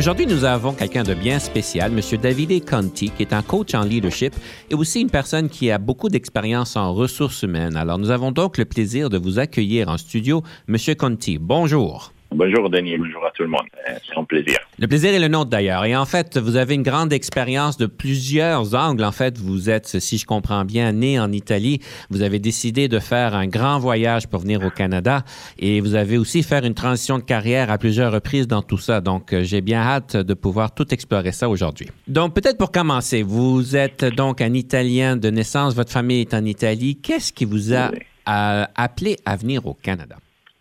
Aujourd'hui, 0.00 0.24
nous 0.24 0.44
avons 0.44 0.72
quelqu'un 0.72 1.02
de 1.02 1.12
bien 1.12 1.38
spécial, 1.38 1.92
M. 1.92 2.18
Davide 2.18 2.64
Conti, 2.64 3.10
qui 3.10 3.22
est 3.22 3.34
un 3.34 3.42
coach 3.42 3.74
en 3.74 3.82
leadership 3.82 4.32
et 4.70 4.74
aussi 4.74 5.02
une 5.02 5.10
personne 5.10 5.50
qui 5.50 5.70
a 5.70 5.76
beaucoup 5.76 6.08
d'expérience 6.08 6.74
en 6.74 6.94
ressources 6.94 7.42
humaines. 7.42 7.76
Alors, 7.76 7.98
nous 7.98 8.10
avons 8.10 8.32
donc 8.32 8.56
le 8.56 8.64
plaisir 8.64 9.10
de 9.10 9.18
vous 9.18 9.38
accueillir 9.38 9.90
en 9.90 9.98
studio. 9.98 10.42
M. 10.70 10.78
Conti, 10.96 11.36
bonjour. 11.36 12.14
Bonjour 12.32 12.70
Denis, 12.70 12.96
bonjour 12.96 13.26
à 13.26 13.32
tout 13.32 13.42
le 13.42 13.48
monde. 13.48 13.66
Euh, 13.88 13.94
c'est 14.06 14.16
un 14.16 14.22
plaisir. 14.22 14.56
Le 14.78 14.86
plaisir 14.86 15.12
est 15.12 15.18
le 15.18 15.26
nôtre 15.26 15.50
d'ailleurs. 15.50 15.84
Et 15.84 15.96
en 15.96 16.04
fait, 16.04 16.38
vous 16.38 16.54
avez 16.54 16.76
une 16.76 16.84
grande 16.84 17.12
expérience 17.12 17.76
de 17.76 17.86
plusieurs 17.86 18.72
angles. 18.76 19.02
En 19.02 19.10
fait, 19.10 19.36
vous 19.36 19.68
êtes, 19.68 19.98
si 19.98 20.16
je 20.16 20.26
comprends 20.26 20.64
bien, 20.64 20.92
né 20.92 21.18
en 21.18 21.32
Italie. 21.32 21.80
Vous 22.08 22.22
avez 22.22 22.38
décidé 22.38 22.86
de 22.86 23.00
faire 23.00 23.34
un 23.34 23.48
grand 23.48 23.80
voyage 23.80 24.28
pour 24.28 24.40
venir 24.40 24.64
au 24.64 24.70
Canada 24.70 25.24
et 25.58 25.80
vous 25.80 25.96
avez 25.96 26.18
aussi 26.18 26.44
fait 26.44 26.64
une 26.64 26.74
transition 26.74 27.18
de 27.18 27.24
carrière 27.24 27.68
à 27.68 27.78
plusieurs 27.78 28.12
reprises 28.12 28.46
dans 28.46 28.62
tout 28.62 28.78
ça. 28.78 29.00
Donc, 29.00 29.32
euh, 29.32 29.42
j'ai 29.42 29.60
bien 29.60 29.80
hâte 29.80 30.16
de 30.16 30.34
pouvoir 30.34 30.72
tout 30.72 30.94
explorer 30.94 31.32
ça 31.32 31.48
aujourd'hui. 31.48 31.88
Donc, 32.06 32.34
peut-être 32.34 32.58
pour 32.58 32.70
commencer, 32.70 33.24
vous 33.24 33.74
êtes 33.74 34.04
donc 34.04 34.40
un 34.40 34.54
Italien 34.54 35.16
de 35.16 35.30
naissance, 35.30 35.74
votre 35.74 35.90
famille 35.90 36.20
est 36.20 36.34
en 36.34 36.44
Italie. 36.44 36.96
Qu'est-ce 37.02 37.32
qui 37.32 37.44
vous 37.44 37.74
a 37.74 37.90
appelé 38.24 39.16
à 39.26 39.34
venir 39.36 39.66
au 39.66 39.74
Canada? 39.74 40.16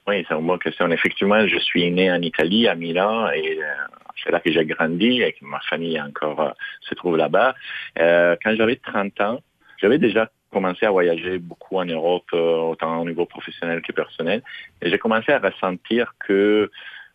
Oui, 0.10 0.26
c'est 0.28 0.34
une 0.34 0.48
bonne 0.48 0.58
question. 0.58 0.90
Effectivement, 0.90 1.48
je 1.48 1.60
suis 1.60 1.92
né 1.92 2.12
en 2.12 2.20
Italie, 2.20 2.68
à 2.68 2.74
Milan, 2.74 3.30
et 3.30 3.60
euh, 3.60 3.66
c'est 4.24 4.32
là 4.32 4.40
que 4.40 4.52
j'ai 4.52 4.66
grandi 4.66 5.22
et 5.22 5.34
que 5.34 5.46
ma 5.46 5.60
famille 5.60 6.02
encore 6.02 6.42
euh, 6.42 6.50
se 6.82 6.96
trouve 6.96 7.16
là-bas. 7.16 7.54
Euh, 8.00 8.36
quand 8.44 8.56
j'avais 8.56 8.78
30 8.78 9.22
ans, 9.22 9.40
j'avais 9.78 10.00
déjà 10.00 10.28
commencé 10.52 10.88
à 10.88 10.90
voyager 10.90 11.38
beaucoup 11.38 11.78
en 11.78 11.86
Europe, 11.86 12.26
autant 12.34 13.02
au 13.02 13.06
niveau 13.06 13.28
professionnel 13.28 13.84
que 13.84 13.92
personnel. 13.92 14.42
Et 14.82 14.90
j'ai 14.90 14.98
commencé 14.98 15.32
à 15.32 15.38
ressentir 15.38 16.16
que 16.26 16.72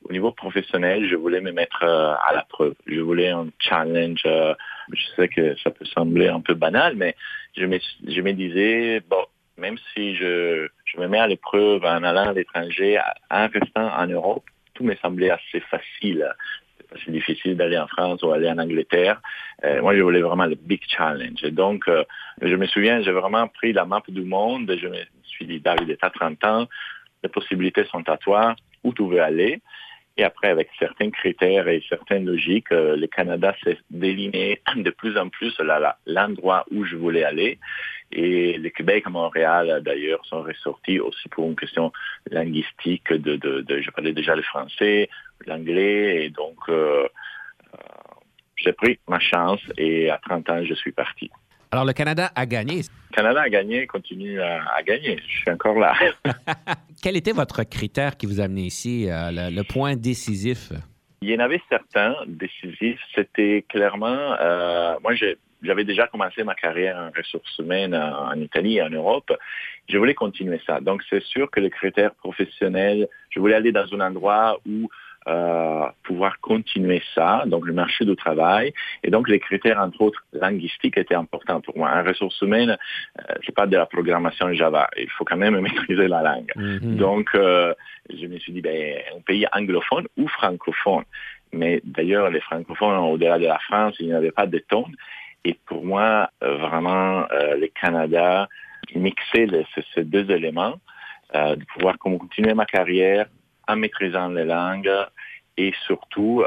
au 0.08 0.12
niveau 0.12 0.30
professionnel, 0.30 1.08
je 1.08 1.16
voulais 1.16 1.40
me 1.40 1.50
mettre 1.50 1.82
à 1.82 2.32
la 2.32 2.44
preuve. 2.48 2.74
Je 2.86 3.00
voulais 3.00 3.30
un 3.30 3.48
challenge. 3.58 4.22
je 4.22 5.04
sais 5.16 5.26
que 5.26 5.56
ça 5.56 5.70
peut 5.72 5.84
sembler 5.86 6.28
un 6.28 6.40
peu 6.40 6.54
banal, 6.54 6.94
mais 6.94 7.16
je 7.56 7.66
me, 7.66 7.80
je 8.06 8.20
me 8.20 8.32
disais, 8.34 9.00
bon, 9.10 9.24
même 9.56 9.76
si 9.92 10.14
je, 10.16 10.68
je 10.84 11.00
me 11.00 11.08
mets 11.08 11.18
à 11.18 11.26
l'épreuve 11.26 11.84
en 11.84 12.02
allant 12.02 12.28
à 12.28 12.32
l'étranger, 12.32 12.98
en 13.30 13.48
restant 13.48 13.92
en 13.96 14.06
Europe, 14.06 14.44
tout 14.74 14.84
me 14.84 14.94
semblait 14.96 15.30
assez 15.30 15.60
facile. 15.60 16.28
C'est 17.04 17.10
difficile 17.10 17.56
d'aller 17.56 17.78
en 17.78 17.86
France 17.86 18.22
ou 18.22 18.30
aller 18.30 18.48
en 18.48 18.58
Angleterre. 18.58 19.20
Euh, 19.64 19.80
moi, 19.80 19.96
je 19.96 20.02
voulais 20.02 20.20
vraiment 20.20 20.46
le 20.46 20.54
big 20.54 20.80
challenge. 20.86 21.42
Et 21.42 21.50
donc, 21.50 21.88
euh, 21.88 22.04
je 22.42 22.54
me 22.54 22.66
souviens, 22.66 23.02
j'ai 23.02 23.12
vraiment 23.12 23.48
pris 23.48 23.72
la 23.72 23.84
map 23.84 24.02
du 24.06 24.22
monde. 24.22 24.72
Je 24.80 24.88
me 24.88 24.98
suis 25.24 25.46
dit, 25.46 25.60
David, 25.60 25.88
tu 25.88 26.04
as 26.04 26.10
30 26.10 26.44
ans, 26.44 26.68
les 27.22 27.28
possibilités 27.28 27.84
sont 27.84 28.08
à 28.08 28.16
toi, 28.16 28.54
où 28.84 28.92
tu 28.92 29.08
veux 29.08 29.22
aller? 29.22 29.60
Et 30.16 30.22
après, 30.22 30.48
avec 30.48 30.68
certains 30.78 31.10
critères 31.10 31.66
et 31.66 31.82
certaines 31.88 32.24
logiques, 32.24 32.70
euh, 32.70 32.96
le 32.96 33.06
Canada 33.08 33.54
s'est 33.64 33.78
déliné 33.90 34.60
de 34.76 34.90
plus 34.90 35.18
en 35.18 35.28
plus 35.28 35.52
l'endroit 36.06 36.64
où 36.70 36.84
je 36.84 36.96
voulais 36.96 37.24
aller. 37.24 37.58
Et 38.12 38.56
le 38.58 38.68
Québec 38.70 39.04
et 39.06 39.10
Montréal, 39.10 39.82
d'ailleurs, 39.84 40.24
sont 40.26 40.42
ressortis 40.42 41.00
aussi 41.00 41.28
pour 41.30 41.48
une 41.48 41.56
question 41.56 41.92
linguistique. 42.30 43.12
De, 43.12 43.36
de, 43.36 43.80
je 43.80 43.90
parlais 43.90 44.12
déjà 44.12 44.36
le 44.36 44.42
français, 44.42 45.08
l'anglais, 45.46 46.26
et 46.26 46.30
donc 46.30 46.58
euh, 46.68 47.08
euh, 47.74 47.78
j'ai 48.56 48.72
pris 48.72 49.00
ma 49.08 49.18
chance 49.18 49.60
et 49.76 50.10
à 50.10 50.18
30 50.18 50.48
ans, 50.50 50.64
je 50.64 50.74
suis 50.74 50.92
parti. 50.92 51.30
Alors, 51.74 51.84
le 51.84 51.92
Canada 51.92 52.30
a 52.36 52.46
gagné. 52.46 52.82
Le 53.10 53.16
Canada 53.16 53.40
a 53.42 53.48
gagné, 53.48 53.88
continue 53.88 54.40
à, 54.40 54.80
gagner. 54.86 55.18
Je 55.26 55.38
suis 55.38 55.50
encore 55.50 55.76
là. 55.76 55.92
Quel 57.02 57.16
était 57.16 57.32
votre 57.32 57.64
critère 57.64 58.16
qui 58.16 58.26
vous 58.26 58.40
a 58.40 58.44
amené 58.44 58.60
ici, 58.60 59.10
euh, 59.10 59.50
le, 59.50 59.62
point 59.64 59.96
décisif? 59.96 60.70
Il 61.20 61.30
y 61.30 61.34
en 61.34 61.40
avait 61.40 61.60
certains 61.68 62.14
décisifs. 62.28 63.00
C'était 63.16 63.64
clairement, 63.68 64.36
moi, 65.02 65.16
j'ai 65.16 65.36
j'avais 65.64 65.84
déjà 65.84 66.06
commencé 66.06 66.44
ma 66.44 66.54
carrière 66.54 66.96
en 66.96 67.10
ressources 67.16 67.58
humaines 67.58 67.94
en 67.94 68.38
Italie 68.38 68.76
et 68.76 68.82
en 68.82 68.90
Europe. 68.90 69.32
Je 69.88 69.98
voulais 69.98 70.14
continuer 70.14 70.60
ça. 70.64 70.78
Donc, 70.80 71.02
c'est 71.10 71.24
sûr 71.24 71.50
que 71.50 71.58
le 71.58 71.70
critère 71.70 72.14
professionnel, 72.14 73.08
je 73.30 73.40
voulais 73.40 73.56
aller 73.56 73.72
dans 73.72 73.92
un 73.94 74.00
endroit 74.00 74.60
où 74.68 74.88
euh, 75.28 75.86
pouvoir 76.02 76.40
continuer 76.40 77.02
ça, 77.14 77.44
donc 77.46 77.66
le 77.66 77.72
marché 77.72 78.04
du 78.04 78.14
travail. 78.16 78.72
Et 79.02 79.10
donc, 79.10 79.28
les 79.28 79.40
critères, 79.40 79.78
entre 79.78 80.00
autres, 80.02 80.24
linguistiques 80.32 80.98
étaient 80.98 81.14
importants 81.14 81.60
pour 81.60 81.76
moi. 81.76 81.90
En 81.90 82.04
ressources 82.04 82.40
humaines, 82.42 82.76
euh, 83.18 83.34
c'est 83.44 83.54
pas 83.54 83.66
de 83.66 83.76
la 83.76 83.86
programmation 83.86 84.52
Java. 84.52 84.88
Il 84.96 85.10
faut 85.10 85.24
quand 85.24 85.36
même 85.36 85.58
maîtriser 85.66 86.08
la 86.08 86.22
langue. 86.22 86.52
Mm-hmm. 86.56 86.96
Donc, 86.96 87.30
euh, 87.34 87.72
je 88.12 88.26
me 88.26 88.38
suis 88.38 88.52
dit, 88.52 88.60
ben, 88.60 88.98
un 89.16 89.20
pays 89.20 89.46
anglophone 89.52 90.06
ou 90.16 90.28
francophone. 90.28 91.04
Mais 91.52 91.80
d'ailleurs, 91.84 92.30
les 92.30 92.40
francophones, 92.40 92.96
au-delà 92.98 93.38
de 93.38 93.46
la 93.46 93.58
France, 93.60 93.94
il 94.00 94.06
n'y 94.06 94.12
avait 94.12 94.32
pas 94.32 94.46
de 94.46 94.58
tonnes. 94.58 94.94
Et 95.44 95.58
pour 95.66 95.84
moi, 95.84 96.30
euh, 96.42 96.56
vraiment, 96.56 97.26
euh, 97.30 97.56
le 97.56 97.68
Canada, 97.68 98.48
mixer 98.94 99.46
ces 99.94 100.04
deux 100.04 100.30
éléments, 100.30 100.76
euh, 101.34 101.56
de 101.56 101.64
pouvoir 101.64 101.98
continuer 101.98 102.54
ma 102.54 102.64
carrière 102.64 103.26
en 103.68 103.76
maîtrisant 103.76 104.28
les 104.28 104.44
langues 104.44 104.90
et 105.56 105.72
surtout, 105.86 106.44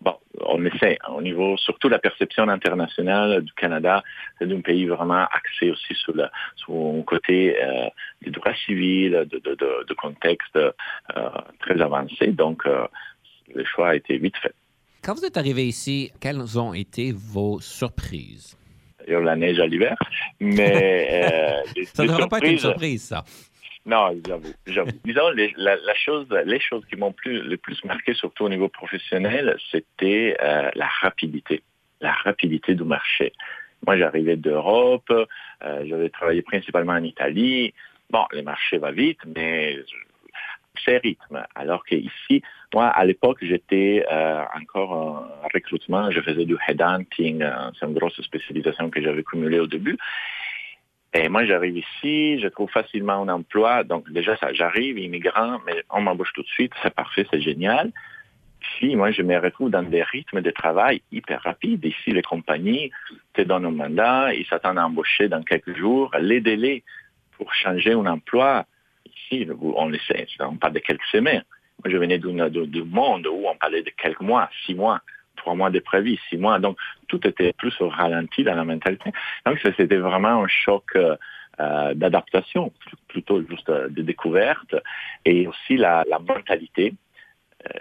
bon, 0.00 0.14
on 0.40 0.64
essaie 0.66 0.98
hein, 1.02 1.12
au 1.16 1.22
niveau, 1.22 1.56
surtout 1.56 1.88
la 1.88 1.98
perception 1.98 2.48
internationale 2.48 3.42
du 3.42 3.52
Canada, 3.54 4.02
c'est 4.38 4.46
d'un 4.46 4.60
pays 4.60 4.86
vraiment 4.86 5.26
axé 5.32 5.70
aussi 5.70 5.94
sur 5.94 6.14
le, 6.14 6.26
sur 6.56 6.74
un 6.74 7.02
côté 7.02 7.56
euh, 7.62 7.88
du 8.20 8.30
droit 8.30 8.54
civil, 8.66 9.12
de, 9.12 9.38
de, 9.38 9.54
de, 9.54 9.86
de 9.88 9.94
contexte 9.94 10.58
très 11.60 11.80
avancé. 11.80 12.28
Donc, 12.28 12.64
le 12.66 13.64
choix 13.64 13.90
a 13.90 13.94
été 13.94 14.18
vite 14.18 14.36
fait. 14.36 14.54
Quand 15.02 15.14
vous 15.14 15.24
êtes 15.24 15.36
arrivé 15.36 15.66
ici, 15.66 16.12
quelles 16.20 16.60
ont 16.60 16.74
été 16.74 17.12
vos 17.12 17.58
surprises? 17.60 18.56
Il 19.08 19.12
y 19.12 19.16
a 19.16 19.20
la 19.20 19.34
neige 19.34 19.58
à 19.58 19.66
l'hiver, 19.66 19.96
mais... 20.38 21.24
Euh, 21.24 21.82
ça 21.92 22.04
ne 22.04 22.08
devrait 22.08 22.28
pas 22.28 22.38
être 22.38 22.52
une 22.52 22.58
surprise, 22.58 23.02
ça. 23.02 23.24
Non, 23.84 24.16
j'avoue. 24.26 24.52
Disons, 25.04 25.30
les, 25.30 25.52
la, 25.56 25.94
chose, 25.94 26.26
les 26.44 26.60
choses 26.60 26.84
qui 26.86 26.96
m'ont 26.96 27.12
plus, 27.12 27.42
le 27.42 27.56
plus 27.56 27.82
marqué, 27.84 28.14
surtout 28.14 28.44
au 28.44 28.48
niveau 28.48 28.68
professionnel, 28.68 29.56
c'était 29.70 30.36
euh, 30.40 30.70
la 30.74 30.86
rapidité. 30.86 31.62
La 32.00 32.12
rapidité 32.12 32.74
du 32.74 32.84
marché. 32.84 33.32
Moi, 33.86 33.96
j'arrivais 33.96 34.36
d'Europe, 34.36 35.10
euh, 35.10 35.84
j'avais 35.86 36.08
travaillé 36.10 36.42
principalement 36.42 36.92
en 36.92 37.02
Italie. 37.02 37.74
Bon, 38.10 38.24
les 38.32 38.42
marchés 38.42 38.78
vont 38.78 38.92
vite, 38.92 39.18
mais 39.26 39.78
c'est 40.84 40.98
rythme. 40.98 41.44
Alors 41.54 41.84
qu'ici, 41.84 42.42
moi, 42.72 42.86
à 42.86 43.04
l'époque, 43.04 43.38
j'étais 43.42 44.04
euh, 44.10 44.44
encore 44.60 44.92
en 44.92 45.48
recrutement, 45.52 46.10
je 46.10 46.20
faisais 46.20 46.44
du 46.44 46.56
headhunting, 46.66 47.44
c'est 47.78 47.86
une 47.86 47.94
grosse 47.94 48.20
spécialisation 48.20 48.90
que 48.90 49.02
j'avais 49.02 49.22
cumulée 49.24 49.58
au 49.58 49.66
début. 49.66 49.98
Et 51.14 51.28
moi, 51.28 51.44
j'arrive 51.44 51.76
ici, 51.76 52.40
je 52.40 52.48
trouve 52.48 52.70
facilement 52.70 53.22
un 53.22 53.28
emploi. 53.28 53.84
Donc 53.84 54.10
déjà, 54.10 54.36
ça, 54.38 54.52
j'arrive, 54.52 54.98
immigrant, 54.98 55.60
mais 55.66 55.84
on 55.90 56.00
m'embauche 56.00 56.32
tout 56.34 56.42
de 56.42 56.48
suite, 56.48 56.72
c'est 56.82 56.94
parfait, 56.94 57.26
c'est 57.30 57.42
génial. 57.42 57.92
Ici, 58.62 58.96
moi, 58.96 59.10
je 59.10 59.22
me 59.22 59.36
retrouve 59.38 59.70
dans 59.70 59.82
des 59.82 60.02
rythmes 60.02 60.40
de 60.40 60.50
travail 60.50 61.02
hyper 61.10 61.42
rapides. 61.42 61.84
Ici, 61.84 62.12
les 62.12 62.22
compagnies 62.22 62.90
te 63.34 63.42
donnent 63.42 63.66
un 63.66 63.72
mandat, 63.72 64.32
ils 64.34 64.46
s'attendent 64.46 64.78
à 64.78 64.86
embaucher 64.86 65.28
dans 65.28 65.42
quelques 65.42 65.76
jours. 65.76 66.10
Les 66.18 66.40
délais 66.40 66.82
pour 67.36 67.52
changer 67.52 67.92
un 67.92 68.06
emploi, 68.06 68.64
ici, 69.04 69.46
on 69.60 69.88
le 69.88 69.98
sait, 70.06 70.26
on 70.40 70.56
parle 70.56 70.74
de 70.74 70.78
quelques 70.78 71.04
semaines. 71.10 71.44
Moi, 71.84 71.92
je 71.92 71.96
venais 71.96 72.18
d'un 72.18 72.84
monde 72.84 73.26
où 73.26 73.46
on 73.46 73.56
parlait 73.56 73.82
de 73.82 73.90
quelques 73.90 74.20
mois, 74.20 74.48
six 74.64 74.74
mois, 74.74 75.00
trois 75.42 75.54
mois 75.54 75.70
de 75.70 75.80
prévis, 75.80 76.18
six 76.28 76.38
mois. 76.38 76.58
Donc, 76.58 76.76
tout 77.08 77.26
était 77.26 77.52
plus 77.52 77.74
au 77.80 77.88
ralenti 77.88 78.44
dans 78.44 78.54
la 78.54 78.64
mentalité. 78.64 79.10
Donc, 79.44 79.58
c'était 79.62 79.96
vraiment 79.96 80.44
un 80.44 80.48
choc 80.48 80.84
euh, 80.94 81.16
euh, 81.60 81.94
d'adaptation, 81.94 82.72
plutôt 83.08 83.42
juste 83.42 83.68
euh, 83.68 83.88
de 83.88 84.02
découverte, 84.02 84.74
et 85.24 85.46
aussi 85.46 85.76
la, 85.76 86.04
mentalité. 86.32 86.94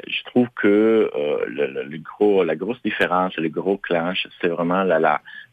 je 0.08 0.24
trouve 0.30 0.48
que 0.56 1.10
le, 1.48 1.98
gros, 2.10 2.44
la 2.44 2.56
grosse 2.56 2.82
différence, 2.84 3.36
le 3.38 3.50
gros 3.50 3.78
clinch, 3.78 4.28
c'est 4.40 4.52
vraiment 4.56 4.84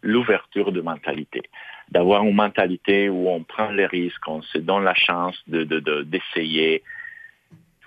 l'ouverture 0.02 0.72
de 0.72 0.80
mentalité 0.80 1.42
d'avoir 1.90 2.22
une 2.22 2.34
mentalité 2.34 3.08
où 3.08 3.30
on 3.30 3.42
prend 3.54 3.70
les 3.70 3.86
risques, 3.86 4.26
on 4.28 4.42
se 4.42 4.58
donne 4.58 4.84
la 4.84 4.94
chance 4.94 5.36
de, 5.46 5.62
d'essayer. 6.02 6.82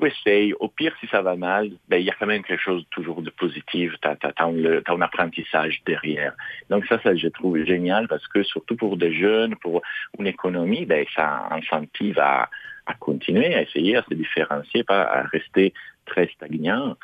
Tu 0.02 0.08
essayes. 0.08 0.54
Au 0.60 0.68
pire, 0.68 0.96
si 1.00 1.08
ça 1.08 1.22
va 1.22 1.36
mal, 1.36 1.72
ben, 1.88 1.98
il 1.98 2.06
y 2.06 2.10
a 2.10 2.16
quand 2.20 2.26
même 2.26 2.44
quelque 2.44 2.62
chose 2.62 2.84
toujours 2.92 3.22
de 3.22 3.30
positif. 3.30 3.94
Tu 4.02 4.08
as, 4.08 4.18
un 4.44 5.02
apprentissage 5.02 5.82
derrière. 5.86 6.34
Donc 6.70 6.86
ça, 6.86 7.00
ça, 7.02 7.16
je 7.16 7.28
trouve 7.28 7.64
génial 7.64 8.08
parce 8.08 8.28
que 8.28 8.44
surtout 8.44 8.76
pour 8.76 8.98
des 8.98 9.14
jeunes, 9.14 9.56
pour 9.56 9.82
une 10.20 10.28
économie, 10.28 10.86
ben, 10.86 11.06
ça 11.16 11.48
incentive 11.52 12.20
à, 12.20 12.50
à 12.86 12.94
continuer, 12.96 13.54
à 13.54 13.62
essayer, 13.62 13.98
à 13.98 14.04
se 14.04 14.14
différencier, 14.14 14.84
pas 14.84 15.02
à 15.04 15.24
rester 15.24 15.74
très 16.06 16.28
stagnant, 16.28 16.98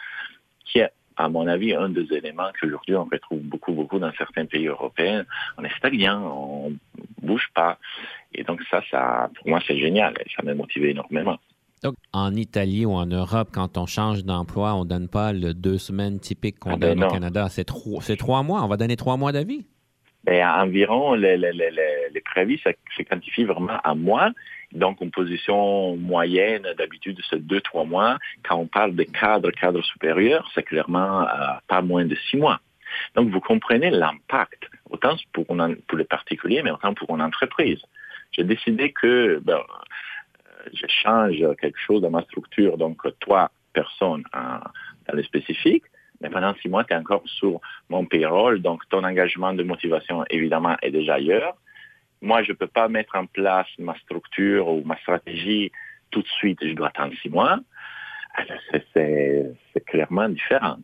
qui 0.65 0.79
est 0.79 0.91
à 1.17 1.29
mon 1.29 1.47
avis, 1.47 1.73
un 1.73 1.89
des 1.89 2.13
éléments 2.13 2.51
qu'aujourd'hui 2.59 2.95
on 2.95 3.05
retrouve 3.05 3.41
beaucoup, 3.41 3.73
beaucoup 3.73 3.97
dans 3.97 4.11
certains 4.13 4.45
pays 4.45 4.67
européens. 4.67 5.25
On 5.57 5.63
est 5.63 5.75
stagnant, 5.75 6.21
on 6.21 6.73
bouge 7.21 7.49
pas. 7.55 7.79
Et 8.33 8.43
donc 8.43 8.61
ça, 8.69 8.83
ça 8.91 9.29
pour 9.35 9.49
moi, 9.49 9.59
c'est 9.65 9.79
génial. 9.79 10.13
Et 10.23 10.29
ça 10.35 10.43
m'a 10.43 10.53
motivé 10.53 10.91
énormément. 10.91 11.39
Donc, 11.83 11.95
en 12.11 12.33
Italie 12.35 12.85
ou 12.85 12.93
en 12.93 13.05
Europe, 13.05 13.49
quand 13.53 13.77
on 13.77 13.85
change 13.85 14.23
d'emploi, 14.23 14.73
on 14.73 14.83
ne 14.83 14.89
donne 14.89 15.07
pas 15.07 15.31
le 15.31 15.53
deux 15.53 15.77
semaines 15.77 16.19
typique 16.19 16.57
qu'on 16.59 16.71
ah, 16.71 16.77
ben 16.77 16.95
donne 16.95 17.03
au 17.03 17.11
Canada. 17.11 17.47
C'est 17.49 17.65
trois, 17.65 18.01
trois 18.17 18.43
mois. 18.43 18.63
On 18.63 18.67
va 18.67 18.77
donner 18.77 18.95
trois 18.95 19.17
mois 19.17 19.31
d'avis. 19.31 19.65
Ben, 20.23 20.45
environ, 20.45 21.13
les, 21.13 21.37
les, 21.37 21.53
les, 21.53 21.71
les 22.11 22.21
préavis 22.21 22.59
se 22.59 23.03
quantifient 23.03 23.45
vraiment 23.45 23.79
à 23.83 23.95
mois. 23.95 24.31
Donc, 24.73 24.99
une 25.01 25.11
position 25.11 25.95
moyenne, 25.95 26.67
d'habitude, 26.77 27.19
c'est 27.29 27.45
deux, 27.45 27.61
trois 27.61 27.85
mois. 27.85 28.17
Quand 28.43 28.57
on 28.57 28.67
parle 28.67 28.95
de 28.95 29.03
cadre, 29.03 29.51
cadre 29.51 29.81
supérieur, 29.83 30.49
c'est 30.53 30.63
clairement 30.63 31.21
euh, 31.21 31.27
pas 31.67 31.81
moins 31.81 32.05
de 32.05 32.15
six 32.29 32.37
mois. 32.37 32.59
Donc, 33.15 33.29
vous 33.29 33.39
comprenez 33.39 33.91
l'impact, 33.91 34.69
autant 34.89 35.15
pour, 35.31 35.45
pour 35.45 35.97
les 35.97 36.03
particuliers, 36.03 36.61
mais 36.63 36.71
autant 36.71 36.93
pour 36.93 37.15
une 37.15 37.21
entreprise. 37.21 37.79
J'ai 38.31 38.43
décidé 38.43 38.91
que 38.91 39.39
ben, 39.43 39.59
je 40.73 40.85
change 40.87 41.37
quelque 41.59 41.79
chose 41.79 42.01
dans 42.01 42.09
ma 42.09 42.23
structure, 42.23 42.77
donc 42.77 43.01
toi, 43.19 43.51
personne, 43.73 44.23
dans 44.33 45.13
le 45.13 45.23
spécifique, 45.23 45.83
mais 46.21 46.29
pendant 46.29 46.53
six 46.55 46.69
mois, 46.69 46.83
tu 46.83 46.93
es 46.93 46.95
encore 46.95 47.21
sur 47.25 47.59
mon 47.89 48.05
payroll, 48.05 48.61
donc 48.61 48.81
ton 48.89 49.03
engagement 49.03 49.53
de 49.53 49.63
motivation, 49.63 50.25
évidemment, 50.29 50.75
est 50.81 50.91
déjà 50.91 51.15
ailleurs 51.15 51.55
moi, 52.21 52.43
je 52.43 52.51
ne 52.51 52.57
peux 52.57 52.67
pas 52.67 52.87
mettre 52.87 53.15
en 53.15 53.25
place 53.25 53.67
ma 53.77 53.95
structure 53.99 54.67
ou 54.67 54.83
ma 54.83 54.97
stratégie 54.97 55.71
tout 56.11 56.21
de 56.21 56.27
suite, 56.27 56.59
je 56.61 56.73
dois 56.73 56.87
attendre 56.87 57.13
six 57.21 57.29
mois. 57.29 57.59
C'est 58.93 59.85
clairement 59.85 60.29
différent. 60.29 60.77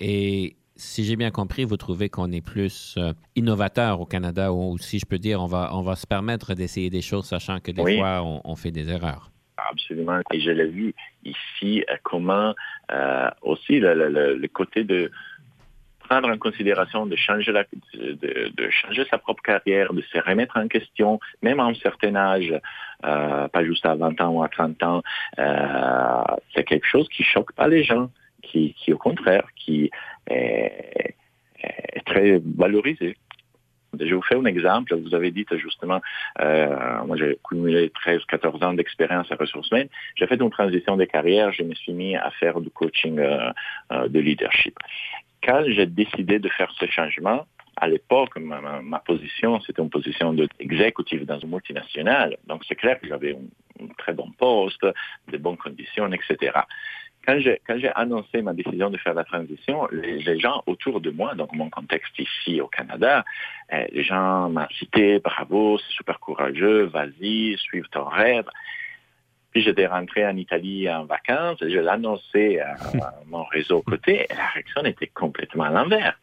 Et 0.00 0.56
si 0.82 1.04
j'ai 1.04 1.16
bien 1.16 1.30
compris, 1.30 1.64
vous 1.64 1.76
trouvez 1.76 2.08
qu'on 2.08 2.32
est 2.32 2.44
plus 2.44 2.96
euh, 2.98 3.12
innovateur 3.36 4.00
au 4.00 4.06
Canada, 4.06 4.52
ou 4.52 4.76
si 4.78 4.98
je 4.98 5.06
peux 5.06 5.18
dire, 5.18 5.40
on 5.40 5.46
va, 5.46 5.70
on 5.72 5.82
va 5.82 5.94
se 5.94 6.06
permettre 6.06 6.54
d'essayer 6.54 6.90
des 6.90 7.02
choses, 7.02 7.26
sachant 7.26 7.60
que 7.60 7.70
des 7.70 7.98
fois, 7.98 8.22
on, 8.22 8.56
fait 8.56 8.72
des 8.72 8.90
erreurs. 8.90 9.30
Absolument. 9.56 10.20
Et 10.32 10.40
je 10.40 10.50
l'ai 10.50 10.66
vu 10.66 10.94
ici, 11.24 11.84
euh, 11.88 11.96
comment 12.02 12.54
euh, 12.90 13.30
aussi 13.42 13.78
le, 13.78 14.46
côté 14.48 14.82
de 14.82 15.10
prendre 16.00 16.28
en 16.28 16.36
considération 16.36 17.06
de 17.06 17.14
changer, 17.14 17.52
la, 17.52 17.64
de, 17.94 18.70
changer 18.70 19.06
sa 19.08 19.18
propre 19.18 19.42
carrière, 19.42 19.94
de 19.94 20.02
se 20.02 20.18
remettre 20.18 20.56
en 20.56 20.66
question, 20.66 21.20
même 21.42 21.60
à 21.60 21.64
un 21.64 21.74
certain 21.74 22.16
âge, 22.16 22.52
euh, 23.04 23.48
pas 23.48 23.64
juste 23.64 23.86
à 23.86 23.94
20 23.94 24.20
ans 24.20 24.30
ou 24.30 24.42
à 24.42 24.48
30 24.48 24.82
ans, 24.82 25.02
c'est 26.54 26.64
quelque 26.64 26.86
chose 26.86 27.08
qui 27.08 27.22
choque 27.22 27.52
pas 27.52 27.68
les 27.68 27.84
gens, 27.84 28.10
qui, 28.42 28.74
qui 28.74 28.92
au 28.92 28.98
contraire, 28.98 29.46
qui 29.56 29.90
est, 30.28 31.14
très 32.06 32.40
valorisé. 32.56 33.16
Je 33.98 34.14
vous 34.14 34.22
fais 34.22 34.36
un 34.36 34.46
exemple. 34.46 34.94
Vous 34.96 35.14
avez 35.14 35.30
dit 35.30 35.44
justement, 35.56 36.00
euh, 36.40 37.04
moi 37.04 37.16
j'ai 37.16 37.38
cumulé 37.46 37.92
13-14 38.06 38.64
ans 38.64 38.72
d'expérience 38.72 39.30
à 39.30 39.36
ressources 39.36 39.68
humaines. 39.70 39.88
J'ai 40.16 40.26
fait 40.26 40.40
une 40.40 40.50
transition 40.50 40.96
de 40.96 41.04
carrière. 41.04 41.52
Je 41.52 41.62
me 41.62 41.74
suis 41.74 41.92
mis 41.92 42.16
à 42.16 42.30
faire 42.30 42.60
du 42.60 42.70
coaching 42.70 43.16
de 43.16 44.18
leadership 44.18 44.76
quand 45.42 45.64
j'ai 45.66 45.86
décidé 45.86 46.38
de 46.38 46.48
faire 46.48 46.70
ce 46.78 46.86
changement, 46.86 47.46
à 47.76 47.88
l'époque, 47.88 48.36
ma, 48.36 48.98
position, 49.00 49.60
c'était 49.60 49.82
une 49.82 49.90
position 49.90 50.32
d'exécutif 50.32 51.24
dans 51.24 51.38
une 51.38 51.50
multinationale. 51.50 52.36
Donc, 52.46 52.62
c'est 52.68 52.74
clair 52.74 53.00
que 53.00 53.08
j'avais 53.08 53.32
un, 53.32 53.86
très 53.98 54.12
bon 54.12 54.30
poste, 54.32 54.86
de 55.28 55.38
bonnes 55.38 55.56
conditions, 55.56 56.10
etc. 56.12 56.52
Quand 57.26 57.38
j'ai, 57.38 57.60
annoncé 57.94 58.42
ma 58.42 58.52
décision 58.52 58.90
de 58.90 58.96
faire 58.96 59.14
la 59.14 59.24
transition, 59.24 59.86
les, 59.92 60.38
gens 60.38 60.62
autour 60.66 61.00
de 61.00 61.10
moi, 61.10 61.34
donc 61.34 61.52
mon 61.52 61.70
contexte 61.70 62.18
ici 62.18 62.60
au 62.60 62.66
Canada, 62.66 63.24
euh, 63.72 63.84
les 63.92 64.02
gens 64.02 64.48
m'ont 64.48 64.66
cité, 64.78 65.20
bravo, 65.20 65.78
c'est 65.78 65.92
super 65.94 66.18
courageux, 66.18 66.84
vas-y, 66.84 67.56
suive 67.58 67.86
ton 67.92 68.04
rêve. 68.04 68.46
Puis 69.52 69.62
j'étais 69.62 69.86
rentré 69.86 70.26
en 70.26 70.36
Italie 70.36 70.90
en 70.90 71.04
vacances, 71.04 71.58
je 71.60 71.78
l'annonçais 71.78 72.58
à, 72.60 72.74
mon 73.26 73.44
réseau 73.44 73.82
côté, 73.82 74.26
et 74.28 74.34
la 74.34 74.46
réaction 74.46 74.82
était 74.84 75.08
complètement 75.08 75.64
à 75.64 75.70
l'envers. 75.70 76.18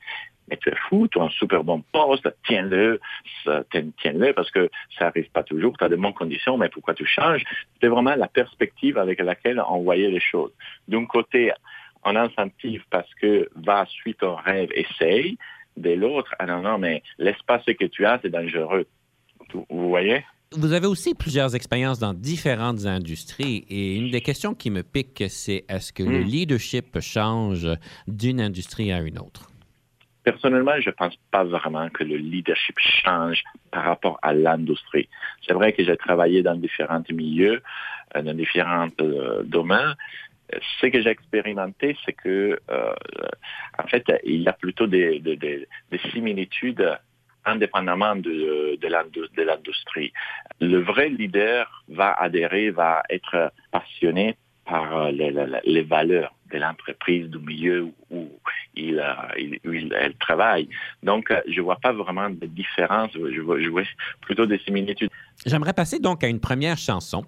Mais 0.50 0.58
tu 0.58 0.70
es 0.70 0.76
fou, 0.88 1.08
tu 1.08 1.20
as 1.20 1.24
un 1.24 1.30
super 1.30 1.64
bon 1.64 1.84
poste, 1.92 2.28
tiens-le, 2.48 3.00
tiens-le, 3.72 4.34
parce 4.34 4.52
que 4.52 4.70
ça 4.98 5.06
n'arrive 5.06 5.30
pas 5.32 5.44
toujours, 5.44 5.78
tu 5.78 5.84
as 5.84 5.90
de 5.90 5.96
bonnes 5.96 6.14
conditions, 6.14 6.58
mais 6.58 6.70
pourquoi 6.70 6.94
tu 6.94 7.06
changes? 7.06 7.44
C'était 7.74 7.88
vraiment 7.88 8.16
la 8.16 8.28
perspective 8.28 8.98
avec 8.98 9.20
laquelle 9.20 9.62
on 9.70 9.82
voyait 9.82 10.10
les 10.10 10.20
choses. 10.20 10.52
D'un 10.88 11.06
côté, 11.06 11.52
on 12.04 12.16
incentive 12.16 12.84
parce 12.90 13.14
que 13.16 13.50
va, 13.56 13.86
suivre 13.86 14.18
ton 14.20 14.36
rêve, 14.36 14.70
essaye. 14.74 15.38
De 15.78 15.92
l'autre, 15.92 16.34
ah 16.40 16.46
non, 16.46 16.62
non, 16.62 16.78
mais 16.78 17.04
l'espace 17.18 17.64
que 17.66 17.86
tu 17.86 18.06
as, 18.06 18.20
c'est 18.22 18.30
dangereux. 18.30 18.86
Vous 19.54 19.90
voyez? 19.90 20.24
Vous 20.52 20.74
avez 20.74 20.88
aussi 20.88 21.14
plusieurs 21.14 21.56
expériences 21.56 22.00
dans 22.00 22.14
différentes 22.14 22.86
industries 22.86 23.66
et 23.70 23.96
une 23.96 24.10
des 24.10 24.22
questions 24.22 24.56
qui 24.56 24.72
me 24.72 24.82
pique, 24.82 25.24
c'est 25.30 25.64
est-ce 25.70 25.94
que 25.94 26.02
le 26.02 26.22
hmm. 26.22 26.28
leadership 26.28 27.00
change 27.02 27.68
d'une 28.08 28.42
industrie 28.42 28.92
à 28.92 29.00
une 29.00 29.20
autre? 29.20 29.52
Personnellement, 30.30 30.80
je 30.80 30.92
ne 30.92 30.94
pense 30.94 31.16
pas 31.32 31.44
vraiment 31.44 31.90
que 31.90 32.04
le 32.04 32.18
leadership 32.18 32.78
change 32.78 33.42
par 33.72 33.84
rapport 33.84 34.20
à 34.22 34.32
l'industrie. 34.32 35.10
C'est 35.44 35.54
vrai 35.54 35.74
que 35.74 35.84
j'ai 35.84 35.98
travaillé 35.98 36.44
dans 36.44 36.54
différents 36.54 37.02
milieux, 37.10 37.64
euh, 38.16 38.22
dans 38.22 38.36
différents 38.36 38.90
euh, 39.02 39.42
domaines. 39.42 39.96
Ce 40.80 40.86
que 40.86 41.02
j'ai 41.02 41.10
expérimenté, 41.10 41.98
c'est 42.06 42.14
que, 42.14 42.60
euh, 42.70 42.94
en 43.80 43.88
fait, 43.88 44.04
il 44.24 44.44
y 44.44 44.48
a 44.48 44.54
plutôt 44.54 44.86
des 44.86 45.20
similitudes 46.12 46.96
indépendamment 47.46 48.16
de, 48.16 48.78
l'industrie. 49.44 50.14
Le 50.62 50.78
vrai 50.78 51.10
leader 51.10 51.84
va 51.88 52.12
adhérer, 52.14 52.70
va 52.70 53.02
être 53.10 53.52
passionné 53.72 54.38
par 54.66 55.12
les, 55.12 55.82
valeurs 55.82 56.34
de 56.52 56.58
l'entreprise, 56.58 57.28
du 57.30 57.40
milieu 57.40 57.92
où 58.10 58.30
il, 58.76 59.02
elle 59.96 60.14
travaille. 60.16 60.70
Donc, 61.04 61.32
euh, 61.32 61.42
je 61.48 61.60
ne 61.60 61.62
vois 61.62 61.78
pas 61.78 61.94
vraiment 61.94 62.30
de 62.30 62.46
différence, 62.46 63.12
je 63.14 63.42
vois, 63.42 63.62
je 63.62 63.70
vois 63.70 63.84
plutôt 64.22 64.46
des 64.46 64.60
similitudes. 64.60 65.10
J'aimerais 65.46 65.74
passer 65.74 66.00
donc 66.00 66.24
à 66.24 66.28
une 66.28 66.40
première 66.40 66.78
chanson. 66.78 67.26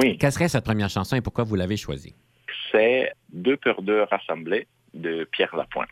Oui. 0.00 0.18
Quelle 0.18 0.32
serait 0.32 0.48
cette 0.48 0.64
première 0.64 0.90
chanson 0.90 1.16
et 1.16 1.20
pourquoi 1.20 1.44
vous 1.44 1.54
l'avez 1.54 1.76
choisie? 1.76 2.14
C'est 2.72 3.12
Deux 3.32 3.56
peurs 3.56 3.82
deux 3.82 4.02
rassemblés 4.02 4.66
de 4.92 5.24
Pierre 5.30 5.54
Lapointe. 5.56 5.88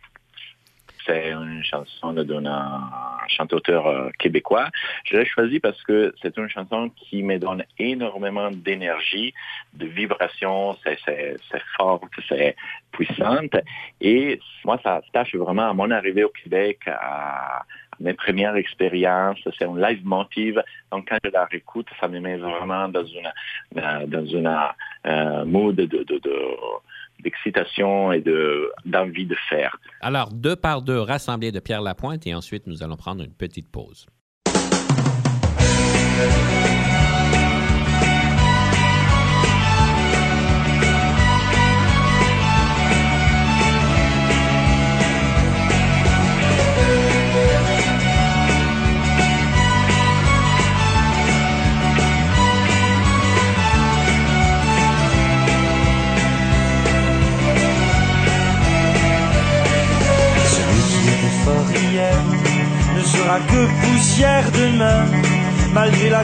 C'est 1.07 1.31
une 1.31 1.63
chanson 1.65 2.13
d'un 2.13 2.91
chanteur 3.29 3.87
euh, 3.87 4.11
québécois. 4.19 4.69
Je 5.05 5.17
l'ai 5.17 5.27
choisi 5.27 5.61
parce 5.61 5.83
que 5.83 6.15
c'est 6.23 6.37
une 6.37 6.49
chanson 6.49 6.91
qui 6.97 7.23
me 7.23 7.39
donne 7.39 7.65
énormément 7.79 8.51
d'énergie, 8.51 9.35
de 9.75 9.87
vibration, 9.87 10.77
c'est 10.85 10.99
fort, 11.77 12.01
c'est 12.29 12.57
puissante. 12.93 13.57
Et 14.01 14.41
moi, 14.65 14.79
ça 14.83 15.01
tâche 15.13 15.35
vraiment 15.35 15.71
à 15.71 15.73
mon 15.73 15.91
arrivée 15.91 16.25
au 16.25 16.31
Québec, 16.31 16.81
à, 16.87 17.63
mes 18.01 18.15
premières 18.15 18.57
expériences. 18.57 19.39
C'est 19.59 19.65
un 19.65 19.77
live 19.77 20.05
motive. 20.05 20.63
Donc, 20.91 21.09
quand 21.09 21.19
je 21.25 21.31
la 21.31 21.45
réécoute, 21.47 21.87
ça 22.01 22.09
me 22.09 22.21
met 22.21 22.37
vraiment 22.37 22.89
dans 22.89 23.05
une, 23.05 23.31
dans 24.09 24.27
une 24.27 24.59
euh, 25.07 25.45
mood 25.45 25.77
de 25.77 25.87
d'excitation 27.23 28.13
et 28.13 28.21
de, 28.21 28.71
d'envie 28.85 29.27
de 29.27 29.37
faire. 29.49 29.79
Alors, 30.01 30.33
deux 30.33 30.57
par 30.57 30.83
deux 30.83 31.01
rassemblés 31.01 31.53
de 31.53 31.61
Pierre 31.61 31.83
Lapointe 31.83 32.27
et 32.27 32.35
ensuite 32.35 32.67
nous 32.67 32.83
allons 32.83 32.97
prendre 32.97 33.23
une 33.23 33.35
petite 33.35 33.71
pause. 33.71 34.07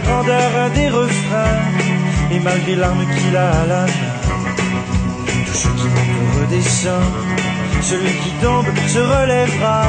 Grandeur 0.01 0.71
des 0.75 0.89
refrains 0.89 1.61
et 2.31 2.41
malgré 2.41 2.75
l'arme 2.77 3.05
qu'il 3.15 3.37
a 3.37 3.51
à 3.51 3.67
la 3.67 3.83
main. 3.83 4.15
Tout 5.47 5.55
ce 5.63 5.69
qui 5.69 5.89
monte 5.95 6.41
redescend, 6.41 7.13
celui 7.83 8.13
qui 8.23 8.31
tombe 8.43 8.67
se 8.87 8.99
relèvera. 8.99 9.83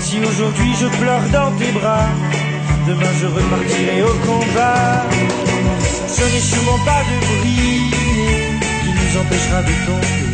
Si 0.00 0.18
aujourd'hui 0.20 0.72
je 0.80 0.86
pleure 0.98 1.26
dans 1.32 1.50
tes 1.58 1.72
bras, 1.72 2.08
demain 2.86 3.12
je 3.20 3.26
repartirai 3.26 4.02
au 4.02 4.14
combat. 4.28 5.02
Ce 6.08 6.22
n'est 6.22 6.46
sûrement 6.52 6.80
pas 6.84 7.02
de 7.08 7.16
briller 7.26 7.90
qui 8.82 8.90
nous 8.98 9.20
empêchera 9.20 9.62
de 9.62 9.74
tomber. 9.86 10.26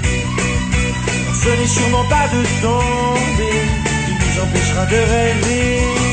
Ce 1.42 1.48
n'est 1.48 1.72
sûrement 1.78 2.04
pas 2.08 2.26
de 2.36 2.42
tomber 2.62 3.58
qui 4.04 4.12
nous 4.20 4.34
empêchera 4.44 4.86
de 4.86 4.96
rêver. 5.12 6.11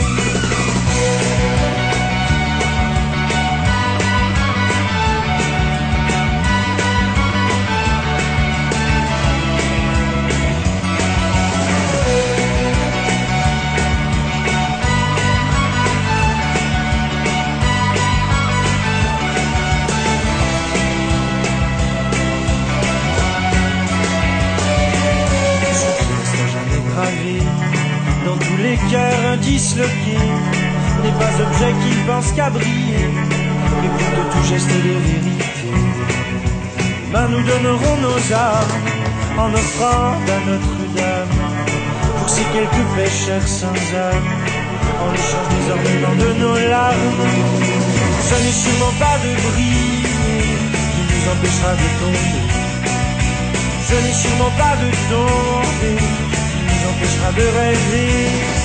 Disloqué 29.49 30.17
n'est 31.01 31.17
pas 31.23 31.33
objet 31.47 31.73
qui 31.81 31.91
pense 32.07 32.31
qu'à 32.35 32.49
briller, 32.49 33.09
écoute 33.87 34.11
de 34.17 34.23
tout 34.31 34.45
geste 34.49 34.67
des 34.67 34.81
vérités. 34.81 35.37
Ben 37.11 37.27
nous 37.33 37.43
donnerons 37.51 37.97
nos 38.07 38.21
âmes 38.33 38.75
en 39.43 39.49
offrant 39.61 40.09
à 40.35 40.37
Notre-Dame 40.49 41.35
pour 42.17 42.29
ces 42.29 42.45
quelques 42.53 42.85
pécheurs 42.95 43.47
sans 43.47 43.79
âme, 44.09 44.29
en 45.03 45.09
échange 45.19 45.49
des 45.55 45.65
ornements 45.75 46.17
de 46.23 46.29
nos 46.43 46.57
larmes. 46.73 47.25
Ce 48.29 48.35
n'est 48.43 48.59
sûrement 48.63 48.95
pas 49.05 49.17
de 49.25 49.31
briller 49.45 50.53
qui 50.93 51.01
nous 51.09 51.23
empêchera 51.33 51.73
de 51.81 51.87
tomber. 52.01 52.41
Ce 53.89 53.95
n'est 54.03 54.19
sûrement 54.23 54.53
pas 54.63 54.75
de 54.83 54.89
tomber 55.11 55.97
qui 56.51 56.59
nous 56.67 56.81
empêchera 56.91 57.29
de 57.39 57.45
rêver. 57.57 58.58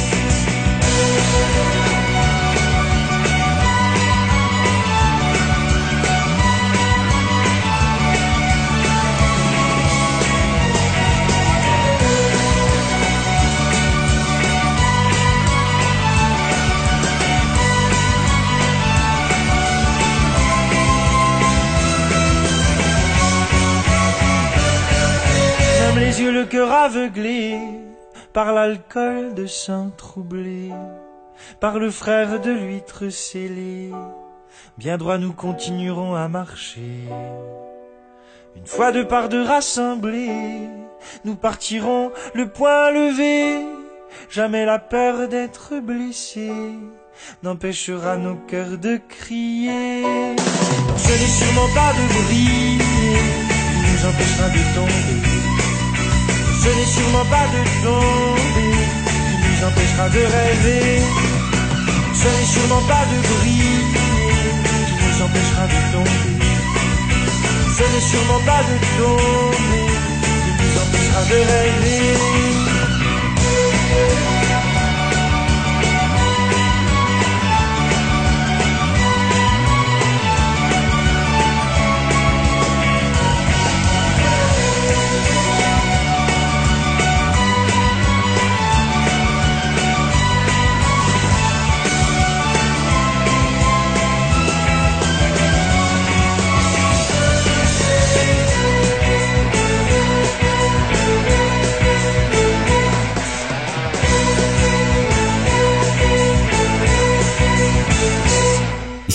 Par 28.35 28.53
l'alcool 28.53 29.33
de 29.35 29.47
sang 29.47 29.91
troublé 29.97 30.73
par 31.61 31.79
le 31.79 31.91
frère 31.91 32.41
de 32.41 32.51
l'huître 32.51 33.09
scellé. 33.09 33.93
Bien 34.77 34.99
droit 34.99 35.19
nous 35.19 35.33
continuerons 35.33 36.15
à 36.17 36.27
marcher. 36.27 37.05
Une 38.57 38.67
fois 38.67 38.91
de 38.91 39.05
part 39.05 39.29
de 39.29 39.39
rassemblés, 39.39 40.69
nous 41.25 41.37
partirons 41.37 42.11
le 42.35 42.49
poing 42.49 42.91
levé. 42.91 43.65
Jamais 44.31 44.65
la 44.65 44.81
peur 44.81 45.29
d'être 45.29 45.79
blessé 45.79 46.53
n'empêchera 47.45 48.17
nos 48.17 48.37
cœurs 48.37 48.79
de 48.79 49.01
crier. 49.09 50.03
Ce 50.97 51.13
n'est 51.13 51.37
sûrement 51.39 51.73
pas 51.73 51.93
de 51.93 52.25
briller 52.25 52.79
qui 52.79 53.93
nous 53.93 54.09
empêchera 54.09 54.49
de 54.49 54.75
tomber. 54.75 55.34
Ce 56.65 56.71
n'est 56.71 56.87
sûrement 56.87 57.27
pas 57.27 57.47
de 57.55 57.61
tomber 57.85 58.73
qui 59.07 59.37
nous 59.45 59.67
empêchera 59.69 60.09
de 60.09 60.23
rêver. 60.37 61.03
Ce 62.15 62.25
n'est 62.25 62.51
sûrement 62.55 62.81
pas 62.89 63.05
de 63.05 63.17
briller 63.29 63.81
qui 64.89 64.95
nous 65.05 65.25
empêchera 65.27 65.67
de 65.67 65.81
tomber. 65.93 66.47
Ce 67.77 67.83
n'est 67.83 68.07
sûrement 68.13 68.41
pas 68.47 68.63
de 68.71 68.77
tomber 68.97 69.87
qui 70.47 70.53
nous 70.59 70.75
empêchera 70.83 71.23
de 71.33 71.39
rêver. 71.53 72.34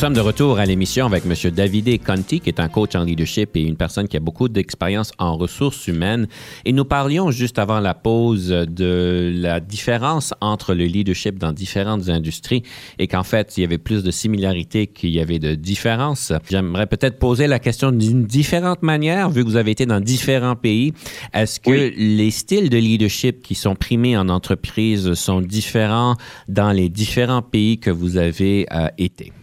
sommes 0.00 0.14
de 0.14 0.20
retour 0.20 0.58
à 0.58 0.64
l'émission 0.64 1.04
avec 1.04 1.24
M. 1.26 1.50
Davide 1.50 2.02
Conti, 2.02 2.40
qui 2.40 2.48
est 2.48 2.58
un 2.58 2.70
coach 2.70 2.94
en 2.94 3.04
leadership 3.04 3.54
et 3.54 3.60
une 3.60 3.76
personne 3.76 4.08
qui 4.08 4.16
a 4.16 4.20
beaucoup 4.20 4.48
d'expérience 4.48 5.12
en 5.18 5.36
ressources 5.36 5.88
humaines. 5.88 6.26
Et 6.64 6.72
nous 6.72 6.86
parlions 6.86 7.30
juste 7.30 7.58
avant 7.58 7.80
la 7.80 7.92
pause 7.92 8.48
de 8.48 9.30
la 9.34 9.60
différence 9.60 10.32
entre 10.40 10.72
le 10.72 10.86
leadership 10.86 11.38
dans 11.38 11.52
différentes 11.52 12.08
industries 12.08 12.62
et 12.98 13.08
qu'en 13.08 13.24
fait, 13.24 13.58
il 13.58 13.60
y 13.60 13.64
avait 13.64 13.76
plus 13.76 14.02
de 14.02 14.10
similarités 14.10 14.86
qu'il 14.86 15.10
y 15.10 15.20
avait 15.20 15.38
de 15.38 15.54
différences. 15.54 16.32
J'aimerais 16.48 16.86
peut-être 16.86 17.18
poser 17.18 17.46
la 17.46 17.58
question 17.58 17.92
d'une 17.92 18.24
différente 18.24 18.82
manière, 18.82 19.28
vu 19.28 19.44
que 19.44 19.50
vous 19.50 19.56
avez 19.56 19.72
été 19.72 19.84
dans 19.84 20.00
différents 20.00 20.56
pays. 20.56 20.94
Est-ce 21.34 21.60
que 21.60 21.92
les 21.94 22.30
styles 22.30 22.70
de 22.70 22.78
leadership 22.78 23.42
qui 23.42 23.54
sont 23.54 23.74
primés 23.74 24.16
en 24.16 24.30
entreprise 24.30 25.12
sont 25.12 25.42
différents 25.42 26.14
dans 26.48 26.72
les 26.72 26.88
différents 26.88 27.42
pays 27.42 27.76
que 27.76 27.90
vous 27.90 28.16
avez 28.16 28.66
euh, 28.72 28.88
été? 28.96 29.34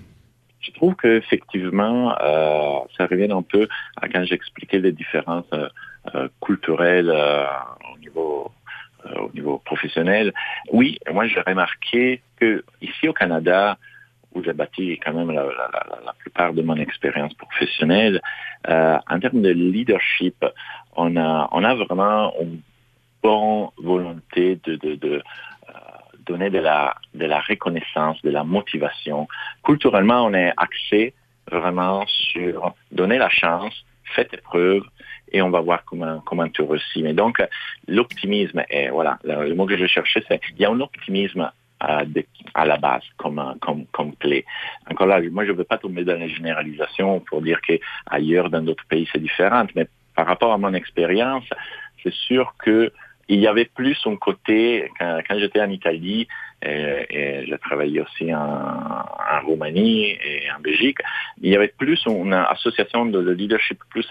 Je 0.78 0.80
trouve 0.80 0.96
qu'effectivement, 0.96 2.16
euh, 2.22 2.82
ça 2.96 3.08
revient 3.08 3.32
un 3.32 3.42
peu 3.42 3.68
à 4.00 4.08
quand 4.10 4.24
j'expliquais 4.26 4.78
les 4.78 4.92
différences 4.92 5.52
euh, 5.54 5.70
euh, 6.14 6.28
culturelles 6.40 7.12
au 7.92 7.98
niveau 7.98 8.52
au 9.16 9.32
niveau 9.34 9.58
professionnel. 9.66 10.34
Oui, 10.72 11.00
moi 11.12 11.26
j'ai 11.26 11.42
remarqué 11.42 12.22
que 12.40 12.64
ici 12.80 13.08
au 13.08 13.14
Canada, 13.14 13.80
où 14.36 14.44
j'ai 14.44 14.54
bâti 14.54 15.00
quand 15.04 15.14
même 15.14 15.32
la, 15.32 16.14
plupart 16.20 16.54
de 16.54 16.62
mon 16.62 16.76
expérience 16.76 17.34
professionnelle, 17.34 18.22
en 18.68 19.20
termes 19.20 19.42
de 19.42 19.50
leadership, 19.50 20.46
on 20.96 21.18
a 21.18 21.50
on 21.54 21.64
a 21.64 21.74
vraiment 21.74 22.34
une 22.40 22.60
bonne 23.24 23.70
volonté 23.78 24.60
de, 24.64 24.76
de 24.76 25.24
donner 26.28 26.50
de 26.50 26.60
la, 26.60 26.96
de 27.14 27.26
la 27.26 27.40
reconnaissance, 27.40 28.22
de 28.22 28.30
la 28.30 28.44
motivation. 28.44 29.28
Culturellement, 29.64 30.26
on 30.26 30.34
est 30.34 30.54
axé 30.58 31.14
vraiment 31.52 32.06
sur 32.08 32.74
donner 32.92 33.18
la 33.18 33.30
chance, 33.30 33.86
faites 34.16 34.34
épreuve 34.34 34.84
et 35.32 35.42
on 35.42 35.50
va 35.50 35.62
voir 35.62 35.84
comment, 35.86 36.20
comment 36.22 36.48
tu 36.50 36.62
réussis. 36.62 37.02
Mais 37.04 37.14
donc, 37.14 37.42
l'optimisme 37.88 38.64
est, 38.70 38.90
voilà, 38.90 39.20
le 39.24 39.54
mot 39.56 39.66
que 39.66 39.78
je 39.78 39.88
cherchais, 39.88 40.24
c'est, 40.28 40.40
il 40.52 40.62
y 40.62 40.66
a 40.66 40.70
un 40.70 40.80
optimisme 40.80 41.52
à, 41.80 42.04
à 42.54 42.66
la 42.66 42.78
base 42.78 43.04
comme, 43.18 43.56
comme, 43.62 43.86
comme 43.88 44.16
clé. 44.16 44.46
Encore 44.90 45.08
là, 45.08 45.22
moi, 45.32 45.46
je 45.46 45.52
ne 45.52 45.58
veux 45.58 45.64
pas 45.64 45.78
tomber 45.78 46.04
dans 46.04 46.20
la 46.20 46.28
généralisation 46.28 47.20
pour 47.22 47.42
dire 47.42 47.60
qu'ailleurs, 47.62 48.50
dans 48.50 48.62
d'autres 48.62 48.86
pays, 48.88 49.08
c'est 49.12 49.22
différent, 49.22 49.66
mais 49.76 49.88
par 50.16 50.26
rapport 50.28 50.52
à 50.52 50.58
mon 50.58 50.74
expérience, 50.74 51.46
c'est 52.02 52.14
sûr 52.14 52.56
que 52.58 52.92
il 53.30 53.40
y 53.40 53.48
avait 53.48 53.66
plus 53.66 53.98
un 54.06 54.16
côté, 54.16 54.90
quand, 55.00 55.22
j'étais 55.38 55.62
en 55.62 55.70
Italie, 55.70 56.28
et, 56.62 57.06
et 57.10 57.46
j'ai 57.46 57.58
travaillé 57.60 58.02
aussi 58.02 58.34
en, 58.34 58.40
en, 58.40 59.46
Roumanie 59.46 60.18
et 60.24 60.50
en 60.56 60.60
Belgique, 60.60 61.00
il 61.42 61.52
y 61.52 61.56
avait 61.56 61.68
plus 61.78 62.04
une 62.06 62.34
association 62.34 63.06
de, 63.06 63.32
leadership, 63.32 63.80
plus 63.90 64.08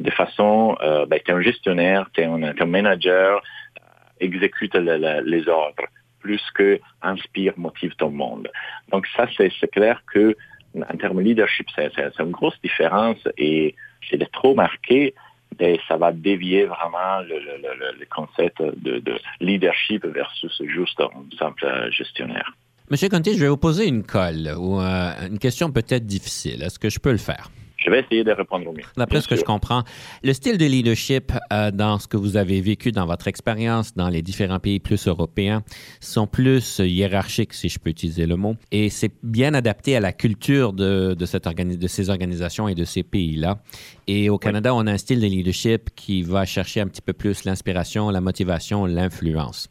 de 0.00 0.10
façon, 0.10 0.76
euh, 0.82 1.06
ben, 1.06 1.20
tu 1.24 1.30
es 1.30 1.34
un 1.34 1.40
gestionnaire, 1.40 2.08
tu 2.12 2.22
es, 2.22 2.24
un 2.24 2.66
manager, 2.66 3.36
euh, 3.36 3.80
exécute 4.20 4.74
les 4.74 5.48
ordres, 5.48 5.84
plus 6.20 6.42
que 6.54 6.80
inspire, 7.02 7.52
motive 7.56 7.94
ton 7.96 8.10
monde. 8.10 8.50
Donc 8.90 9.06
ça, 9.16 9.26
c'est 9.36 9.70
clair 9.70 10.02
que 10.12 10.36
en 10.76 10.96
termes 10.96 11.18
de 11.18 11.22
leadership, 11.22 11.68
c'est 11.76 11.92
une 12.18 12.32
grosse 12.32 12.60
différence 12.60 13.28
et 13.38 13.76
c'est 14.10 14.18
trop 14.32 14.54
marqué 14.54 15.14
et 15.60 15.80
ça 15.88 15.96
va 15.96 16.12
dévier 16.12 16.64
vraiment 16.64 17.20
le, 17.20 18.04
concept 18.14 18.62
de, 18.62 18.98
de, 18.98 19.18
leadership 19.40 20.04
versus 20.06 20.62
juste 20.66 21.00
un 21.00 21.36
simple 21.38 21.90
gestionnaire. 21.90 22.52
Monsieur 22.90 23.08
Conti, 23.08 23.34
je 23.34 23.40
vais 23.40 23.48
vous 23.48 23.56
poser 23.56 23.86
une 23.86 24.04
colle 24.04 24.52
ou 24.58 24.78
euh, 24.80 25.10
une 25.26 25.38
question 25.38 25.72
peut-être 25.72 26.06
difficile. 26.06 26.62
Est-ce 26.62 26.78
que 26.78 26.90
je 26.90 26.98
peux 26.98 27.12
le 27.12 27.18
faire? 27.18 27.50
Je 27.84 27.90
vais 27.90 28.00
essayer 28.00 28.24
de 28.24 28.32
répondre 28.32 28.66
au 28.68 28.72
mieux. 28.72 28.84
D'après 28.96 29.20
ce 29.20 29.28
que 29.28 29.36
je 29.36 29.44
comprends, 29.44 29.82
le 30.22 30.32
style 30.32 30.56
de 30.56 30.64
leadership 30.64 31.32
euh, 31.52 31.70
dans 31.70 31.98
ce 31.98 32.08
que 32.08 32.16
vous 32.16 32.36
avez 32.36 32.60
vécu 32.62 32.92
dans 32.92 33.04
votre 33.04 33.28
expérience 33.28 33.94
dans 33.94 34.08
les 34.08 34.22
différents 34.22 34.58
pays 34.58 34.80
plus 34.80 35.06
européens 35.06 35.62
sont 36.00 36.26
plus 36.26 36.78
hiérarchiques, 36.78 37.52
si 37.52 37.68
je 37.68 37.78
peux 37.78 37.90
utiliser 37.90 38.26
le 38.26 38.36
mot, 38.36 38.54
et 38.70 38.88
c'est 38.88 39.12
bien 39.22 39.52
adapté 39.52 39.96
à 39.96 40.00
la 40.00 40.12
culture 40.12 40.72
de, 40.72 41.14
de, 41.14 41.26
cette 41.26 41.46
de 41.46 41.86
ces 41.86 42.08
organisations 42.08 42.68
et 42.68 42.74
de 42.74 42.84
ces 42.84 43.02
pays-là. 43.02 43.58
Et 44.06 44.30
au 44.30 44.38
Canada, 44.38 44.74
on 44.74 44.86
a 44.86 44.92
un 44.92 44.98
style 44.98 45.20
de 45.20 45.26
leadership 45.26 45.90
qui 45.94 46.22
va 46.22 46.46
chercher 46.46 46.80
un 46.80 46.88
petit 46.88 47.02
peu 47.02 47.12
plus 47.12 47.44
l'inspiration, 47.44 48.10
la 48.10 48.20
motivation, 48.20 48.86
l'influence. 48.86 49.68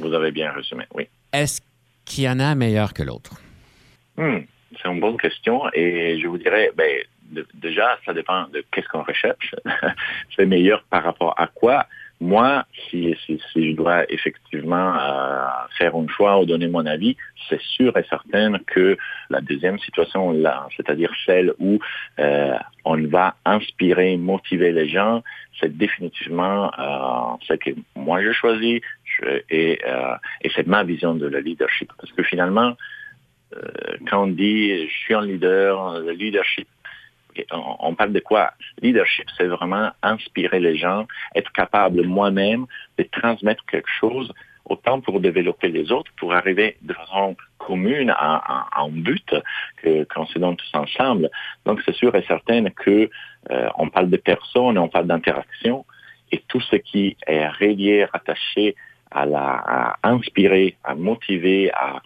Vous 0.00 0.12
avez 0.12 0.32
bien 0.32 0.50
résumé, 0.52 0.84
oui. 0.94 1.04
Est-ce 1.32 1.60
qu'il 2.04 2.24
y 2.24 2.28
en 2.28 2.40
a 2.40 2.44
un 2.44 2.54
meilleur 2.56 2.92
que 2.92 3.02
l'autre? 3.02 3.40
Hmm, 4.16 4.40
c'est 4.80 4.88
une 4.88 5.00
bonne 5.00 5.16
question 5.16 5.62
et 5.72 6.18
je 6.20 6.26
vous 6.26 6.38
dirais, 6.38 6.70
ben, 6.76 6.90
déjà, 7.54 7.98
ça 8.04 8.12
dépend 8.12 8.48
de 8.48 8.64
qu'est-ce 8.70 8.88
qu'on 8.88 9.02
recherche. 9.02 9.54
c'est 10.36 10.46
meilleur 10.46 10.82
par 10.90 11.04
rapport 11.04 11.34
à 11.38 11.46
quoi? 11.46 11.86
Moi, 12.22 12.64
si, 12.88 13.16
si, 13.26 13.40
je 13.56 13.74
dois 13.74 14.08
effectivement 14.08 14.94
euh, 14.96 15.44
faire 15.76 15.96
un 15.96 16.06
choix 16.06 16.40
ou 16.40 16.46
donner 16.46 16.68
mon 16.68 16.86
avis, 16.86 17.16
c'est 17.48 17.60
sûr 17.60 17.96
et 17.96 18.04
certain 18.08 18.60
que 18.64 18.96
la 19.28 19.40
deuxième 19.40 19.76
situation, 19.80 20.30
là, 20.30 20.68
c'est-à-dire 20.76 21.12
celle 21.26 21.52
où 21.58 21.80
euh, 22.20 22.54
on 22.84 23.02
va 23.08 23.34
inspirer, 23.44 24.16
motiver 24.18 24.70
les 24.70 24.88
gens, 24.88 25.24
c'est 25.58 25.76
définitivement 25.76 26.70
euh, 26.78 27.36
ce 27.48 27.54
que 27.54 27.70
moi 27.96 28.22
je 28.22 28.30
choisis 28.30 28.80
et, 29.50 29.80
et 30.42 30.50
c'est 30.54 30.68
ma 30.68 30.84
vision 30.84 31.16
de 31.16 31.26
le 31.26 31.40
leadership. 31.40 31.90
Parce 31.98 32.12
que 32.12 32.22
finalement, 32.22 32.76
quand 34.08 34.22
on 34.22 34.26
dit 34.28 34.86
je 34.86 34.94
suis 35.00 35.14
un 35.14 35.22
leader, 35.22 35.98
le 35.98 36.12
leadership 36.12 36.68
on 37.50 37.94
parle 37.94 38.12
de 38.12 38.20
quoi? 38.20 38.52
Leadership, 38.80 39.26
c'est 39.36 39.46
vraiment 39.46 39.90
inspirer 40.02 40.60
les 40.60 40.76
gens, 40.76 41.06
être 41.34 41.52
capable 41.52 42.02
moi-même 42.02 42.66
de 42.98 43.04
transmettre 43.04 43.64
quelque 43.66 43.90
chose, 44.00 44.32
autant 44.64 45.00
pour 45.00 45.20
développer 45.20 45.68
les 45.68 45.90
autres, 45.92 46.10
pour 46.16 46.34
arriver 46.34 46.76
de 46.82 46.92
façon 46.94 47.36
commune 47.58 48.10
à, 48.16 48.66
un 48.76 48.88
but 48.88 49.34
qu'on 49.84 50.26
se 50.26 50.38
donne 50.38 50.56
tous 50.56 50.74
ensemble. 50.74 51.30
Donc 51.64 51.80
c'est 51.84 51.94
sûr 51.94 52.14
et 52.14 52.22
certain 52.22 52.64
que 52.70 53.10
euh, 53.50 53.68
on 53.76 53.88
parle 53.88 54.10
de 54.10 54.16
personnes, 54.16 54.78
on 54.78 54.88
parle 54.88 55.06
d'interaction, 55.06 55.84
et 56.30 56.42
tout 56.48 56.60
ce 56.60 56.76
qui 56.76 57.16
est 57.26 57.46
relié, 57.48 58.04
rattaché 58.04 58.74
à, 59.10 59.26
la, 59.26 59.96
inspirer, 60.02 60.76
à 60.84 60.94
motiver, 60.94 61.70
à, 61.72 62.00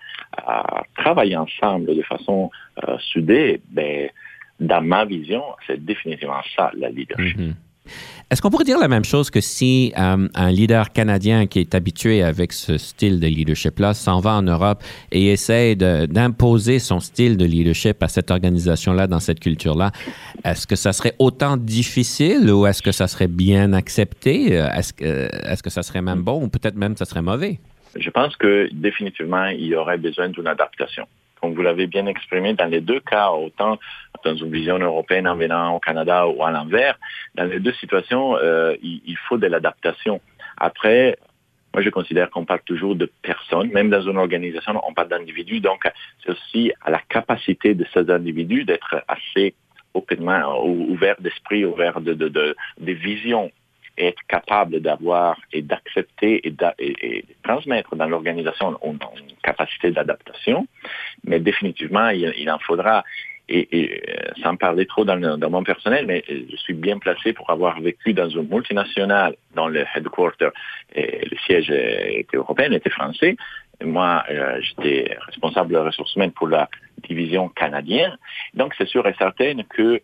travailler 0.96 1.36
ensemble 1.36 1.96
de 1.96 2.02
façon 2.02 2.50
euh, 2.86 2.98
soudée, 2.98 3.60
ben, 3.70 4.10
dans 4.60 4.82
ma 4.82 5.04
vision, 5.04 5.42
c'est 5.66 5.84
définitivement 5.84 6.42
ça, 6.54 6.70
la 6.74 6.88
leadership. 6.88 7.38
Mhm. 7.38 7.54
Est-ce 8.28 8.42
qu'on 8.42 8.50
pourrait 8.50 8.64
dire 8.64 8.80
la 8.80 8.88
même 8.88 9.04
chose 9.04 9.30
que 9.30 9.40
si 9.40 9.92
euh, 9.96 10.28
un 10.34 10.50
leader 10.50 10.92
canadien 10.92 11.46
qui 11.46 11.60
est 11.60 11.76
habitué 11.76 12.24
avec 12.24 12.52
ce 12.52 12.76
style 12.76 13.20
de 13.20 13.28
leadership-là 13.28 13.94
s'en 13.94 14.18
va 14.18 14.32
en 14.32 14.42
Europe 14.42 14.82
et 15.12 15.28
essaie 15.28 15.76
d'imposer 15.76 16.80
son 16.80 16.98
style 16.98 17.36
de 17.36 17.44
leadership 17.44 18.02
à 18.02 18.08
cette 18.08 18.32
organisation-là, 18.32 19.06
dans 19.06 19.20
cette 19.20 19.38
culture-là, 19.38 19.92
est-ce 20.44 20.66
que 20.66 20.74
ça 20.74 20.92
serait 20.92 21.14
autant 21.20 21.56
difficile 21.56 22.50
ou 22.50 22.66
est-ce 22.66 22.82
que 22.82 22.90
ça 22.90 23.06
serait 23.06 23.28
bien 23.28 23.72
accepté? 23.72 24.54
Est-ce 24.54 24.92
que, 24.92 25.62
que 25.62 25.70
ça 25.70 25.84
serait 25.84 26.02
même 26.02 26.22
bon 26.22 26.42
ou 26.42 26.48
peut-être 26.48 26.74
même 26.74 26.96
ça 26.96 27.04
serait 27.04 27.22
mauvais? 27.22 27.60
Je 27.96 28.10
pense 28.10 28.34
que 28.36 28.68
définitivement, 28.72 29.46
il 29.46 29.66
y 29.66 29.76
aurait 29.76 29.98
besoin 29.98 30.28
d'une 30.30 30.48
adaptation 30.48 31.06
comme 31.40 31.54
vous 31.54 31.62
l'avez 31.62 31.86
bien 31.86 32.06
exprimé, 32.06 32.54
dans 32.54 32.66
les 32.66 32.80
deux 32.80 33.00
cas, 33.00 33.30
autant 33.30 33.78
dans 34.24 34.34
une 34.34 34.50
vision 34.50 34.78
européenne 34.78 35.28
en 35.28 35.36
venant 35.36 35.76
au 35.76 35.80
Canada 35.80 36.26
ou 36.26 36.42
à 36.42 36.50
l'envers, 36.50 36.98
dans 37.34 37.44
les 37.44 37.60
deux 37.60 37.72
situations, 37.74 38.36
euh, 38.36 38.74
il, 38.82 39.16
faut 39.28 39.38
de 39.38 39.46
l'adaptation. 39.46 40.20
Après, 40.56 41.16
moi, 41.74 41.82
je 41.82 41.90
considère 41.90 42.30
qu'on 42.30 42.44
parle 42.44 42.62
toujours 42.64 42.96
de 42.96 43.10
personnes, 43.22 43.70
même 43.70 43.90
dans 43.90 44.02
une 44.02 44.16
organisation, 44.16 44.80
on 44.86 44.94
parle 44.94 45.08
d'individus, 45.08 45.60
donc 45.60 45.82
c'est 46.24 46.30
aussi 46.30 46.72
à 46.82 46.90
la 46.90 47.00
capacité 47.08 47.74
de 47.74 47.84
ces 47.92 48.10
individus 48.10 48.64
d'être 48.64 49.04
assez 49.08 49.54
openement, 49.94 50.64
ouvert 50.64 51.16
d'esprit, 51.20 51.64
ouvert 51.64 52.00
de, 52.00 52.14
de, 52.14 52.28
de, 52.28 52.56
de 52.80 52.92
vision 52.92 53.50
être 53.98 54.22
capable 54.28 54.80
d'avoir 54.80 55.38
et 55.52 55.62
d'accepter 55.62 56.46
et, 56.46 56.54
et, 56.78 57.24
transmettre 57.42 57.96
dans 57.96 58.06
l'organisation 58.06 58.78
une, 58.84 58.98
capacité 59.42 59.90
d'adaptation, 59.92 60.66
mais 61.24 61.38
définitivement, 61.38 62.08
il, 62.08 62.50
en 62.50 62.58
faudra. 62.58 63.04
Et, 63.48 64.02
euh, 64.08 64.32
sans 64.42 64.56
parler 64.56 64.86
trop 64.86 65.04
dans, 65.04 65.38
mon 65.50 65.62
personnel, 65.62 66.04
mais 66.04 66.24
euh, 66.28 66.46
je 66.50 66.56
suis 66.56 66.74
bien 66.74 66.98
placé 66.98 67.32
pour 67.32 67.48
avoir 67.48 67.80
vécu 67.80 68.12
dans 68.12 68.28
une 68.28 68.48
multinationale 68.48 69.36
dont 69.54 69.68
le 69.68 69.84
headquarter, 69.94 70.48
et 70.92 71.24
le 71.30 71.36
siège 71.46 71.70
était 71.70 72.36
européen, 72.36 72.72
était 72.72 72.90
français. 72.90 73.36
Moi, 73.84 74.24
euh, 74.30 74.60
j'étais 74.62 75.16
responsable 75.26 75.74
de 75.74 75.78
ressources 75.78 76.14
humaines 76.16 76.32
pour 76.32 76.48
la 76.48 76.68
division 77.08 77.48
canadienne. 77.50 78.18
Donc, 78.54 78.74
c'est 78.76 78.88
sûr 78.88 79.06
et 79.06 79.14
certain 79.16 79.62
que 79.68 80.00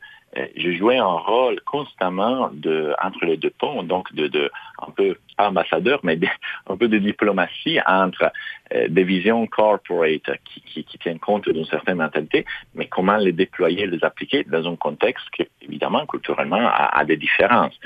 je 0.56 0.72
jouais 0.72 0.98
un 0.98 1.04
rôle 1.04 1.60
constamment 1.62 2.50
de, 2.52 2.94
entre 3.02 3.24
les 3.26 3.36
deux 3.36 3.50
ponts, 3.50 3.82
donc 3.82 4.12
de, 4.14 4.28
de 4.28 4.50
un 4.80 4.90
peu 4.90 5.16
ambassadeur, 5.38 6.00
mais 6.02 6.18
un 6.68 6.76
peu 6.76 6.88
de 6.88 6.98
diplomatie 6.98 7.78
entre 7.86 8.30
euh, 8.74 8.88
des 8.88 9.04
visions 9.04 9.46
corporate 9.46 10.30
qui, 10.44 10.60
qui, 10.62 10.84
qui 10.84 10.98
tiennent 10.98 11.18
compte 11.18 11.48
d'une 11.48 11.66
certaine 11.66 11.98
mentalité, 11.98 12.46
mais 12.74 12.86
comment 12.86 13.16
les 13.16 13.32
déployer, 13.32 13.86
les 13.86 14.02
appliquer 14.04 14.44
dans 14.44 14.66
un 14.66 14.76
contexte 14.76 15.28
qui, 15.36 15.46
évidemment, 15.60 16.06
culturellement, 16.06 16.66
a, 16.66 16.98
a 16.98 17.04
des 17.04 17.16
différences. 17.16 17.78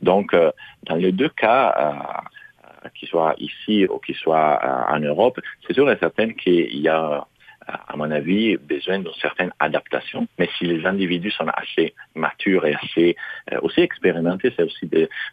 Donc, 0.00 0.34
euh, 0.34 0.50
dans 0.84 0.96
les 0.96 1.12
deux 1.12 1.28
cas, 1.28 2.02
qu'ils 2.94 3.08
soient 3.08 3.34
ici 3.38 3.86
ou 3.86 3.98
qu'ils 3.98 4.16
soient 4.16 4.58
en 4.90 4.98
Europe, 4.98 5.38
c'est 5.66 5.72
sûr 5.72 5.90
et 5.90 5.96
certain 5.98 6.32
qu'il 6.32 6.78
y 6.80 6.88
a 6.88 7.24
à 7.66 7.96
mon 7.96 8.10
avis, 8.10 8.56
besoin 8.56 8.98
d'une 8.98 9.12
certaine 9.14 9.52
adaptation. 9.58 10.26
Mais 10.38 10.48
si 10.58 10.64
les 10.64 10.84
individus 10.86 11.30
sont 11.30 11.48
assez 11.48 11.94
matures 12.14 12.66
et 12.66 12.74
assez 12.74 13.16
euh, 13.52 13.60
aussi 13.62 13.80
expérimentés, 13.80 14.52
c'est 14.56 14.64
aussi 14.64 14.88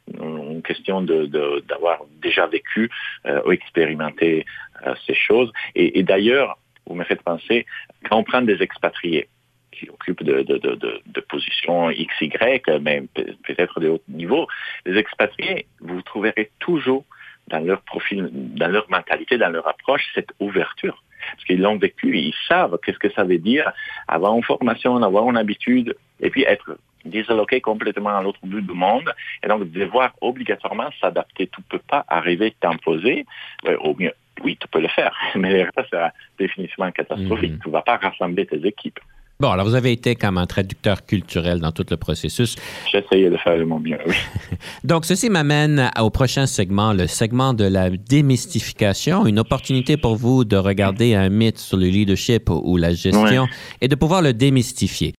une 0.07 0.61
question 0.61 1.01
d'avoir 1.01 2.01
déjà 2.21 2.47
vécu 2.47 2.89
euh, 3.25 3.41
ou 3.45 3.51
expérimenté 3.51 4.45
euh, 4.85 4.95
ces 5.05 5.15
choses. 5.15 5.51
Et, 5.75 6.03
d'ailleurs, 6.03 6.57
vous 6.85 6.95
me 6.95 7.03
faites 7.03 7.21
penser, 7.21 7.65
quand 8.07 8.17
on 8.17 8.23
prend 8.23 8.41
des 8.41 8.61
expatriés, 8.61 9.27
qui 9.71 9.89
occupent 9.89 10.23
de, 10.23 10.41
de, 10.41 11.21
positions 11.21 11.89
X, 11.89 12.13
Y, 12.19 12.69
mais 12.81 13.03
peut-être 13.43 13.79
de 13.79 13.89
haut 13.89 14.01
niveau, 14.09 14.47
les 14.85 14.97
expatriés, 14.97 15.67
vous 15.79 16.01
trouverez 16.01 16.51
toujours 16.59 17.05
dans 17.47 17.59
leur 17.59 17.81
profil, 17.83 18.29
dans 18.31 18.67
leur 18.67 18.89
mentalité, 18.89 19.37
dans 19.37 19.49
leur 19.49 19.67
approche, 19.67 20.05
cette 20.15 20.31
ouverture 20.39 21.01
parce 21.31 21.45
qu'ils 21.45 21.61
l'ont 21.61 21.77
vécu, 21.77 22.17
ils 22.17 22.33
savent 22.47 22.77
qu'est-ce 22.83 22.99
que 22.99 23.11
ça 23.11 23.23
veut 23.23 23.37
dire 23.37 23.71
avoir 24.07 24.35
une 24.35 24.43
formation, 24.43 25.01
avoir 25.01 25.29
une 25.29 25.37
habitude, 25.37 25.95
et 26.19 26.29
puis 26.29 26.43
être 26.43 26.77
disloqué 27.05 27.61
complètement 27.61 28.17
à 28.17 28.21
l'autre 28.21 28.39
bout 28.43 28.61
du 28.61 28.73
monde, 28.73 29.13
et 29.43 29.47
donc 29.47 29.71
devoir 29.71 30.13
obligatoirement 30.21 30.89
s'adapter. 30.99 31.47
Tu 31.47 31.61
ne 31.61 31.65
peux 31.69 31.83
pas 31.87 32.05
arriver 32.07 32.53
t'imposer, 32.59 33.25
euh, 33.67 33.77
au 33.79 33.95
mieux, 33.97 34.13
oui, 34.43 34.57
tu 34.59 34.67
peux 34.67 34.81
le 34.81 34.87
faire, 34.87 35.15
mais 35.35 35.65
ça 35.75 35.85
sera 35.87 36.11
définitivement 36.37 36.91
catastrophique. 36.91 37.53
Mhm. 37.53 37.59
Tu 37.61 37.67
ne 37.67 37.73
vas 37.73 37.81
pas 37.81 37.97
rassembler 37.97 38.45
tes 38.45 38.65
équipes. 38.65 38.99
Bon, 39.41 39.51
alors 39.51 39.65
vous 39.65 39.75
avez 39.75 39.93
été 39.93 40.15
comme 40.15 40.37
un 40.37 40.45
traducteur 40.45 41.05
culturel 41.05 41.61
dans 41.61 41.71
tout 41.71 41.85
le 41.89 41.95
processus. 41.95 42.57
J'essayais 42.91 43.29
de 43.29 43.37
faire 43.37 43.57
de 43.57 43.63
mon 43.63 43.79
mieux, 43.79 43.97
oui. 44.05 44.13
Donc, 44.83 45.05
ceci 45.05 45.29
m'amène 45.29 45.89
au 45.97 46.09
prochain 46.09 46.45
segment, 46.45 46.91
le 46.91 47.07
segment 47.07 47.53
de 47.53 47.63
la 47.63 47.89
démystification, 47.89 49.25
une 49.25 49.39
opportunité 49.39 49.95
pour 49.95 50.17
vous 50.17 50.43
de 50.43 50.57
regarder 50.57 51.15
un 51.15 51.29
mythe 51.29 51.57
sur 51.57 51.77
le 51.77 51.85
leadership 51.85 52.49
ou 52.49 52.75
la 52.75 52.93
gestion 52.93 53.43
Ouais. 53.43 53.49
et 53.79 53.87
de 53.87 53.95
pouvoir 53.95 54.21
le 54.21 54.33
démystifier. 54.33 55.13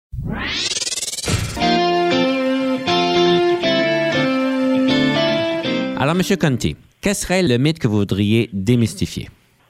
Alors, 5.99 6.15
Monsieur 6.15 6.37
Conti, 6.37 6.77
quel 7.03 7.15
serait 7.15 7.43
le 7.43 7.59
mythe 7.59 7.79
que 7.79 7.87
vous 7.89 7.99
voudriez 7.99 8.49
démystifier? 8.53 9.29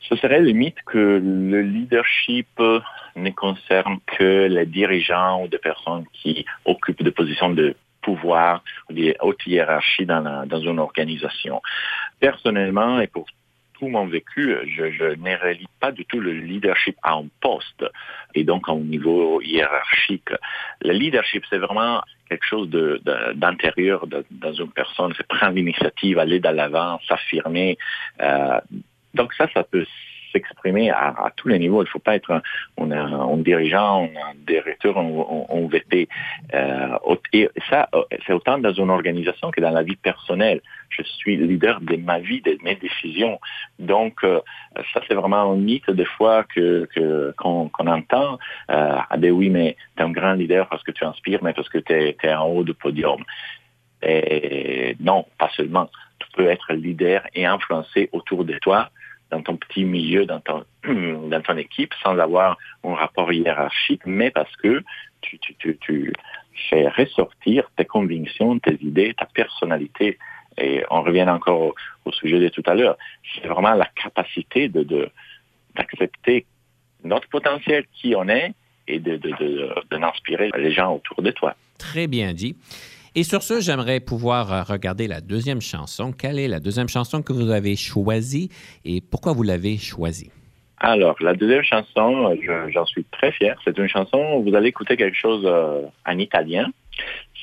Ce 0.09 0.15
serait 0.17 0.41
le 0.41 0.53
mythe 0.53 0.77
que 0.87 1.21
le 1.23 1.63
leadership 1.63 2.49
ne 3.17 3.31
concerne 3.31 3.99
que 4.07 4.47
les 4.47 4.67
dirigeants 4.67 5.43
ou 5.43 5.49
des 5.49 5.59
personnes 5.59 6.05
qui 6.13 6.45
occupent 6.65 7.03
des 7.03 7.11
positions 7.11 7.51
de 7.51 7.75
pouvoir 8.03 8.63
ou 8.89 8.95
des 8.95 9.17
hautes 9.21 9.47
hiérarchies 9.47 10.07
dans, 10.07 10.21
la- 10.21 10.47
dans 10.47 10.61
une 10.61 10.79
organisation. 10.79 11.61
Personnellement, 12.19 13.01
et 13.01 13.07
pour 13.07 13.27
tout 13.79 13.89
mon 13.89 14.07
vécu, 14.07 14.55
je, 14.77 14.91
je 14.93 15.05
ne 15.05 15.37
relie 15.43 15.67
pas 15.81 15.91
du 15.91 16.05
tout 16.05 16.21
le 16.21 16.33
leadership 16.33 16.97
à 17.03 17.15
un 17.15 17.27
poste 17.41 17.85
et 18.35 18.45
donc 18.45 18.69
à 18.69 18.73
un 18.73 18.77
niveau 18.81 19.41
hiérarchique. 19.41 20.29
Le 20.83 20.93
leadership, 20.93 21.45
c'est 21.49 21.59
vraiment 21.59 22.03
quelque 22.29 22.45
chose 22.45 22.69
de- 22.69 23.01
de- 23.05 23.33
d'intérieur 23.35 24.07
de, 24.07 24.25
dans 24.31 24.53
une 24.53 24.71
personne, 24.71 25.15
c'est 25.17 25.27
prendre 25.27 25.55
l'initiative, 25.55 26.19
aller 26.19 26.41
de 26.41 26.49
l'avant, 26.49 27.01
s'affirmer. 27.09 27.79
Euh, 28.21 28.61
donc 29.15 29.33
ça, 29.35 29.49
ça 29.55 29.65
peut 29.65 29.87
s'exprimer 30.33 30.91
à, 30.91 31.33
tous 31.37 31.49
les 31.49 31.59
niveaux. 31.59 31.83
Il 31.83 31.87
ne 31.87 31.91
faut 31.91 31.99
pas 31.99 32.17
être 32.17 32.31
un, 32.79 32.91
un 32.91 33.37
dirigeant, 33.39 34.05
un 34.05 34.35
directeur, 34.47 34.97
on 34.97 35.69
VP. 35.71 36.09
Euh, 36.55 36.99
et 37.33 37.49
ça, 37.69 37.89
euh, 37.95 38.03
c'est 38.27 38.33
autant 38.33 38.59
dans 38.59 38.73
une 38.73 38.91
organisation 38.91 39.51
que 39.51 39.61
dans 39.61 39.71
la 39.71 39.83
vie 39.83 39.97
personnelle. 39.97 40.61
Je 40.91 41.03
suis 41.03 41.37
leader 41.37 41.81
de 41.81 41.97
ma 41.97 42.19
vie, 42.19 42.41
de 42.43 42.59
mes 42.63 42.75
décisions. 42.75 43.41
Donc, 43.79 44.25
euh, 44.25 44.41
ça, 44.93 45.01
c'est 45.07 45.15
vraiment 45.15 45.53
un 45.53 45.57
mythe 45.57 45.91
des 45.91 46.05
fois 46.05 46.45
que 46.45 46.89
qu'on 47.37 47.71
entend. 47.87 48.39
Ah 48.69 49.17
ben 49.17 49.31
oui, 49.31 49.51
mais 49.51 49.77
tu 49.97 50.03
es 50.03 50.07
un 50.07 50.11
grand 50.11 50.33
leader 50.33 50.69
parce 50.69 50.83
que 50.83 50.91
tu 50.91 51.05
inspires, 51.05 51.43
mais 51.43 51.53
parce 51.53 51.69
que 51.69 51.79
tu 51.79 51.93
es, 51.93 52.35
en 52.35 52.47
haut 52.47 52.65
du 52.65 52.75
podium. 52.75 53.23
Et 54.03 54.97
non, 55.01 55.27
pas 55.39 55.51
seulement. 55.57 55.91
Tu 56.19 56.27
peux 56.37 56.49
être 56.49 56.73
leader 56.73 57.23
et 57.35 57.47
influencer 57.47 58.09
autour 58.13 58.45
de 58.45 58.55
toi, 58.59 58.91
dans 59.31 59.43
ton 59.43 59.57
petit 59.57 59.85
milieu, 59.85 60.27
dans 60.27 60.41
ton, 60.41 60.65
dans 60.85 61.43
ton 61.43 61.57
équipe, 61.57 61.93
sans 62.03 62.19
avoir 62.19 62.59
un 62.85 62.95
rapport 62.95 63.33
hiérarchique, 63.33 64.03
mais 64.07 64.31
parce 64.31 64.55
que 64.57 64.83
tu, 65.21 65.39
tu, 65.39 65.77
tu, 65.79 66.13
fais 66.69 66.89
ressortir 66.89 67.71
tes 67.77 67.85
convictions, 67.85 68.59
tes 68.59 68.77
idées, 68.83 69.15
ta 69.17 69.27
personnalité. 69.27 70.19
Et 70.59 70.83
on 70.91 71.03
revient 71.03 71.29
encore 71.29 71.75
au, 72.05 72.13
sujet 72.13 72.39
de 72.39 72.49
tout 72.49 72.63
à 72.67 72.75
l'heure. 72.75 72.99
C'est 73.35 73.47
vraiment 73.47 73.73
la 73.73 73.87
capacité 73.87 74.69
de, 74.69 75.11
d'accepter 75.77 76.45
notre 77.05 77.29
potentiel, 77.29 77.85
qui 77.95 78.15
on 78.15 78.29
est, 78.29 78.53
et 78.89 78.99
de, 78.99 79.17
de, 79.17 79.31
de, 79.91 79.97
n'inspirer 79.97 80.51
les 80.57 80.73
gens 80.73 80.97
autour 80.97 81.23
de 81.23 81.31
toi. 81.31 81.55
Très 81.79 82.09
bien 82.09 82.35
dit. 82.35 82.57
Et 83.15 83.23
sur 83.25 83.43
ce, 83.43 83.61
j'aimerais 83.61 84.01
pouvoir 84.01 84.53
euh, 84.53 84.63
regarder 84.63 85.09
la 85.09 85.21
deuxième 85.21 85.61
chanson. 85.61 86.13
Quelle 86.13 86.39
est 86.39 86.49
la 86.49 86.61
deuxième 86.61 86.89
chanson 86.89 87.23
que 87.23 87.33
vous 87.33 87.51
avez 87.51 87.75
choisie 87.77 88.51
et 88.85 89.01
pourquoi 89.01 89.33
vous 89.33 89.43
l'avez 89.43 89.79
choisie? 89.79 90.31
Alors, 90.79 91.17
la 91.21 91.35
deuxième 91.35 91.63
chanson, 91.65 92.35
je- 92.41 92.71
j'en 92.73 92.87
suis 92.87 93.05
très 93.05 93.33
fier. 93.33 93.61
C'est 93.65 93.77
une 93.77 93.89
chanson, 93.89 94.41
vous 94.41 94.55
allez 94.55 94.69
écouter 94.69 94.97
quelque 94.97 95.17
chose 95.17 95.43
euh, 95.45 95.83
en 96.07 96.19
italien. 96.19 96.67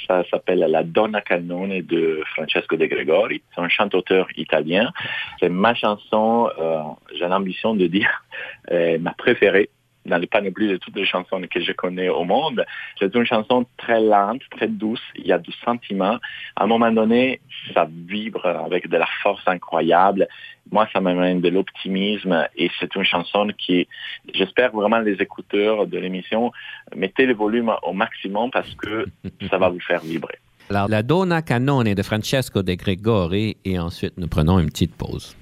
Ça 0.08 0.24
s'appelle 0.32 0.60
La 0.60 0.84
Donna 0.84 1.22
Cannone 1.22 1.82
de 1.82 2.22
Francesco 2.34 2.78
De 2.78 2.86
Gregori. 2.86 3.42
C'est 3.54 3.62
un 3.62 3.68
chanteur 3.70 4.28
italien. 4.38 4.92
C'est 5.40 5.50
ma 5.50 5.76
chanson, 5.76 6.50
euh, 6.60 6.80
j'ai 7.14 7.28
l'ambition 7.28 7.76
de 7.76 7.88
dire, 7.88 8.24
euh, 8.72 8.98
ma 9.00 9.12
préférée 9.14 9.70
dans 10.08 10.18
les 10.18 10.28
panoplies 10.28 10.70
de 10.70 10.78
toutes 10.78 10.96
les 10.96 11.06
chansons 11.06 11.42
que 11.50 11.62
je 11.62 11.72
connais 11.72 12.10
au 12.10 12.24
monde. 12.24 12.66
C'est 13.00 13.14
une 13.14 13.26
chanson 13.26 13.66
très 13.78 14.00
lente, 14.02 14.42
très 14.52 14.68
douce. 14.68 15.02
Il 15.16 15.28
y 15.28 15.32
a 15.32 15.38
du 15.38 15.52
sentiment. 15.64 16.18
À 16.56 16.64
un 16.64 16.68
moment 16.68 16.92
donné, 16.92 17.42
ça 17.74 17.88
vibre 17.90 18.46
avec 18.46 18.90
de 18.90 18.98
la 18.98 19.08
force 19.22 19.44
incroyable. 19.48 20.28
Moi, 20.72 20.88
ça 20.92 21.00
m'amène 21.00 21.42
de 21.42 21.50
l'optimisme 21.50 22.48
et 22.56 22.70
c'est 22.80 22.94
une 22.96 23.04
chanson 23.04 23.50
qui, 23.58 23.88
j'espère 24.34 24.72
vraiment 24.72 25.00
les 25.00 25.14
écouteurs 25.14 25.88
de 25.88 25.98
l'émission, 25.98 26.52
mettez 26.96 27.26
le 27.26 27.34
volume 27.34 27.72
au 27.84 27.94
maximum 27.94 28.52
parce 28.52 28.74
que 28.76 29.06
ça 29.50 29.58
va 29.58 29.70
vous 29.70 29.80
faire 29.80 30.02
vibrer. 30.02 30.40
Alors, 30.70 30.90
la 30.90 31.02
Donna 31.02 31.42
Cannone 31.42 31.94
de 31.94 32.04
Francesco 32.04 32.62
De 32.62 32.74
Gregori 32.74 33.56
et 33.64 33.80
ensuite 33.80 34.18
nous 34.18 34.28
prenons 34.28 34.60
une 34.60 34.68
petite 34.68 34.96
pause. 34.96 35.38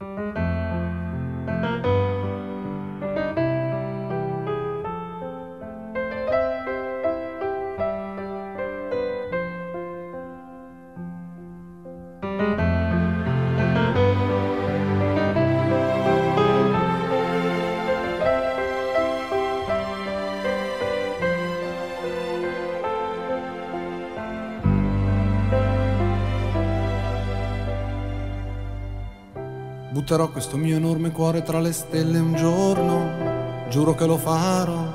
Butterò 30.05 30.29
questo 30.29 30.55
mio 30.55 30.75
enorme 30.75 31.09
cuore 31.09 31.41
tra 31.41 31.59
le 31.59 31.71
stelle 31.71 32.19
un 32.19 32.35
giorno, 32.35 33.69
giuro 33.71 33.95
che 33.95 34.05
lo 34.05 34.17
farò. 34.17 34.93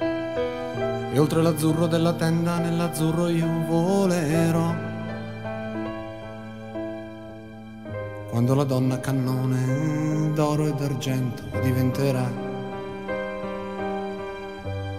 E 0.00 1.18
oltre 1.18 1.40
l'azzurro 1.40 1.86
della 1.86 2.12
tenda, 2.12 2.58
nell'azzurro 2.58 3.28
io 3.28 3.46
volerò. 3.66 4.74
Quando 8.28 8.54
la 8.54 8.64
donna 8.64 9.00
cannone 9.00 10.32
d'oro 10.34 10.66
e 10.66 10.74
d'argento 10.74 11.44
diventerà, 11.62 12.30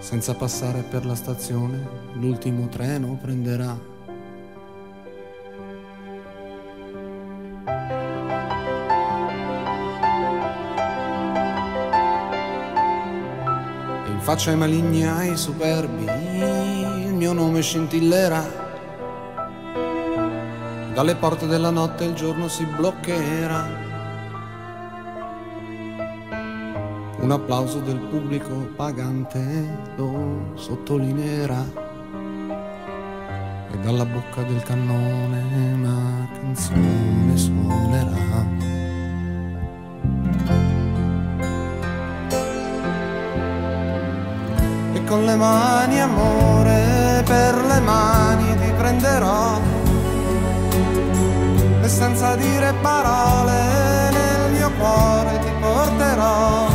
senza 0.00 0.34
passare 0.34 0.82
per 0.82 1.06
la 1.06 1.14
stazione, 1.14 1.78
l'ultimo 2.14 2.66
treno 2.66 3.16
prenderà. 3.22 3.89
Faccia 14.30 14.50
ai 14.50 14.56
maligni 14.56 15.04
ai 15.04 15.36
superbi 15.36 16.04
il 16.04 17.12
mio 17.14 17.32
nome 17.32 17.62
scintillerà. 17.62 18.44
Dalle 20.94 21.16
porte 21.16 21.48
della 21.48 21.70
notte 21.70 22.04
il 22.04 22.14
giorno 22.14 22.46
si 22.46 22.64
bloccherà. 22.64 23.66
Un 27.22 27.30
applauso 27.32 27.80
del 27.80 27.98
pubblico 27.98 28.70
pagante 28.76 29.96
lo 29.96 30.52
sottolineerà. 30.54 31.64
E 33.72 33.78
dalla 33.82 34.04
bocca 34.04 34.42
del 34.42 34.62
cannone 34.62 35.42
una 35.72 36.28
canzone 36.34 37.36
suonerà. 37.36 38.79
Le 45.30 45.36
mani 45.36 46.00
amore 46.00 47.22
per 47.24 47.54
le 47.70 47.80
mani 47.80 48.56
ti 48.56 48.70
prenderò. 48.76 49.60
E 51.82 51.88
senza 51.88 52.34
dire 52.34 52.74
parole 52.80 54.10
nel 54.10 54.52
mio 54.52 54.70
cuore 54.78 55.38
ti 55.38 55.50
porterò. 55.60 56.68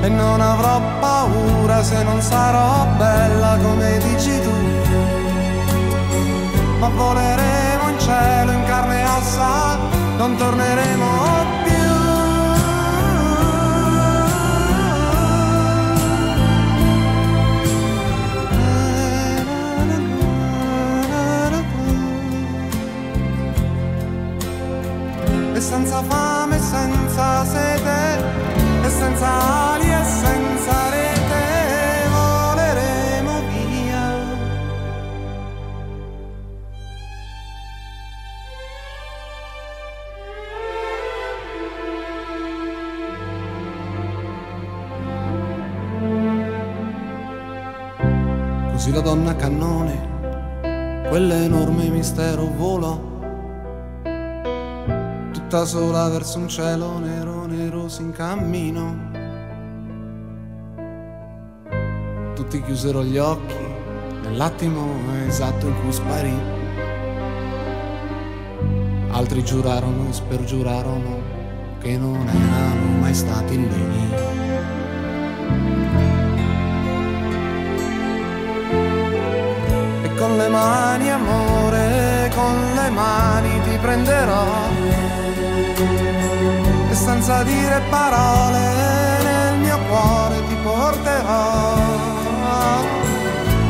E 0.00 0.08
non 0.08 0.40
avrò 0.40 0.80
paura 1.00 1.82
se 1.82 2.02
non 2.02 2.20
sarò 2.20 2.86
bella 2.98 3.56
come 3.62 3.98
dici 4.06 4.40
tu. 4.42 4.56
Ma 6.80 6.88
voleremo 6.88 7.88
in 7.88 7.98
cielo 7.98 8.52
in 8.52 8.64
carne 8.66 9.00
e 9.00 9.06
ossa 9.06 9.78
non 10.18 10.36
torneremo 10.36 11.37
senza 25.68 26.02
fame, 26.02 26.58
senza 26.58 27.44
sete, 27.44 28.24
e 28.84 28.88
senza 28.88 29.28
ali 29.72 29.92
e 29.92 30.04
senza 30.04 30.88
rete 30.88 31.42
voleremo 32.14 33.34
via. 33.50 34.06
Così 48.72 48.90
la 48.90 49.00
donna 49.00 49.36
cannone, 49.36 51.04
quell'enorme 51.10 51.88
mistero 51.90 52.46
volò 52.56 53.07
tutta 55.48 55.64
sola 55.64 56.10
verso 56.10 56.36
un 56.36 56.46
cielo 56.46 56.98
nero, 56.98 57.46
nero 57.46 57.86
in 58.00 58.12
cammino. 58.12 58.96
Tutti 62.34 62.62
chiusero 62.62 63.02
gli 63.02 63.16
occhi 63.16 63.56
nell'attimo 64.24 64.86
esatto 65.26 65.68
in 65.68 65.80
cui 65.80 65.90
sparì. 65.90 66.38
Altri 69.10 69.42
giurarono 69.42 70.10
e 70.10 70.12
spergiurarono 70.12 71.22
che 71.78 71.96
non 71.96 72.28
erano 72.28 72.98
mai 73.00 73.14
stati 73.14 73.56
lì. 73.56 74.36
con 80.18 80.36
le 80.36 80.48
mani 80.48 81.10
amore, 81.10 82.30
con 82.34 82.74
le 82.74 82.90
mani 82.90 83.60
ti 83.62 83.78
prenderò 83.80 84.77
senza 87.08 87.42
dire 87.42 87.80
parole 87.88 88.64
nel 89.22 89.58
mio 89.60 89.78
cuore 89.88 90.46
ti 90.46 90.54
porterò. 90.62 91.76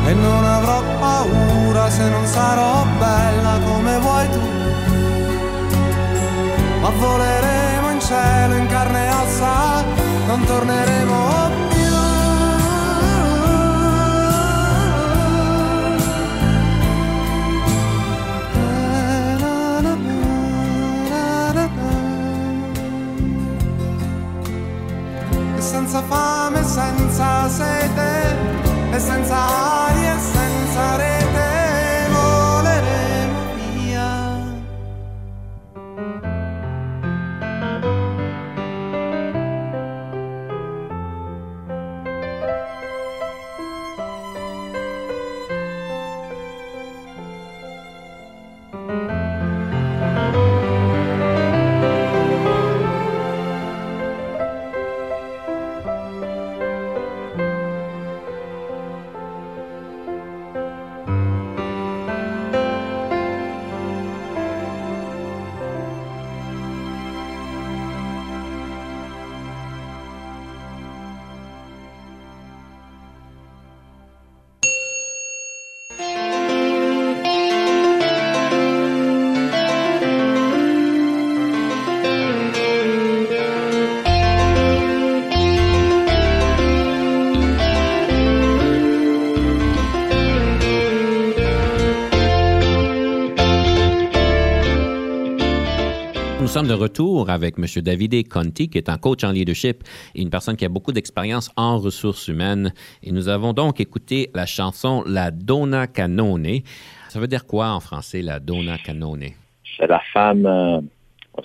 E 0.07 0.13
non 0.13 0.43
avrò 0.43 0.81
paura 0.99 1.89
se 1.89 2.09
non 2.09 2.25
sarò 2.25 2.85
bella 2.97 3.53
come 3.65 3.97
vuoi 3.99 4.29
tu. 4.33 4.41
Ma 6.81 6.89
voleremo 6.89 7.89
in 7.91 8.01
cielo 8.01 8.55
in 8.55 8.67
carne 8.67 9.07
e 9.07 9.11
ossa 9.23 9.83
non 10.27 10.43
torneremo 10.43 11.19
più 11.55 11.68
senza 25.89 26.03
fame, 26.03 26.63
senza 26.63 27.49
sete 27.49 28.37
e 28.91 28.99
senza 28.99 29.35
aria 29.87 30.19
senza 30.19 30.95
rete 30.97 31.18
de 96.69 96.73
retour 96.75 97.29
avec 97.31 97.55
M. 97.57 97.65
Davide 97.83 98.27
Conti, 98.29 98.69
qui 98.69 98.77
est 98.77 98.89
un 98.89 98.97
coach 98.97 99.23
en 99.23 99.31
leadership 99.31 99.83
et 100.13 100.21
une 100.21 100.29
personne 100.29 100.55
qui 100.55 100.65
a 100.65 100.69
beaucoup 100.69 100.91
d'expérience 100.91 101.49
en 101.57 101.79
ressources 101.79 102.27
humaines. 102.27 102.71
Et 103.01 103.11
nous 103.11 103.27
avons 103.27 103.53
donc 103.53 103.79
écouté 103.81 104.29
la 104.35 104.45
chanson 104.45 105.03
La 105.07 105.31
Donna 105.31 105.87
Canone. 105.87 106.59
Ça 107.09 107.19
veut 107.19 107.27
dire 107.27 107.47
quoi 107.47 107.71
en 107.71 107.79
français, 107.79 108.21
la 108.21 108.39
Donna 108.39 108.77
Canone? 108.77 109.29
C'est 109.77 109.87
la 109.87 109.99
femme, 110.13 110.45
euh, 110.45 110.79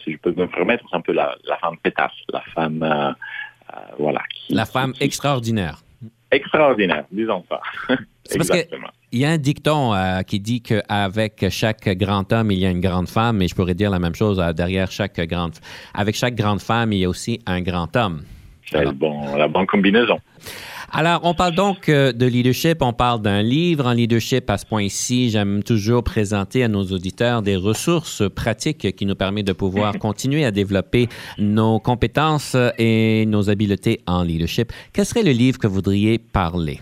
si 0.05 0.13
je 0.13 0.19
peux 0.19 0.33
me 0.33 0.47
permettre, 0.47 0.85
c'est 0.91 0.97
un 0.97 1.01
peu 1.01 1.13
la, 1.13 1.35
la 1.49 1.57
femme 1.57 1.79
pétasse, 1.83 2.13
la 2.31 2.43
femme, 2.55 2.83
euh, 2.83 3.11
euh, 3.73 3.77
voilà. 3.99 4.21
Qui, 4.35 4.53
La 4.53 4.67
femme 4.67 4.93
qui- 4.93 5.05
extraordinaire. 5.05 5.83
extraordinaire, 6.31 7.05
disons 7.11 7.43
ça. 7.49 7.61
C'est 8.25 8.39
parce 8.39 8.51
Exactement. 8.51 8.89
Il 9.13 9.21
y 9.21 9.25
a 9.25 9.31
un 9.31 9.39
dicton 9.39 9.95
euh, 9.95 10.23
qui 10.23 10.41
dit 10.41 10.61
qu'avec 10.61 11.47
chaque 11.51 11.89
grand 11.91 12.33
homme, 12.33 12.51
il 12.51 12.59
y 12.59 12.67
a 12.67 12.71
une 12.71 12.81
grande 12.81 13.09
femme, 13.09 13.41
et 13.43 13.49
je 13.49 13.55
pourrais 13.55 13.75
dire 13.75 13.91
la 13.91 14.01
même 14.01 14.15
chose 14.15 14.41
euh, 14.41 14.53
derrière 14.53 14.91
chaque 14.91 15.21
grande... 15.21 15.53
Avec 15.95 16.17
chaque 16.17 16.35
grande 16.35 16.61
femme, 16.61 16.93
il 16.93 16.99
y 17.01 17.05
a 17.05 17.09
aussi 17.09 17.39
un 17.47 17.61
grand 17.61 17.95
homme. 17.95 18.23
C'est 18.71 18.93
bon, 18.93 19.37
la 19.37 19.47
bonne 19.47 19.67
combinaison. 19.67 20.19
Alors, 20.91 21.21
on 21.25 21.35
parle 21.35 21.55
donc 21.55 21.89
euh, 21.89 22.13
de 22.13 22.27
leadership, 22.27 22.79
on 22.81 22.93
parle 22.93 23.21
d'un 23.21 23.43
livre 23.43 23.87
en 23.87 23.93
leadership. 23.93 24.49
À 24.49 24.59
ce 24.59 24.67
point-ci, 24.67 25.31
j'aime 25.31 25.63
toujours 25.63 26.03
présenter 26.03 26.65
à 26.65 26.69
nos 26.69 26.85
auditeurs 26.85 27.43
des 27.43 27.57
ressources 27.57 28.23
pratiques 28.29 28.95
qui 28.97 29.07
nous 29.07 29.17
permettent 29.17 29.47
de 29.47 29.53
pouvoir 29.53 29.99
continuer 29.99 30.45
à 30.45 30.51
développer 30.51 31.09
nos 31.39 31.79
compétences 31.79 32.57
et 32.79 33.27
nos 33.27 33.51
habiletés 33.51 34.01
en 34.07 34.23
leadership. 34.23 34.73
Quel 34.93 35.05
serait 35.05 35.23
le 35.25 35.33
livre 35.33 35.59
que 35.59 35.67
vous 35.67 35.75
voudriez 35.75 36.19
parler? 36.19 36.81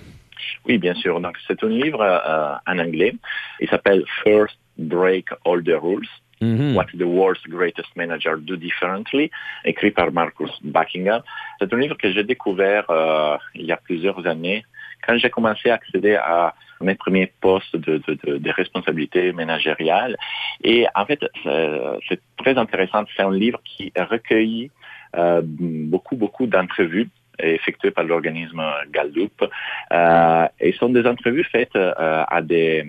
Oui, 0.67 0.79
bien 0.79 0.95
sûr. 0.95 1.21
Donc, 1.21 1.37
c'est 1.47 1.63
un 1.65 1.69
livre 1.69 2.01
euh, 2.03 2.55
en 2.67 2.79
anglais. 2.79 3.15
Il 3.61 3.69
s'appelle 3.69 4.05
First 4.23 4.59
Break 4.79 5.27
All 5.45 5.63
the 5.63 5.77
Rules. 5.81 6.09
Mhm. 6.41 6.75
What 6.75 6.87
the 6.99 7.05
World's 7.05 7.47
Greatest 7.47 7.95
Manager 7.95 8.37
Do 8.37 8.57
Differently, 8.57 9.31
écrit 9.65 9.93
par 9.93 10.11
Marcus 10.11 10.51
Buckingham. 10.65 11.23
C'est 11.61 11.73
un 11.73 11.77
livre 11.79 11.97
que 11.97 12.11
j'ai 12.11 12.25
découvert 12.25 12.85
euh, 12.91 13.37
il 13.55 13.67
y 13.67 13.73
a 13.73 13.77
plusieurs 13.77 14.27
années 14.27 14.65
quand 15.07 15.17
j'ai 15.19 15.31
commencé 15.31 15.71
à 15.71 15.75
accéder 15.75 16.17
à 16.17 16.55
mes 16.81 16.97
premiers 16.97 17.33
postes 17.41 17.77
de, 17.77 17.99
de, 18.09 18.19
de, 18.25 18.39
de 18.39 18.51
responsabilité 18.51 19.33
managériale. 19.33 20.17
Et 20.65 20.87
en 20.97 21.07
fait, 21.07 21.21
c'est 21.45 21.71
c'est 22.09 22.21
très 22.37 22.59
intéressant. 22.59 23.05
C'est 23.17 23.23
un 23.23 23.33
livre 23.33 23.61
qui 23.65 23.93
recueille 23.97 24.71
euh, 25.17 25.43
beaucoup, 25.45 26.17
beaucoup 26.17 26.47
d'entrevues 26.47 27.09
effectuées 27.43 27.91
par 27.91 28.05
l'organisme 28.05 28.63
Gallup. 28.91 29.45
Euh, 29.93 30.47
et 30.61 30.73
ce 30.73 30.79
sont 30.79 30.89
des 30.89 31.07
entrevues 31.07 31.45
faites 31.45 31.77
euh, 31.77 32.25
à 32.29 32.41
des 32.43 32.87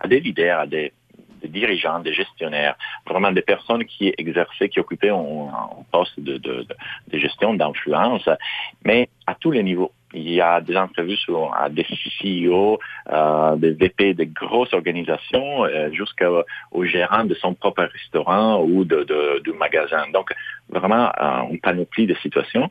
à 0.00 0.08
des 0.08 0.20
leaders, 0.20 0.60
à 0.60 0.66
des 0.66 0.92
des 1.40 1.48
dirigeants, 1.48 2.00
des 2.00 2.12
gestionnaires, 2.12 2.76
vraiment 3.06 3.32
des 3.32 3.42
personnes 3.42 3.84
qui 3.84 4.12
exerçaient, 4.16 4.68
qui 4.68 4.80
occupaient 4.80 5.10
un, 5.10 5.50
poste 5.90 6.18
de, 6.18 6.38
de 6.38 7.18
gestion, 7.18 7.54
d'influence, 7.54 8.28
mais 8.84 9.08
à 9.26 9.34
tous 9.34 9.50
les 9.50 9.62
niveaux. 9.62 9.92
Il 10.12 10.28
y 10.28 10.40
a 10.40 10.60
des 10.60 10.76
entrevues 10.76 11.16
sur, 11.16 11.54
à 11.54 11.68
des 11.68 11.86
CEO, 12.20 12.80
euh, 13.12 13.56
des 13.56 13.72
VP 13.72 14.14
de 14.14 14.24
grosses 14.24 14.72
organisations, 14.74 15.64
euh, 15.64 15.90
jusqu'au 15.92 16.84
gérant 16.84 17.24
de 17.24 17.34
son 17.34 17.54
propre 17.54 17.84
restaurant 17.84 18.60
ou 18.62 18.84
de, 18.84 19.04
de, 19.04 19.40
du 19.44 19.52
magasin. 19.52 20.04
Donc, 20.12 20.32
vraiment, 20.68 21.12
euh, 21.20 21.50
une 21.50 21.60
panoplie 21.60 22.06
de 22.06 22.14
situations. 22.14 22.68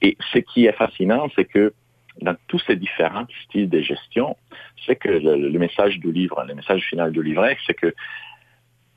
Et 0.00 0.16
ce 0.32 0.38
qui 0.38 0.64
est 0.64 0.72
fascinant, 0.72 1.28
c'est 1.36 1.44
que 1.44 1.74
dans 2.20 2.36
tous 2.48 2.58
ces 2.66 2.76
différents 2.76 3.26
styles 3.44 3.68
de 3.68 3.80
gestion, 3.80 4.36
c'est 4.86 4.96
que 4.96 5.08
le, 5.08 5.36
le, 5.36 5.58
message 5.58 5.98
du 5.98 6.12
livre, 6.12 6.42
le 6.46 6.54
message 6.54 6.82
final 6.82 7.12
du 7.12 7.22
livret, 7.22 7.56
c'est 7.66 7.74
que, 7.74 7.94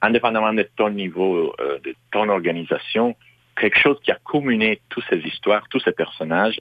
indépendamment 0.02 0.54
de 0.54 0.68
ton 0.76 0.90
niveau, 0.90 1.54
euh, 1.60 1.80
de 1.84 1.96
ton 2.12 2.30
organisation, 2.30 3.16
quelque 3.56 3.80
chose 3.80 4.00
qui 4.04 4.12
a 4.12 4.18
communé 4.24 4.82
toutes 4.90 5.06
ces 5.10 5.20
histoires, 5.20 5.68
tous 5.70 5.80
ces 5.82 5.92
personnages, 5.92 6.60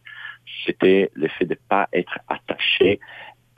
c'était 0.66 1.10
le 1.14 1.28
fait 1.28 1.46
de 1.46 1.54
ne 1.54 1.68
pas 1.68 1.88
être 1.92 2.18
attaché 2.28 3.00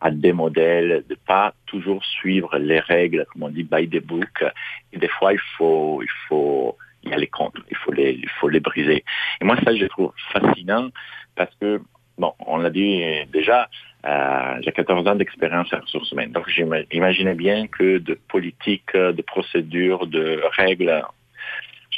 à 0.00 0.10
des 0.10 0.32
modèles, 0.32 1.04
de 1.08 1.14
pas 1.14 1.54
toujours 1.66 2.04
suivre 2.04 2.58
les 2.58 2.80
règles, 2.80 3.24
comme 3.32 3.44
on 3.44 3.48
dit, 3.48 3.62
by 3.62 3.88
the 3.88 4.04
book. 4.04 4.44
Et 4.92 4.98
des 4.98 5.08
fois, 5.08 5.32
il 5.32 5.40
faut, 5.56 6.02
il 6.02 6.10
faut 6.28 6.76
y 7.04 7.12
aller 7.12 7.28
contre, 7.28 7.60
il 7.70 7.76
faut 7.76 7.92
les, 7.92 8.12
il 8.12 8.28
faut 8.28 8.48
les 8.48 8.60
briser. 8.60 9.04
Et 9.40 9.44
moi, 9.44 9.56
ça, 9.64 9.74
je 9.74 9.86
trouve 9.86 10.12
fascinant 10.32 10.88
parce 11.36 11.54
que 11.60 11.80
bon, 12.22 12.32
on 12.46 12.58
l'a 12.58 12.70
dit 12.70 13.02
déjà, 13.32 13.68
euh, 14.06 14.54
j'ai 14.62 14.72
14 14.72 15.06
ans 15.08 15.16
d'expérience 15.16 15.72
en 15.72 15.80
ressources 15.80 16.10
humaines. 16.12 16.32
Donc, 16.32 16.48
j'imaginais 16.48 17.34
bien 17.34 17.66
que 17.66 17.98
de 17.98 18.14
politique, 18.28 18.94
de 18.94 19.22
procédures, 19.22 20.06
de 20.06 20.40
règles, 20.56 21.02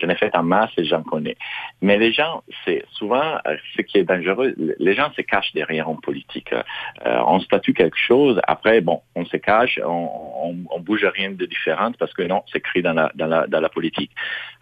J'en 0.00 0.08
ai 0.08 0.16
fait 0.16 0.34
en 0.36 0.42
masse 0.42 0.72
et 0.76 0.84
j'en 0.84 1.02
connais. 1.02 1.36
Mais 1.80 1.98
les 1.98 2.12
gens, 2.12 2.42
c'est 2.64 2.84
souvent 2.92 3.38
ce 3.76 3.82
qui 3.82 3.98
est 3.98 4.04
dangereux, 4.04 4.54
les 4.56 4.94
gens 4.94 5.12
se 5.12 5.22
cachent 5.22 5.52
derrière 5.52 5.88
en 5.88 5.94
politique. 5.94 6.52
Euh, 6.52 7.22
on 7.26 7.38
statue 7.40 7.74
quelque 7.74 7.96
chose, 7.96 8.40
après, 8.46 8.80
bon, 8.80 9.02
on 9.14 9.24
se 9.24 9.36
cache, 9.36 9.78
on, 9.84 10.56
on, 10.70 10.80
bouge 10.80 11.04
rien 11.04 11.30
de 11.30 11.46
différent 11.46 11.92
parce 11.98 12.12
que 12.12 12.22
non, 12.22 12.42
c'est 12.50 12.58
écrit 12.58 12.82
dans, 12.82 12.92
la, 12.92 13.12
dans 13.14 13.60
la 13.60 13.68
politique. 13.68 14.10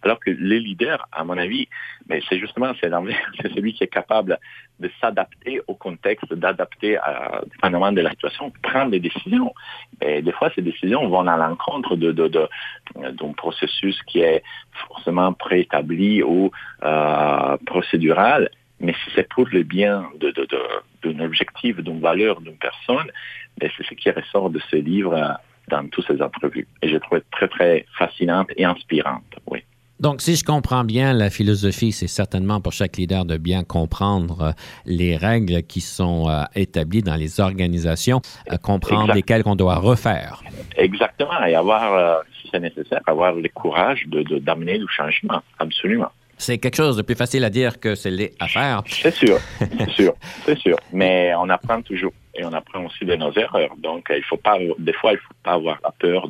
Alors 0.03 0.20
que 0.20 0.31
les 0.31 0.61
leaders, 0.61 1.09
à 1.11 1.25
mon 1.25 1.38
avis, 1.38 1.68
mais 2.09 2.21
c'est 2.29 2.38
justement, 2.38 2.73
c'est 2.81 3.53
celui 3.55 3.73
qui 3.75 3.85
est 3.85 3.88
capable 3.88 4.38
de 4.81 4.91
s'adapter 5.01 5.61
au 5.67 5.75
contexte, 5.75 6.33
d'adapter 6.35 6.97
à, 6.97 7.43
dépendamment 7.51 7.93
de 7.93 8.01
la 8.01 8.11
situation, 8.11 8.53
prendre 8.62 8.91
des 8.91 9.01
décisions. 9.01 9.55
Et 10.01 10.23
des 10.23 10.33
fois, 10.33 10.51
ces 10.55 10.62
décisions 10.62 11.09
vont 11.09 11.27
à 11.27 11.37
l'encontre 11.37 11.97
de, 11.97 12.12
d'un 12.12 13.33
processus 13.37 14.01
qui 14.05 14.21
est 14.21 14.43
forcément 14.88 15.33
préétabli 15.33 16.23
ou 16.23 16.51
euh, 16.83 17.57
procédural. 17.67 18.51
Mais 18.81 18.95
si 19.05 19.11
c'est 19.15 19.29
pour 19.29 19.47
le 19.47 19.62
bien 19.62 20.09
d'un 21.03 21.21
objectif, 21.21 21.79
d'une 21.81 22.01
valeur, 22.01 22.41
d'une 22.41 22.57
personne, 22.57 23.11
ben, 23.59 23.71
c'est 23.77 23.87
ce 23.87 23.95
qui 23.95 24.11
ressort 24.11 24.51
de 24.51 24.61
ce 24.71 24.77
livre 24.77 25.38
dans 25.69 25.87
toutes 25.88 26.07
ces 26.07 26.21
entrevues. 26.21 26.67
Et 26.83 26.88
je 26.88 26.97
trouve 26.97 27.21
très, 27.31 27.49
très 27.49 27.87
fascinante 27.97 28.49
et 28.57 28.65
inspirante, 28.65 29.37
oui. 29.47 29.62
Donc, 30.03 30.21
si 30.21 30.35
je 30.35 30.43
comprends 30.43 30.83
bien, 30.83 31.12
la 31.12 31.31
philosophie, 31.31 31.93
c'est 31.93 32.09
certainement 32.09 32.61
pour 32.61 32.73
chaque 32.73 32.97
leader 32.97 33.25
de 33.25 33.37
bien 33.37 33.62
comprendre 33.62 34.43
euh, 34.43 34.51
les 34.85 35.17
règles 35.17 35.62
qui 35.62 35.81
sont 35.81 36.29
euh, 36.29 36.43
établies 36.57 37.03
dans 37.03 37.15
les 37.15 37.38
organisations, 37.38 38.21
euh, 38.51 38.57
comprendre 38.57 39.15
lesquelles 39.15 39.45
qu'on 39.45 39.55
doit 39.55 39.77
refaire. 39.77 40.43
Exactement, 40.77 41.45
et 41.45 41.55
avoir, 41.55 42.25
si 42.43 42.49
c'est 42.51 42.59
nécessaire, 42.59 43.01
avoir 43.07 43.35
le 43.35 43.49
courage 43.49 44.07
d'amener 44.09 44.25
de, 44.25 44.38
d'amener 44.41 44.79
le 44.79 44.88
changement, 44.88 45.41
absolument. 45.61 46.11
C'est 46.37 46.59
quelque 46.59 46.79
chose 46.79 46.97
de 46.97 47.03
plus 47.03 47.15
facile 47.15 47.45
à 47.45 47.51
dire 47.51 47.79
que 47.79 47.95
c'est 47.95 48.33
à 48.41 48.49
faire. 48.49 48.83
C'est 48.88 49.15
sûr, 49.15 49.38
c'est 49.61 49.91
sûr, 49.91 50.15
c'est 50.45 50.59
sûr. 50.59 50.77
Mais 50.93 51.33
on 51.38 51.49
apprend 51.49 51.81
toujours 51.81 52.12
et 52.35 52.45
on 52.45 52.53
apprend 52.53 52.85
aussi 52.87 53.05
de 53.05 53.14
nos 53.14 53.33
erreurs. 53.33 53.75
Donc, 53.79 54.11
il 54.14 54.23
faut 54.25 54.37
pas, 54.37 54.59
des 54.79 54.92
fois, 54.95 55.12
il 55.12 55.16
ne 55.16 55.21
faut 55.21 55.35
pas 55.42 55.53
avoir 55.53 55.79
la 55.83 55.90
peur 55.90 56.29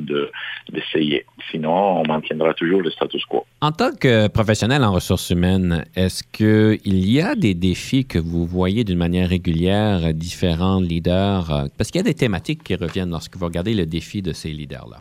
d'essayer. 0.69 1.25
Sinon, 1.49 2.01
on 2.01 2.03
maintiendra 2.07 2.53
toujours 2.53 2.81
le 2.81 2.91
status 2.91 3.25
quo. 3.25 3.45
En 3.61 3.71
tant 3.71 3.91
que 3.95 4.27
professionnel 4.27 4.83
en 4.83 4.91
ressources 4.91 5.29
humaines, 5.29 5.85
est-ce 5.95 6.23
qu'il 6.23 7.05
y 7.09 7.21
a 7.21 7.35
des 7.35 7.53
défis 7.53 8.05
que 8.05 8.19
vous 8.19 8.45
voyez 8.45 8.83
d'une 8.83 8.97
manière 8.97 9.29
régulière, 9.29 10.13
différents 10.13 10.79
leaders? 10.79 11.67
Parce 11.77 11.91
qu'il 11.91 11.99
y 11.99 12.03
a 12.03 12.07
des 12.07 12.13
thématiques 12.13 12.63
qui 12.63 12.75
reviennent 12.75 13.11
lorsque 13.11 13.35
vous 13.37 13.45
regardez 13.45 13.73
le 13.73 13.85
défi 13.85 14.21
de 14.21 14.33
ces 14.33 14.49
leaders-là. 14.49 14.97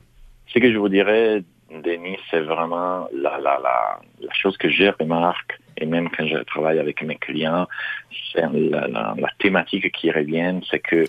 Ce 0.47 0.59
que 0.59 0.71
je 0.71 0.77
vous 0.77 0.89
dirais, 0.89 1.43
Denis, 1.81 2.19
c'est 2.31 2.41
vraiment 2.41 3.09
la, 3.15 3.39
la, 3.39 3.59
la, 3.59 4.01
la, 4.21 4.33
chose 4.35 4.57
que 4.59 4.69
je 4.69 4.85
remarque, 5.01 5.59
et 5.83 5.87
même 5.87 6.09
quand 6.11 6.27
je 6.27 6.39
travaille 6.45 6.79
avec 6.79 7.03
mes 7.03 7.17
clients, 7.17 7.67
la, 8.35 8.87
la, 8.87 9.31
thématique 9.39 9.91
qui 9.93 10.11
revient, 10.13 10.61
c'est 10.71 10.79
que 10.79 11.05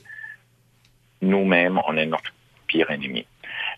nous-mêmes, 1.22 1.80
on 1.88 1.96
est 1.96 2.08
notre 2.08 2.34
pire 2.68 2.90
ennemi. 2.90 3.26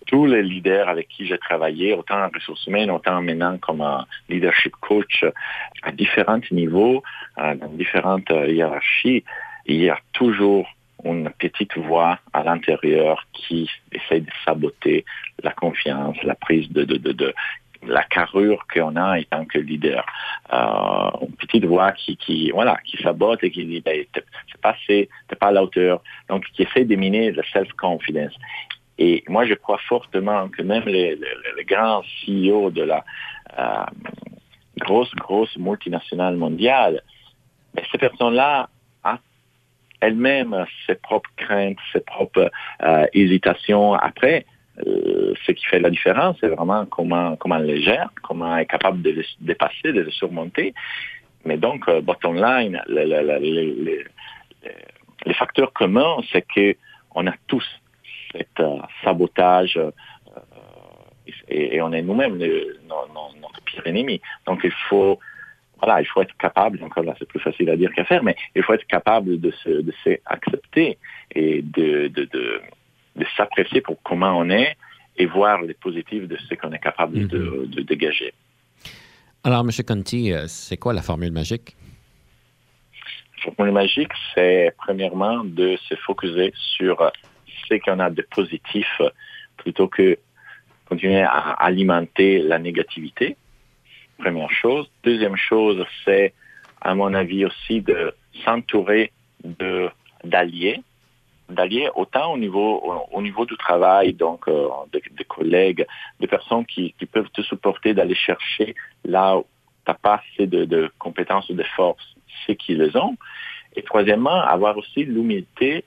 Tous 0.08 0.26
les 0.26 0.42
leaders 0.42 0.88
avec 0.88 1.10
qui 1.10 1.28
j'ai 1.28 1.38
travaillé, 1.38 1.94
autant 1.94 2.24
en 2.24 2.30
ressources 2.34 2.66
humaines, 2.66 2.90
autant 2.92 3.22
maintenant 3.22 3.58
comme 3.58 3.82
un 3.82 4.06
leadership 4.30 4.74
coach, 4.80 5.26
à 5.84 5.92
différents 5.92 6.40
niveaux, 6.52 7.04
dans 7.38 7.74
différentes 7.74 8.30
hiérarchies, 8.30 9.24
il 9.66 9.76
y 9.76 9.90
a 9.90 10.00
toujours 10.14 10.68
une 11.04 11.30
petite 11.38 11.78
voix 11.78 12.20
à 12.32 12.44
l'intérieur 12.44 13.28
qui 13.34 13.70
essaie 13.92 14.22
de 14.22 14.32
saboter 14.46 15.04
la 15.44 15.52
confiance, 15.52 16.16
la 16.24 16.36
prise 16.36 16.72
de 16.72 16.86
la 17.88 18.04
carrure 18.04 18.66
qu'on 18.74 18.96
a 18.96 19.18
en 19.18 19.24
tant 19.30 19.46
que 19.46 19.60
leader. 19.60 20.06
Euh, 20.54 21.10
une 21.22 21.36
petite 21.36 21.66
voix 21.66 21.92
qui, 21.92 22.18
qui, 22.18 22.52
voilà, 22.52 22.78
qui 22.86 22.98
sabote 22.98 23.44
et 23.44 23.52
qui 23.52 23.66
dit, 23.66 23.82
ben, 23.82 24.06
c'est 24.14 24.62
pas 24.62 24.72
assez, 24.72 25.10
t'es 25.28 25.36
pas 25.36 25.48
à 25.48 25.52
la 25.52 25.64
hauteur. 25.64 26.02
Donc, 26.30 26.46
qui 26.54 26.64
essaie 26.64 26.86
de 26.86 26.96
miner 26.96 27.32
la 27.32 27.44
self-confidence. 27.52 28.34
Et 28.98 29.24
moi, 29.28 29.46
je 29.46 29.54
crois 29.54 29.80
fortement 29.90 30.48
que 30.50 30.62
même 30.62 30.86
les, 30.86 31.16
les, 31.16 31.66
grands 31.66 32.02
CEO 32.26 32.72
de 32.72 32.84
la 32.84 33.04
euh, 33.60 33.84
grosse, 34.78 35.14
grosse 35.16 35.56
multinationale 35.58 36.36
mondiale, 36.38 37.02
ben, 37.74 37.84
ces 37.92 37.98
personnes-là 37.98 38.70
elle-même 40.02 40.66
ses 40.86 40.96
propres 40.96 41.30
craintes, 41.38 41.78
ses 41.92 42.02
propres 42.02 42.52
euh, 42.84 43.06
hésitations. 43.14 43.94
Après, 43.94 44.46
euh, 44.86 45.34
ce 45.46 45.52
qui 45.52 45.66
fait 45.66 45.80
la 45.80 45.90
différence, 45.90 46.38
c'est 46.40 46.48
vraiment 46.48 46.86
comment, 46.86 47.36
comment 47.36 47.58
elle 47.58 47.66
les 47.66 47.82
gère, 47.82 48.10
comment 48.24 48.56
elle 48.56 48.64
est 48.64 48.68
capable 48.68 49.02
de 49.02 49.12
les 49.12 49.26
dépasser, 49.40 49.94
de 49.94 50.02
les 50.02 50.12
surmonter. 50.12 50.74
Mais 51.46 51.58
donc, 51.58 51.88
euh, 51.88 52.02
bottom 52.02 52.36
line, 52.36 52.82
les, 52.88 54.06
facteurs 55.34 55.74
communs, 55.74 56.18
c'est 56.32 56.46
que 56.54 56.76
on 57.14 57.28
a 57.28 57.34
tous 57.48 57.66
cet 58.32 58.62
sabotage 59.04 59.80
et, 61.48 61.82
on 61.82 61.94
est 61.94 62.02
nous-mêmes 62.02 62.38
notre 62.38 63.62
pire 63.66 63.88
ennemi. 63.88 64.22
Donc, 64.46 64.62
il 64.64 64.74
faut 64.90 65.20
voilà, 65.82 66.02
il 66.02 66.06
faut 66.06 66.22
être 66.22 66.36
capable, 66.38 66.82
encore 66.84 67.04
là 67.04 67.14
c'est 67.20 67.28
plus 67.28 67.40
facile 67.40 67.70
à 67.70 67.76
dire 67.76 67.92
qu'à 67.94 68.06
faire, 68.06 68.24
mais 68.24 68.36
il 68.56 68.64
faut 68.64 68.74
être 68.74 68.88
capable 68.88 69.40
de 69.40 69.52
se, 69.52 69.70
de 69.70 69.94
s'accepter 70.04 70.98
et 71.32 71.62
de, 71.62 72.10
de 73.16 73.26
s'apprécier 73.36 73.82
pour 73.82 74.02
comment 74.04 74.38
on 74.38 74.50
est 74.50 74.76
et 75.18 75.26
voir 75.26 75.62
les 75.62 75.74
positifs 75.74 76.28
de 76.28 76.38
ce 76.38 76.56
qu'on 76.56 76.72
est 76.72 76.80
capable 76.80 77.28
de, 77.28 77.38
mhm. 77.38 77.68
de, 77.68 77.82
dégager. 77.82 78.34
Alors, 79.44 79.62
M. 79.62 79.70
Conti, 79.88 80.34
euh, 80.34 80.46
c'est 80.48 80.78
quoi 80.78 80.94
la 80.94 81.02
formule 81.02 81.32
magique? 81.32 81.76
La 83.46 83.54
formule 83.54 83.74
magique, 83.74 84.12
c'est 84.34 84.74
premièrement 84.78 85.44
de 85.44 85.78
se 85.88 85.96
focuser 85.96 86.52
sur 86.56 87.12
ce 87.70 87.76
qu'on 87.76 88.00
a 88.00 88.10
de 88.10 88.22
positif 88.24 88.88
plutôt 89.58 89.88
que 89.88 90.18
continuer 90.88 91.22
à 91.22 91.52
alimenter 91.60 92.40
la 92.40 92.60
négativité 92.60 93.38
première 94.18 94.52
chose. 94.52 94.90
Deuxième 95.04 95.36
chose, 95.36 95.84
c'est, 96.04 96.34
à 96.82 96.96
mon 96.96 97.14
avis 97.14 97.46
aussi, 97.46 97.82
de 97.82 98.14
s'entourer 98.44 99.12
d'alliés, 100.24 100.82
d'alliés 101.50 101.90
autant 101.96 102.34
au 102.34 102.38
niveau, 102.38 102.82
au, 103.12 103.22
niveau 103.22 103.46
du 103.46 103.56
travail, 103.58 104.14
donc 104.14 104.48
euh, 104.48 104.68
de, 104.92 105.24
collègues, 105.24 105.86
de 106.20 106.28
personnes 106.28 106.66
qui, 106.66 106.94
qui 106.98 107.06
peuvent 107.06 107.30
te 107.32 107.42
supporter 107.42 107.94
d'aller 107.94 108.16
chercher 108.16 108.76
là 109.04 109.38
où 109.38 109.42
tu 109.42 109.92
n'as 109.92 109.96
pas 109.96 110.22
assez 110.22 110.48
de, 110.48 110.66
de 110.66 110.92
compétences 111.00 111.50
ou 111.50 111.54
de 111.54 111.64
forces, 111.76 112.16
ceux 112.46 112.54
qui 112.56 112.76
les 112.76 112.96
ont. 112.98 113.16
Et 113.76 113.84
troisièmement, 113.84 114.42
avoir 114.42 114.78
aussi 114.78 115.04
l'humilité 115.04 115.84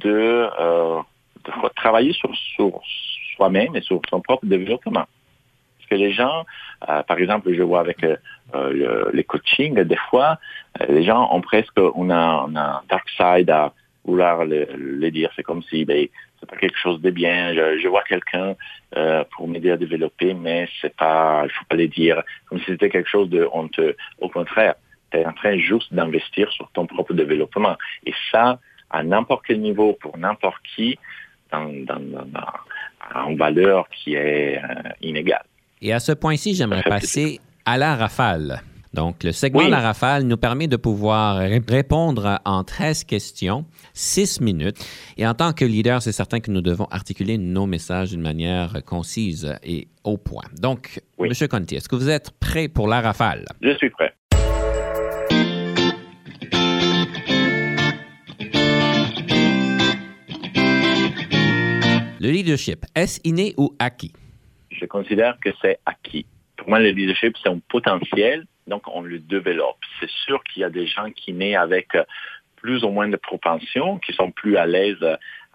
de, 0.00 0.48
euh, 0.60 1.00
de 1.44 1.68
travailler 1.74 2.12
sur, 2.12 2.34
sur 2.36 2.80
soi-même 3.36 3.74
et 3.74 3.80
sur 3.80 4.00
son 4.08 4.20
propre 4.20 4.46
développement 4.46 5.06
que 5.90 5.96
les 5.96 6.12
gens, 6.12 6.46
euh, 6.88 7.02
par 7.02 7.18
exemple, 7.18 7.52
je 7.52 7.62
vois 7.62 7.80
avec 7.80 8.02
euh, 8.04 8.16
euh, 8.54 9.10
les 9.12 9.24
coachings, 9.24 9.82
des 9.82 9.96
fois, 10.08 10.38
les 10.88 11.02
gens 11.02 11.28
ont 11.32 11.40
presque 11.40 11.78
on 11.78 12.08
a, 12.10 12.46
un 12.46 12.80
dark 12.88 13.08
side 13.10 13.50
à 13.50 13.72
vouloir 14.04 14.44
le, 14.44 15.10
dire. 15.10 15.30
C'est 15.36 15.42
comme 15.42 15.62
si 15.64 15.84
ben, 15.84 16.06
c'est 16.38 16.48
pas 16.48 16.56
quelque 16.56 16.78
chose 16.78 17.00
de 17.00 17.10
bien. 17.10 17.54
Je, 17.54 17.88
vois 17.88 18.02
quelqu'un 18.02 18.56
pour 19.32 19.48
m'aider 19.48 19.70
à 19.70 19.76
développer, 19.76 20.34
mais 20.34 20.68
c'est 20.80 20.94
pas, 20.94 21.42
il 21.44 21.50
faut 21.50 21.64
pas 21.68 21.76
le 21.76 21.88
dire. 21.88 22.22
Comme 22.46 22.58
si 22.60 22.66
c'était 22.66 22.90
quelque 22.90 23.08
chose 23.08 23.28
de 23.28 23.48
honteux. 23.52 23.96
Au 24.20 24.28
contraire, 24.28 24.74
tu 25.10 25.18
es 25.18 25.26
en 25.26 25.32
train 25.32 25.58
juste 25.58 25.92
d'investir 25.92 26.50
sur 26.52 26.70
ton 26.72 26.86
propre 26.86 27.14
développement. 27.14 27.76
Et 28.06 28.14
ça, 28.30 28.58
à 28.90 29.02
n'importe 29.02 29.44
quel 29.46 29.60
niveau, 29.60 29.96
pour 30.00 30.16
n'importe 30.18 30.62
qui, 30.74 30.98
dans, 31.52 31.66
dans, 31.84 32.00
dans, 32.00 33.28
une 33.28 33.36
valeur 33.36 33.88
qui 33.88 34.14
est 34.14 34.60
inégale. 35.00 35.44
Et 35.82 35.92
à 35.92 36.00
ce 36.00 36.12
point-ci, 36.12 36.54
j'aimerais 36.54 36.82
passer 36.82 37.40
à 37.64 37.78
la 37.78 37.96
rafale. 37.96 38.62
Donc, 38.92 39.22
le 39.22 39.32
segment 39.32 39.64
de 39.64 39.70
la 39.70 39.80
rafale 39.80 40.24
nous 40.24 40.36
permet 40.36 40.66
de 40.66 40.76
pouvoir 40.76 41.36
répondre 41.38 42.40
en 42.44 42.64
13 42.64 43.04
questions, 43.04 43.64
6 43.94 44.40
minutes. 44.40 44.78
Et 45.16 45.26
en 45.26 45.34
tant 45.34 45.52
que 45.52 45.64
leader, 45.64 46.02
c'est 46.02 46.12
certain 46.12 46.40
que 46.40 46.50
nous 46.50 46.60
devons 46.60 46.86
articuler 46.90 47.38
nos 47.38 47.66
messages 47.66 48.10
d'une 48.10 48.20
manière 48.20 48.82
concise 48.84 49.54
et 49.62 49.88
au 50.04 50.16
point. 50.16 50.44
Donc, 50.60 51.00
M. 51.18 51.32
Conti, 51.48 51.76
est-ce 51.76 51.88
que 51.88 51.96
vous 51.96 52.10
êtes 52.10 52.30
prêt 52.40 52.68
pour 52.68 52.88
la 52.88 53.00
rafale? 53.00 53.44
Je 53.60 53.76
suis 53.76 53.90
prêt. 53.90 54.12
Le 62.22 62.30
leadership, 62.30 62.84
est-ce 62.94 63.18
inné 63.24 63.54
ou 63.56 63.74
acquis? 63.78 64.12
je 64.80 64.86
considère 64.86 65.38
que 65.40 65.50
c'est 65.60 65.78
acquis. 65.86 66.26
Pour 66.56 66.68
moi, 66.68 66.80
le 66.80 66.90
leadership, 66.90 67.36
c'est 67.42 67.48
un 67.48 67.60
potentiel, 67.68 68.46
donc 68.70 68.82
on 68.86 69.02
le 69.02 69.18
développe. 69.18 69.78
C'est 69.98 70.10
sûr 70.24 70.42
qu'il 70.44 70.62
y 70.62 70.64
a 70.64 70.70
des 70.70 70.86
gens 70.86 71.10
qui 71.10 71.34
naissent 71.34 71.56
avec 71.56 71.94
euh, 71.94 72.04
plus 72.56 72.82
ou 72.84 72.88
moins 72.88 73.08
de 73.08 73.16
propension, 73.16 73.98
qui 73.98 74.12
sont 74.14 74.30
plus 74.30 74.56
à 74.56 74.66
l'aise 74.66 75.04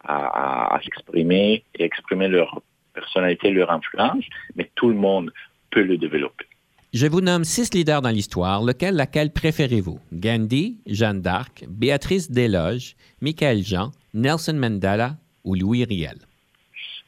à, 0.07 0.80
s'exprimer 0.84 1.63
et 1.76 1.84
exprimer 1.84 2.28
leur 2.28 2.61
personnalité, 2.93 3.49
leur 3.51 3.72
influence, 3.72 4.24
mais 4.55 4.70
tout 4.76 4.89
le 4.89 4.95
monde 4.95 5.32
peut 5.72 5.82
le 5.82 5.97
développer. 5.97 6.45
Je 6.93 7.07
vous 7.07 7.22
nomme 7.22 7.43
six 7.43 7.74
leaders 7.74 8.01
dans 8.01 8.09
l'histoire. 8.09 8.63
Lequel, 8.63 8.95
laquelle 8.95 9.32
préférez-vous? 9.32 9.99
Gandhi, 10.13 10.78
Jeanne 10.86 11.22
d'Arc, 11.22 11.66
Béatrice 11.68 12.32
Desloges, 12.32 12.95
Michael 13.20 13.63
Jean, 13.63 13.91
Nelson 14.13 14.53
Mandela 14.53 15.16
ou 15.43 15.55
Louis 15.55 15.84
Riel? 15.84 16.20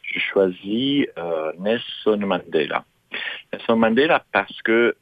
Je 0.03 0.20
choisis 0.20 1.05
euh, 1.18 1.51
Nelson 1.60 2.18
Mandela. 2.18 2.84
Nelson 3.53 3.78
Mandela 3.78 4.26
parce 4.34 4.62
que 4.64 4.95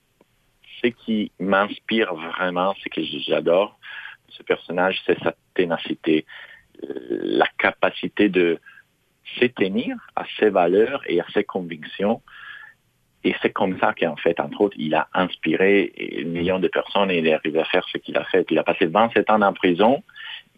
ce 0.86 1.06
qui 1.06 1.32
m'inspire 1.40 2.14
vraiment, 2.14 2.74
ce 2.84 2.90
que 2.90 3.02
j'adore, 3.28 3.80
ce 4.30 4.44
personnage, 4.44 5.02
c'est 5.06 5.20
sa 5.20 5.34
ténacité, 5.54 6.26
euh, 6.84 7.20
la 7.22 7.48
capacité 7.58 8.30
de 8.30 8.60
se 9.40 9.46
tenir 9.46 9.96
à 10.16 10.26
ses 10.40 10.50
valeurs 10.50 11.02
et 11.08 11.20
à 11.20 11.26
ses 11.34 11.44
convictions 11.44 12.22
et 13.26 13.34
c'est 13.42 13.52
comme 13.52 13.78
ça 13.80 13.92
qu'en 14.00 14.16
fait, 14.18 14.40
entre 14.40 14.62
autres, 14.62 14.76
il 14.78 14.94
a 14.94 15.08
inspiré 15.16 15.92
millions 16.26 16.60
de 16.60 16.68
personnes 16.68 17.10
et 17.10 17.18
il 17.18 17.28
est 17.28 17.34
arrivé 17.34 17.60
à 17.60 17.66
faire 17.66 17.84
ce 17.92 17.98
qu'il 17.98 18.16
a 18.18 18.24
fait. 18.26 18.46
Il 18.52 18.60
a 18.60 18.64
passé 18.64 18.86
27 18.86 19.32
ans 19.32 19.42
en 19.42 19.52
prison, 19.52 20.04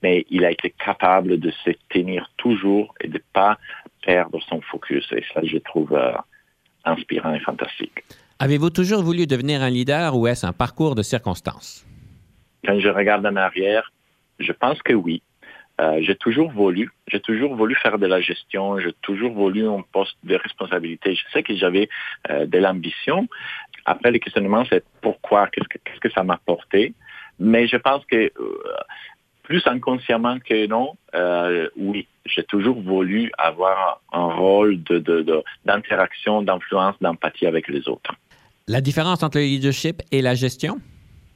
mais 0.04 0.26
il 0.30 0.44
a 0.44 0.52
été 0.52 0.72
capable 0.72 1.40
de 1.40 1.50
se 1.50 1.72
tenir 1.88 2.30
toujours 2.36 2.94
et 3.00 3.08
de 3.08 3.14
ne 3.14 3.24
pas 3.32 3.58
perdre 4.04 4.42
son 4.50 4.60
focus. 4.60 5.08
Et 5.14 5.24
ça, 5.34 5.40
je 5.44 5.58
trouve 5.60 5.94
euh, 5.94 6.12
inspirant 6.84 7.34
et 7.34 7.40
fantastique. 7.40 8.04
Avez-vous 8.40 8.70
toujours 8.70 9.02
voulu 9.02 9.26
devenir 9.26 9.64
un 9.64 9.70
leader 9.72 10.16
ou 10.16 10.28
est-ce 10.28 10.46
un 10.46 10.54
parcours 10.54 10.94
de 10.94 11.02
circonstances? 11.02 11.84
Quand 12.64 12.80
je 12.80 12.90
regarde 12.90 13.26
en 13.26 13.36
arrière, 13.36 13.92
je 14.38 14.52
pense 14.52 14.80
que 14.84 14.94
oui. 14.94 15.24
Euh, 15.82 15.98
j'ai 16.02 16.16
toujours 16.16 16.52
voulu, 16.52 16.92
j'ai 17.08 17.20
toujours 17.20 17.56
voulu 17.56 17.74
faire 17.76 17.98
de 17.98 18.06
la 18.06 18.22
gestion, 18.22 18.80
j'ai 18.80 18.94
toujours 19.02 19.32
voulu 19.32 19.68
un 19.68 19.84
poste 19.92 20.18
de 20.24 20.36
responsabilité. 20.36 21.16
Je 21.16 21.24
sais 21.34 21.42
que 21.42 21.56
j'avais 21.56 21.90
euh, 22.30 22.46
de 22.46 22.60
l'ambition. 22.60 23.28
Après, 23.86 24.12
le 24.12 24.20
questionnement, 24.20 24.66
c'est 24.70 24.84
pourquoi, 25.02 25.48
qu'est-ce 25.48 26.00
que, 26.00 26.12
ça 26.12 26.24
m'a 26.24 26.36
apporté? 26.36 26.94
Mais 27.40 27.68
je 27.68 27.78
pense 27.78 28.06
que 28.06 28.32
euh, 28.40 28.64
plus 29.42 29.66
inconsciemment 29.66 30.38
que 30.40 30.68
non, 30.68 30.96
oui, 31.76 32.08
j'ai 32.26 32.44
toujours 32.44 32.80
voulu 32.82 33.32
avoir 33.40 34.02
un 34.12 34.26
rôle 34.26 34.84
d'interaction, 35.66 36.44
d'influence, 36.44 36.96
d'empathie 37.02 37.48
avec 37.48 37.68
les 37.68 37.88
autres. 37.88 38.14
La 38.70 38.82
différence 38.82 39.24
entre 39.24 39.38
le 39.38 39.46
leadership 39.46 40.02
et 40.12 40.22
la 40.22 40.36
gestion? 40.36 40.82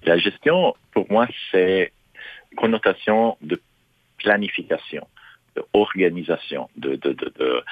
La 0.04 0.18
gestion, 0.18 0.74
pour 0.92 1.10
moi, 1.10 1.28
c'est 1.50 1.94
connotation 2.58 3.38
de 3.42 3.62
planification, 4.18 5.08
d'organisation, 5.56 6.70
de, 6.76 6.98
de, 6.98 7.14
de, 7.14 7.34
de 7.40 7.46
euh, 7.46 7.64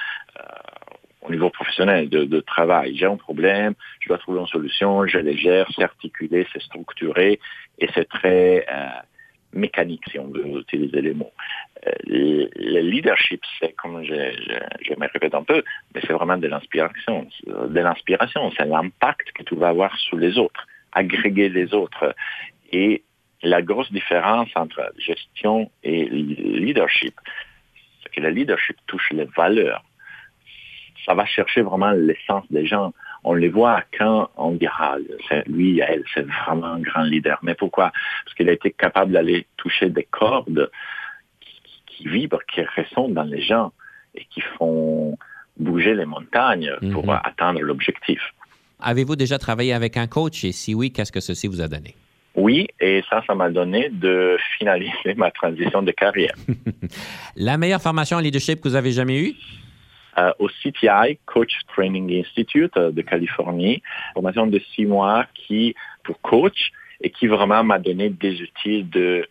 au 1.20 1.30
niveau 1.30 1.50
professionnel, 1.50 2.08
de, 2.08 2.40
travail. 2.40 2.96
J'ai 2.96 3.04
un 3.04 3.18
problème, 3.18 3.74
je 4.00 4.08
dois 4.08 4.16
trouver 4.16 4.40
une 4.40 4.46
solution, 4.46 5.06
je 5.06 5.18
les 5.18 5.36
gère, 5.36 5.68
c'est 5.76 5.84
articulé, 5.84 6.46
c'est 6.54 6.62
structuré 6.62 7.38
et 7.78 7.88
c'est 7.94 8.08
très 8.08 8.64
euh, 8.66 8.88
mécanique, 9.52 10.04
si 10.10 10.18
on 10.18 10.28
veut 10.28 10.60
utiliser 10.60 11.02
les 11.02 11.12
mots. 11.12 11.32
Euh, 11.86 11.90
le, 12.06 12.80
leadership, 12.80 13.40
c'est, 13.58 13.72
comme 13.72 14.04
je, 14.04 14.14
je, 14.14 14.54
je, 14.86 14.94
me 14.98 15.08
répète 15.10 15.34
un 15.34 15.42
peu, 15.42 15.62
mais 15.94 16.00
c'est 16.06 16.12
vraiment 16.12 16.36
de 16.36 16.46
l'inspiration. 16.46 17.26
De 17.46 17.80
l'inspiration, 17.80 18.50
c'est 18.56 18.66
l'impact 18.66 19.32
que 19.32 19.42
tu 19.42 19.54
vas 19.54 19.68
avoir 19.68 19.96
sur 19.96 20.16
les 20.16 20.36
autres, 20.38 20.66
agréger 20.92 21.48
les 21.48 21.72
autres. 21.72 22.14
Et 22.72 23.02
la 23.42 23.62
grosse 23.62 23.90
différence 23.92 24.48
entre 24.54 24.92
gestion 24.98 25.70
et 25.82 26.04
leadership, 26.04 27.14
c'est 28.02 28.12
que 28.12 28.20
le 28.20 28.30
leadership 28.30 28.76
touche 28.86 29.10
les 29.12 29.24
valeurs. 29.36 29.82
Ça 31.06 31.14
va 31.14 31.24
chercher 31.24 31.62
vraiment 31.62 31.92
l'essence 31.92 32.44
des 32.50 32.66
gens. 32.66 32.92
On 33.24 33.32
les 33.32 33.48
voit 33.48 33.82
quand 33.98 34.30
on 34.36 34.52
dira, 34.52 34.96
lui, 35.46 35.80
elle, 35.80 36.04
c'est 36.12 36.26
vraiment 36.26 36.66
un 36.66 36.80
grand 36.80 37.02
leader. 37.02 37.38
Mais 37.42 37.54
pourquoi? 37.54 37.90
Parce 38.24 38.34
qu'il 38.36 38.48
a 38.50 38.52
été 38.52 38.70
capable 38.70 39.12
d'aller 39.12 39.46
toucher 39.56 39.88
des 39.88 40.04
cordes 40.04 40.70
qui, 42.00 42.08
vibrent, 42.08 42.42
qui 42.52 42.60
ressonnent 42.62 43.14
dans 43.14 43.24
les 43.24 43.42
gens 43.42 43.72
et 44.14 44.24
qui 44.32 44.40
font 44.58 45.16
bouger 45.58 45.94
les 45.94 46.06
montagnes 46.06 46.72
pour 46.92 47.06
mhm. 47.06 47.20
atteindre 47.22 47.60
l'objectif. 47.60 48.20
Avez-vous 48.80 49.16
déjà 49.16 49.38
travaillé 49.38 49.72
avec 49.74 49.96
un 49.96 50.06
coach? 50.06 50.44
Et 50.44 50.52
si 50.52 50.74
oui, 50.74 50.90
qu'est-ce 50.90 51.12
que 51.12 51.20
ceci 51.20 51.46
vous 51.46 51.60
a 51.60 51.68
donné? 51.68 51.94
Oui, 52.34 52.68
et 52.80 53.02
ça, 53.10 53.22
ça 53.26 53.34
m'a 53.34 53.50
donné 53.50 53.90
de 53.90 54.38
finaliser 54.56 55.14
ma 55.16 55.30
transition 55.30 55.82
de 55.82 55.90
carrière. 55.90 56.34
La 57.36 57.58
meilleure 57.58 57.82
formation 57.82 58.16
en 58.16 58.20
leadership 58.20 58.60
que 58.60 58.68
vous 58.68 58.76
avez 58.76 58.92
jamais 58.92 59.20
eue? 59.20 59.34
Euh, 60.18 60.32
au 60.38 60.48
CTI, 60.48 61.18
Coach 61.26 61.52
Training 61.74 62.20
Institute 62.20 62.76
euh, 62.76 62.90
de 62.90 63.02
Californie, 63.02 63.82
formation 64.14 64.46
de 64.46 64.60
six 64.74 64.86
mois 64.86 65.26
qui, 65.34 65.74
pour 66.04 66.20
coach, 66.20 66.72
et 67.00 67.10
qui 67.10 67.26
vraiment 67.26 67.64
m'a 67.64 67.78
donné 67.78 68.10
des 68.10 68.42
outils 68.42 68.84
de 68.84 69.26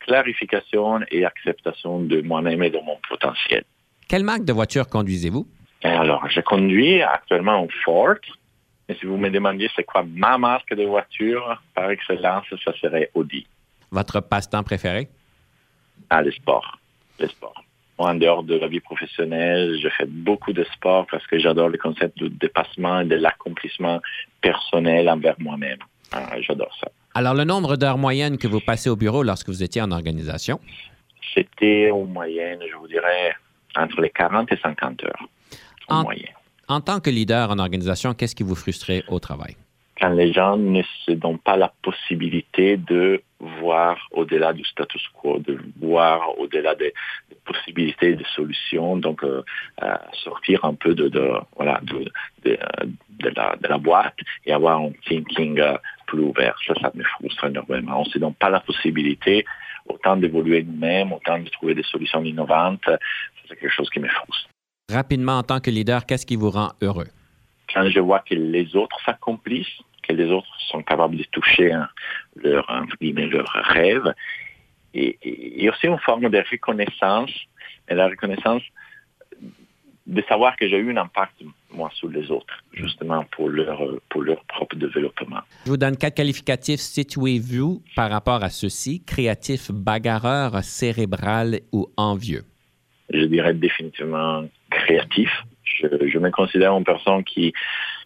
clarification 0.00 1.00
et 1.10 1.24
acceptation 1.24 2.00
de 2.00 2.20
moi-même 2.20 2.62
et 2.62 2.70
de 2.70 2.78
mon 2.78 2.98
potentiel. 3.08 3.64
Quelle 4.08 4.24
marque 4.24 4.44
de 4.44 4.52
voiture 4.52 4.88
conduisez-vous? 4.88 5.46
Alors, 5.82 6.28
je 6.28 6.40
conduis 6.40 7.00
actuellement 7.02 7.64
un 7.64 7.68
Ford, 7.84 8.16
mais 8.88 8.96
si 8.96 9.06
vous 9.06 9.16
me 9.16 9.30
demandiez 9.30 9.70
c'est 9.76 9.84
quoi 9.84 10.04
ma 10.04 10.36
marque 10.36 10.74
de 10.74 10.84
voiture, 10.84 11.62
par 11.74 11.90
excellence, 11.90 12.44
ça 12.64 12.72
serait 12.80 13.10
Audi. 13.14 13.46
Votre 13.90 14.20
passe-temps 14.20 14.62
préféré? 14.62 15.08
Ah, 16.10 16.22
le 16.22 16.32
sport. 16.32 16.78
Le 17.18 17.28
sport. 17.28 17.62
Moi, 17.98 18.10
en 18.10 18.14
dehors 18.14 18.42
de 18.42 18.56
la 18.56 18.66
vie 18.66 18.80
professionnelle, 18.80 19.78
je 19.82 19.88
fais 19.90 20.06
beaucoup 20.06 20.52
de 20.52 20.64
sport 20.64 21.06
parce 21.10 21.26
que 21.26 21.38
j'adore 21.38 21.68
le 21.68 21.78
concept 21.78 22.18
de 22.18 22.28
dépassement 22.28 23.00
et 23.00 23.04
de 23.04 23.16
l'accomplissement 23.16 24.00
personnel 24.40 25.08
envers 25.08 25.36
moi-même. 25.38 25.78
Ah, 26.12 26.40
j'adore 26.40 26.74
ça. 26.80 26.90
Alors, 27.14 27.34
le 27.34 27.44
nombre 27.44 27.76
d'heures 27.76 27.98
moyennes 27.98 28.38
que 28.38 28.46
vous 28.46 28.60
passez 28.60 28.88
au 28.88 28.96
bureau 28.96 29.22
lorsque 29.22 29.48
vous 29.48 29.62
étiez 29.62 29.82
en 29.82 29.90
organisation? 29.90 30.60
C'était 31.34 31.90
en 31.90 32.04
moyenne, 32.04 32.60
je 32.70 32.76
vous 32.76 32.86
dirais, 32.86 33.34
entre 33.76 34.00
les 34.00 34.10
40 34.10 34.52
et 34.52 34.56
50 34.56 35.04
heures. 35.04 35.28
En, 35.88 36.02
moyenne. 36.02 36.26
En 36.68 36.80
tant 36.80 37.00
que 37.00 37.10
leader 37.10 37.50
en 37.50 37.58
organisation, 37.58 38.14
qu'est-ce 38.14 38.36
qui 38.36 38.44
vous 38.44 38.54
frustrait 38.54 39.02
au 39.08 39.18
travail? 39.18 39.56
Quand 40.00 40.10
les 40.10 40.32
gens 40.32 40.56
ne 40.56 40.82
se 41.04 41.12
donnent 41.12 41.38
pas 41.38 41.56
la 41.56 41.72
possibilité 41.82 42.76
de 42.76 43.22
voir 43.40 43.98
au-delà 44.12 44.52
du 44.52 44.64
status 44.64 45.02
quo, 45.12 45.38
de 45.38 45.58
voir 45.80 46.38
au-delà 46.38 46.74
des, 46.74 46.94
possibilités, 47.44 48.14
des 48.14 48.24
solutions, 48.34 48.96
donc 48.96 49.24
euh, 49.24 49.42
euh, 49.82 49.94
sortir 50.12 50.64
un 50.64 50.74
peu 50.74 50.94
de, 50.94 51.10
voilà 51.56 51.80
de, 51.82 52.58
la, 53.68 53.78
boîte 53.78 54.16
et 54.46 54.52
avoir 54.52 54.80
un 54.80 54.92
thinking 55.06 55.58
euh, 55.58 55.76
plus 56.10 56.22
ouvert. 56.22 56.56
Ça, 56.66 56.74
ça 56.80 56.90
me 56.94 57.04
frustre 57.04 57.44
énormément. 57.46 58.00
On 58.00 58.04
ne 58.04 58.10
se 58.10 58.18
donne 58.18 58.34
pas 58.34 58.50
la 58.50 58.60
possibilité 58.60 59.44
autant 59.86 60.16
d'évoluer 60.16 60.62
nous-mêmes, 60.62 61.12
autant 61.12 61.38
de 61.38 61.48
trouver 61.48 61.74
des 61.74 61.82
solutions 61.84 62.22
innovantes. 62.24 62.88
C'est 63.48 63.58
quelque 63.58 63.72
chose 63.72 63.90
qui 63.90 64.00
me 64.00 64.08
frustre. 64.08 64.48
Rapidement, 64.90 65.38
en 65.38 65.42
tant 65.42 65.60
que 65.60 65.70
leader, 65.70 66.04
qu'est-ce 66.06 66.26
qui 66.26 66.36
vous 66.36 66.50
rend 66.50 66.72
heureux? 66.82 67.08
Quand 67.72 67.88
je 67.88 68.00
vois 68.00 68.20
que 68.20 68.34
les 68.34 68.74
autres 68.74 68.98
s'accomplissent, 69.04 69.78
que 70.06 70.12
les 70.12 70.28
autres 70.30 70.48
sont 70.70 70.82
capables 70.82 71.16
de 71.16 71.24
toucher 71.30 71.72
leur, 72.36 72.66
leur 73.06 73.52
rêve, 73.76 74.12
et, 74.94 75.70
aussi 75.70 75.86
une 75.86 75.98
forme 75.98 76.28
de 76.28 76.42
reconnaissance, 76.50 77.30
et 77.88 77.94
la 77.94 78.08
reconnaissance 78.08 78.62
de 80.10 80.22
savoir 80.28 80.56
que 80.56 80.68
j'ai 80.68 80.76
eu 80.76 80.92
un 80.92 80.96
impact, 80.96 81.34
moi, 81.72 81.88
sur 81.94 82.08
les 82.08 82.30
autres, 82.30 82.54
justement 82.72 83.24
pour 83.30 83.48
leur, 83.48 83.80
pour 84.08 84.22
leur 84.22 84.42
propre 84.44 84.74
développement. 84.76 85.40
Je 85.64 85.70
vous 85.70 85.76
donne 85.76 85.96
quatre 85.96 86.16
qualificatifs. 86.16 86.80
Situez-vous 86.80 87.82
par 87.94 88.10
rapport 88.10 88.42
à 88.42 88.50
ceci, 88.50 89.04
créatif, 89.04 89.70
bagarreur, 89.70 90.64
cérébral 90.64 91.60
ou 91.72 91.86
envieux? 91.96 92.42
Je 93.12 93.24
dirais 93.24 93.54
définitivement 93.54 94.44
créatif. 94.70 95.30
Je, 95.64 96.18
me 96.18 96.30
considère 96.30 96.76
une 96.76 96.84
personne 96.84 97.22
qui, 97.22 97.52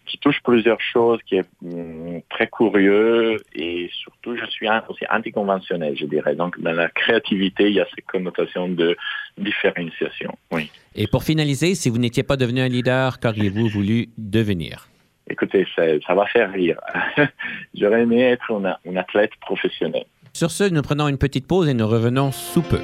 qui 0.06 0.18
touche 0.18 0.40
plusieurs 0.42 0.80
choses, 0.80 1.20
qui 1.26 1.36
est 1.36 1.46
mm, 1.62 2.20
très 2.30 2.48
curieux 2.48 3.36
et 3.54 3.90
surtout 4.02 4.36
je 4.36 4.44
suis 4.46 4.68
aussi 4.88 5.04
anticonventionnel, 5.10 5.96
je 5.96 6.06
dirais. 6.06 6.34
Donc 6.34 6.60
dans 6.60 6.72
la 6.72 6.88
créativité, 6.88 7.68
il 7.68 7.74
y 7.74 7.80
a 7.80 7.86
cette 7.94 8.06
connotation 8.06 8.68
de 8.68 8.96
différenciation. 9.38 10.36
Oui. 10.50 10.70
Et 10.94 11.06
pour 11.06 11.24
finaliser, 11.24 11.74
si 11.74 11.90
vous 11.90 11.98
n'étiez 11.98 12.22
pas 12.22 12.36
devenu 12.36 12.60
un 12.60 12.68
leader, 12.68 13.18
qu'auriez-vous 13.20 13.68
voulu 13.68 14.08
devenir? 14.18 14.88
Écoutez, 15.28 15.66
ça, 15.74 16.14
va 16.14 16.26
faire 16.26 16.52
rire. 16.52 16.78
J'aurais 17.74 18.02
aimé 18.02 18.20
être 18.22 18.52
un 18.52 18.96
athlète 18.96 19.32
professionnel. 19.40 20.04
Sur 20.34 20.50
ce, 20.50 20.64
nous 20.64 20.82
prenons 20.82 21.08
une 21.08 21.18
petite 21.18 21.46
pause 21.46 21.68
et 21.68 21.74
nous 21.74 21.86
revenons 21.86 22.30
sous 22.32 22.62
peu. 22.62 22.80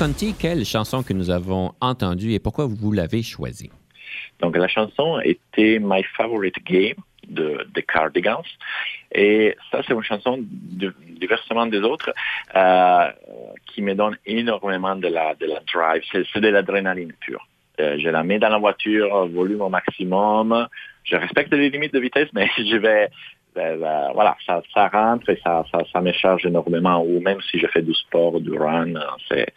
Conti, 0.00 0.32
quelle 0.32 0.64
chanson 0.64 1.02
que 1.02 1.12
nous 1.12 1.28
avons 1.28 1.74
entendue 1.78 2.32
et 2.32 2.38
pourquoi 2.38 2.64
vous 2.64 2.90
l'avez 2.90 3.22
choisie? 3.22 3.70
Donc 4.40 4.56
la 4.56 4.66
chanson 4.66 5.20
était 5.22 5.78
My 5.78 6.02
Favorite 6.16 6.56
Game 6.64 6.94
de 7.28 7.80
Cardigans. 7.82 8.42
Et 9.12 9.58
ça, 9.70 9.82
c'est 9.86 9.92
une 9.92 10.02
chanson 10.02 10.38
de- 10.40 10.94
diversement 11.18 11.66
des 11.66 11.80
autres 11.80 12.14
euh, 12.56 13.10
qui 13.66 13.82
me 13.82 13.94
donne 13.94 14.16
énormément 14.24 14.96
de 14.96 15.08
la, 15.08 15.34
de 15.34 15.44
la 15.44 15.60
drive. 15.70 16.02
C'est 16.12 16.40
de 16.40 16.48
l'adrénaline 16.48 17.12
pure. 17.20 17.46
Euh, 17.78 17.98
je 17.98 18.08
la 18.08 18.22
mets 18.22 18.38
dans 18.38 18.48
la 18.48 18.58
voiture, 18.58 19.26
volume 19.28 19.60
au 19.60 19.68
maximum. 19.68 20.66
Je 21.04 21.16
respecte 21.16 21.52
les 21.52 21.68
limites 21.68 21.92
de 21.92 22.00
vitesse, 22.00 22.30
mais 22.32 22.48
je 22.56 22.76
vais... 22.76 23.10
euh, 23.58 24.08
voilà, 24.14 24.34
ça, 24.46 24.88
rentre 24.88 25.28
et 25.28 25.38
ça, 25.44 25.62
ça, 25.70 25.80
ça 25.92 26.00
me 26.00 26.12
charge 26.12 26.46
énormément. 26.46 27.04
Ou 27.04 27.20
même 27.20 27.42
si 27.50 27.58
je 27.58 27.66
fais 27.66 27.82
du 27.82 27.92
sport, 27.92 28.40
du 28.40 28.56
run, 28.56 28.94
c'est 29.28 29.48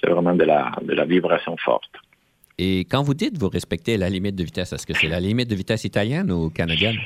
c'est 0.00 0.10
vraiment 0.10 0.34
de 0.34 0.44
la, 0.44 0.72
de 0.82 0.92
la 0.94 1.04
vibration 1.04 1.56
forte. 1.56 1.90
Et 2.58 2.80
quand 2.80 3.02
vous 3.02 3.14
dites 3.14 3.38
vous 3.38 3.48
respectez 3.48 3.96
la 3.96 4.10
limite 4.10 4.34
de 4.34 4.44
vitesse, 4.44 4.72
est-ce 4.72 4.86
que 4.86 4.94
c'est 4.94 5.08
la 5.08 5.20
limite 5.20 5.48
de 5.48 5.54
vitesse 5.54 5.84
italienne 5.84 6.30
ou 6.32 6.50
canadienne? 6.50 6.96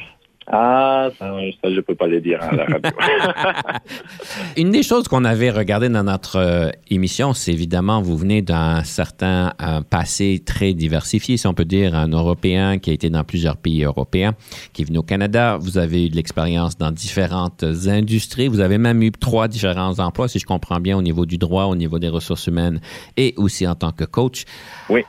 Ah, 0.46 1.10
ça, 1.18 1.30
ça 1.62 1.72
je 1.72 1.80
peux 1.80 1.94
pas 1.94 2.06
le 2.06 2.20
dire 2.20 2.42
à 2.42 2.54
la 2.54 2.64
radio. 2.64 2.90
Une 4.56 4.70
des 4.70 4.82
choses 4.82 5.08
qu'on 5.08 5.24
avait 5.24 5.50
regardé 5.50 5.88
dans 5.88 6.04
notre 6.04 6.36
euh, 6.36 6.70
émission, 6.90 7.32
c'est 7.32 7.52
évidemment, 7.52 8.02
vous 8.02 8.16
venez 8.16 8.42
d'un 8.42 8.82
certain 8.84 9.52
euh, 9.62 9.80
passé 9.82 10.42
très 10.44 10.74
diversifié, 10.74 11.36
si 11.36 11.46
on 11.46 11.54
peut 11.54 11.64
dire, 11.64 11.94
un 11.94 12.08
Européen 12.08 12.78
qui 12.78 12.90
a 12.90 12.92
été 12.92 13.10
dans 13.10 13.24
plusieurs 13.24 13.56
pays 13.56 13.84
européens, 13.84 14.34
qui 14.72 14.82
est 14.82 14.84
venu 14.84 14.98
au 14.98 15.02
Canada. 15.02 15.56
Vous 15.60 15.78
avez 15.78 16.06
eu 16.06 16.08
de 16.10 16.16
l'expérience 16.16 16.76
dans 16.76 16.90
différentes 16.90 17.64
industries. 17.86 18.48
Vous 18.48 18.60
avez 18.60 18.78
même 18.78 19.02
eu 19.02 19.12
trois 19.12 19.48
différents 19.48 19.98
emplois, 19.98 20.28
si 20.28 20.38
je 20.38 20.46
comprends 20.46 20.80
bien, 20.80 20.96
au 20.96 21.02
niveau 21.02 21.26
du 21.26 21.38
droit, 21.38 21.64
au 21.64 21.76
niveau 21.76 21.98
des 21.98 22.08
ressources 22.08 22.46
humaines 22.46 22.80
et 23.16 23.34
aussi 23.36 23.66
en 23.66 23.74
tant 23.74 23.92
que 23.92 24.04
coach. 24.04 24.44
Oui. 24.88 25.04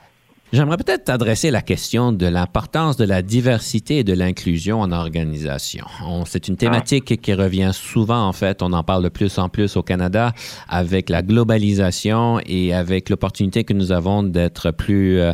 J'aimerais 0.55 0.77
peut-être 0.77 1.05
t'adresser 1.05 1.49
la 1.49 1.63
question 1.63 2.11
de 2.11 2.27
l'importance 2.27 2.95
de 2.95 3.05
la 3.05 3.23
diversité 3.23 3.97
et 3.97 4.03
de 4.03 4.13
l'inclusion 4.13 4.81
en 4.81 4.91
organisation. 4.91 5.83
On- 6.05 6.25
C'est 6.25 6.47
une 6.47 6.57
thématique 6.57 7.19
qui 7.19 7.33
revient 7.33 7.71
souvent, 7.73 8.27
en 8.27 8.33
fait. 8.33 8.61
On 8.61 8.71
en 8.71 8.83
parle 8.83 9.03
de 9.03 9.09
plus 9.09 9.39
en 9.39 9.49
plus 9.49 9.75
au 9.77 9.81
Canada 9.81 10.31
avec 10.69 11.09
la 11.09 11.23
globalisation 11.23 12.39
et 12.45 12.71
avec 12.71 13.09
l'opportunité 13.09 13.63
que 13.63 13.73
nous 13.73 13.91
avons 13.91 14.21
d'être 14.21 14.69
plus 14.69 15.19
euh, 15.19 15.33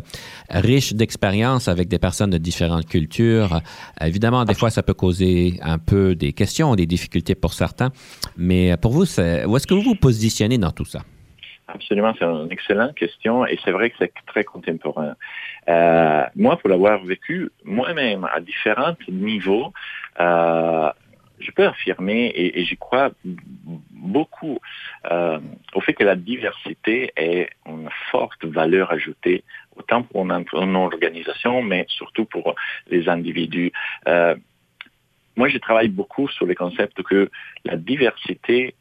riches 0.49 0.93
d'expériences 0.93 1.67
avec 1.67 1.89
des 1.89 1.99
personnes 1.99 2.29
de 2.29 2.37
différentes 2.37 2.85
cultures. 2.87 3.59
Évidemment, 3.99 4.45
des 4.45 4.53
fois, 4.53 4.69
ça 4.69 4.83
peut 4.83 4.93
causer 4.93 5.59
un 5.61 5.79
peu 5.79 6.15
des 6.15 6.31
questions, 6.31 6.75
des 6.75 6.85
difficultés 6.85 7.35
pour 7.35 7.53
certains. 7.53 7.91
Mais 8.37 8.77
pour 8.77 8.93
vous, 8.93 9.01
où 9.03 9.57
est-ce 9.57 9.67
que 9.67 9.73
vous 9.73 9.81
vous 9.81 9.95
positionnez 9.95 10.57
dans 10.57 10.71
tout 10.71 10.85
ça? 10.85 11.01
Absolument, 11.73 12.13
c'est 12.17 12.25
une 12.25 12.51
excellente 12.51 12.95
question 12.95 13.45
et 13.45 13.59
c'est 13.63 13.71
vrai 13.71 13.91
que 13.91 13.97
c'est 13.99 14.11
très 14.25 14.43
contemporain. 14.43 15.15
Euh, 15.67 16.25
moi, 16.35 16.57
pour 16.57 16.69
l'avoir 16.69 17.03
vécu 17.03 17.49
moi-même 17.63 18.27
à 18.33 18.39
différents 18.39 18.95
niveaux, 19.07 19.71
euh, 20.19 20.91
je 21.39 21.51
peux 21.51 21.67
affirmer 21.67 22.25
et, 22.25 22.59
et 22.59 22.65
j'y 22.65 22.75
crois 22.75 23.11
beaucoup 23.91 24.59
euh, 25.11 25.39
au 25.75 25.81
fait 25.81 25.93
que 25.93 26.03
la 26.03 26.15
diversité 26.15 27.11
est 27.15 27.49
une 27.67 27.89
forte 28.11 28.43
valeur 28.43 28.91
ajoutée, 28.91 29.43
autant 29.75 30.01
pour 30.01 30.25
une, 30.25 30.45
une 30.53 30.75
organisation, 30.75 31.61
mais 31.61 31.85
surtout 31.87 32.25
pour 32.25 32.55
les 32.87 33.07
individus. 33.07 33.71
Moi, 35.35 35.47
je 35.47 35.57
travaille 35.57 35.87
beaucoup 35.87 36.27
sur 36.27 36.45
le 36.45 36.55
concept 36.55 37.01
que 37.03 37.29
la 37.63 37.77
diversité 37.77 38.75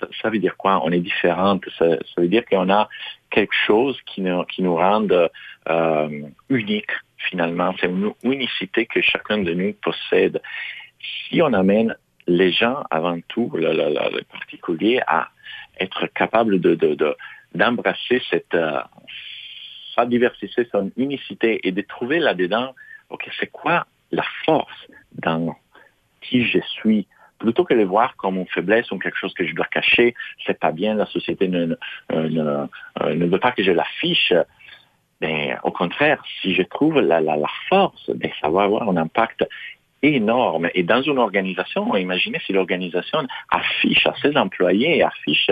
ça, 0.00 0.08
ça 0.20 0.30
veut 0.30 0.38
dire 0.38 0.56
quoi? 0.56 0.80
On 0.84 0.90
est 0.90 1.00
différente. 1.00 1.64
Ça, 1.78 1.86
ça 1.90 2.20
veut 2.20 2.28
dire 2.28 2.44
qu'on 2.44 2.70
a 2.70 2.88
quelque 3.30 3.54
chose 3.66 3.98
qui 4.06 4.20
nous, 4.20 4.44
qui 4.44 4.62
nous 4.62 4.76
rend 4.76 5.06
euh, 5.68 6.22
unique 6.48 6.90
finalement. 7.16 7.74
C'est 7.80 7.86
une 7.86 8.12
unicité 8.22 8.86
que 8.86 9.00
chacun 9.00 9.38
de 9.38 9.52
nous 9.54 9.72
possède. 9.74 10.40
Si 11.00 11.40
on 11.42 11.52
amène 11.52 11.96
les 12.26 12.52
gens 12.52 12.82
avant 12.90 13.18
tout, 13.28 13.50
le, 13.54 13.72
le, 13.72 14.16
le 14.16 14.22
particulier, 14.24 15.00
à 15.06 15.28
être 15.78 16.06
capable 16.08 16.60
de, 16.60 16.74
de, 16.74 16.94
de 16.94 17.16
d'embrasser 17.54 18.20
cette 18.30 18.54
euh, 18.54 18.80
sa 19.94 20.06
diversité, 20.06 20.66
son 20.72 20.90
unicité 20.96 21.60
et 21.62 21.72
de 21.72 21.82
trouver 21.82 22.18
là-dedans, 22.18 22.74
ok, 23.10 23.30
c'est 23.38 23.50
quoi 23.50 23.86
la 24.10 24.24
force 24.44 24.88
dans 25.12 25.56
qui 26.20 26.44
je 26.46 26.58
suis? 26.58 27.06
Plutôt 27.44 27.64
que 27.64 27.74
de 27.74 27.84
voir 27.84 28.16
comme 28.16 28.36
une 28.36 28.48
faiblesse 28.48 28.90
ou 28.90 28.98
quelque 28.98 29.18
chose 29.18 29.34
que 29.34 29.46
je 29.46 29.54
dois 29.54 29.66
cacher, 29.66 30.14
c'est 30.46 30.58
pas 30.58 30.72
bien, 30.72 30.94
la 30.94 31.06
société 31.06 31.48
ne, 31.48 31.76
ne, 32.12 32.28
ne, 32.28 33.14
ne 33.14 33.26
veut 33.26 33.38
pas 33.38 33.52
que 33.52 33.62
je 33.62 33.70
l'affiche. 33.70 34.32
Ben, 35.20 35.58
au 35.62 35.70
contraire, 35.70 36.22
si 36.40 36.54
je 36.54 36.62
trouve 36.62 37.00
la, 37.00 37.20
la, 37.20 37.36
la 37.36 37.50
force, 37.68 38.10
ben, 38.10 38.30
ça 38.40 38.48
va 38.48 38.62
avoir 38.64 38.88
un 38.88 38.96
impact 38.96 39.46
énorme. 40.02 40.68
Et 40.74 40.82
dans 40.82 41.02
une 41.02 41.18
organisation, 41.18 41.94
imaginez 41.96 42.40
si 42.46 42.52
l'organisation 42.52 43.20
affiche 43.50 44.06
à 44.06 44.14
ses 44.20 44.36
employés, 44.36 45.02
affiche, 45.02 45.50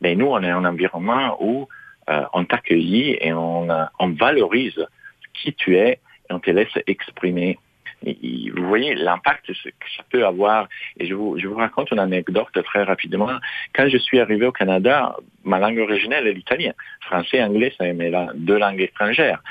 ben, 0.00 0.18
nous, 0.18 0.26
on 0.26 0.42
est 0.42 0.50
un 0.50 0.64
environnement 0.64 1.36
où 1.40 1.68
euh, 2.08 2.24
on 2.32 2.44
t'accueille 2.44 3.18
et 3.20 3.32
on, 3.32 3.68
on 3.98 4.08
valorise 4.10 4.86
qui 5.34 5.52
tu 5.54 5.76
es 5.76 6.00
et 6.28 6.32
on 6.32 6.40
te 6.40 6.50
laisse 6.50 6.76
exprimer 6.86 7.58
et 8.04 8.50
vous 8.54 8.66
voyez 8.68 8.94
l'impact 8.94 9.46
que 9.46 9.90
ça 9.96 10.02
peut 10.10 10.24
avoir. 10.24 10.68
Et 10.98 11.06
je 11.06 11.14
vous, 11.14 11.38
je 11.38 11.46
vous 11.48 11.56
raconte 11.56 11.90
une 11.90 11.98
anecdote 11.98 12.62
très 12.64 12.82
rapidement. 12.82 13.30
Quand 13.74 13.88
je 13.88 13.98
suis 13.98 14.20
arrivé 14.20 14.46
au 14.46 14.52
Canada, 14.52 15.16
ma 15.44 15.58
langue 15.58 15.78
originelle 15.78 16.26
est 16.26 16.32
l'italien. 16.32 16.72
Français, 17.00 17.42
anglais, 17.42 17.72
c'est 17.76 17.92
mes 17.94 18.12
deux 18.34 18.58
langues 18.58 18.80
étrangères. 18.80 19.42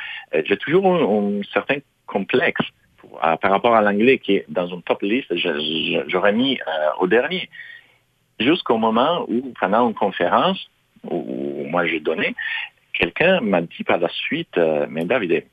J'ai 0.46 0.58
toujours 0.58 0.86
un, 0.88 1.40
un 1.40 1.44
certain 1.54 1.78
complexe 2.06 2.62
par 3.42 3.52
rapport 3.52 3.76
à 3.76 3.82
l'anglais 3.82 4.20
qui 4.20 4.38
est 4.38 4.46
dans 4.48 4.68
une 4.68 4.82
top 4.84 5.02
list. 5.02 5.34
J'aurais 6.08 6.34
mis 6.34 6.60
euh, 6.60 6.90
au 7.00 7.08
dernier. 7.08 7.50
Jusqu'au 8.40 8.78
moment 8.78 9.26
où, 9.28 9.54
pendant 9.60 9.88
une 9.88 9.94
conférence 9.94 10.70
où, 11.04 11.16
où 11.16 11.66
moi 11.68 11.86
j'ai 11.88 12.00
donné, 12.00 12.36
quelqu'un 12.94 13.40
m'a 13.42 13.62
dit 13.62 13.84
par 13.86 13.98
la 13.98 14.10
suite, 14.10 14.58
euh, 14.58 14.86
mais 14.90 15.06
David, 15.06 15.46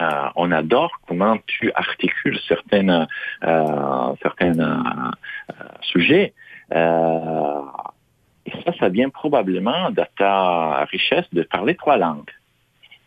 euh, 0.00 0.28
on 0.34 0.50
adore 0.50 1.00
comment 1.06 1.38
tu 1.46 1.70
articules 1.74 2.38
certaines, 2.48 3.06
euh, 3.44 4.14
certains 4.22 4.58
euh, 4.58 5.54
sujets. 5.82 6.34
et 6.72 8.52
ça, 8.64 8.72
ça 8.78 8.88
vient 8.88 9.08
probablement 9.08 9.90
de 9.90 10.04
ta 10.18 10.84
richesse 10.86 11.26
de 11.32 11.42
parler 11.42 11.76
trois 11.76 11.96
langues. 11.96 12.30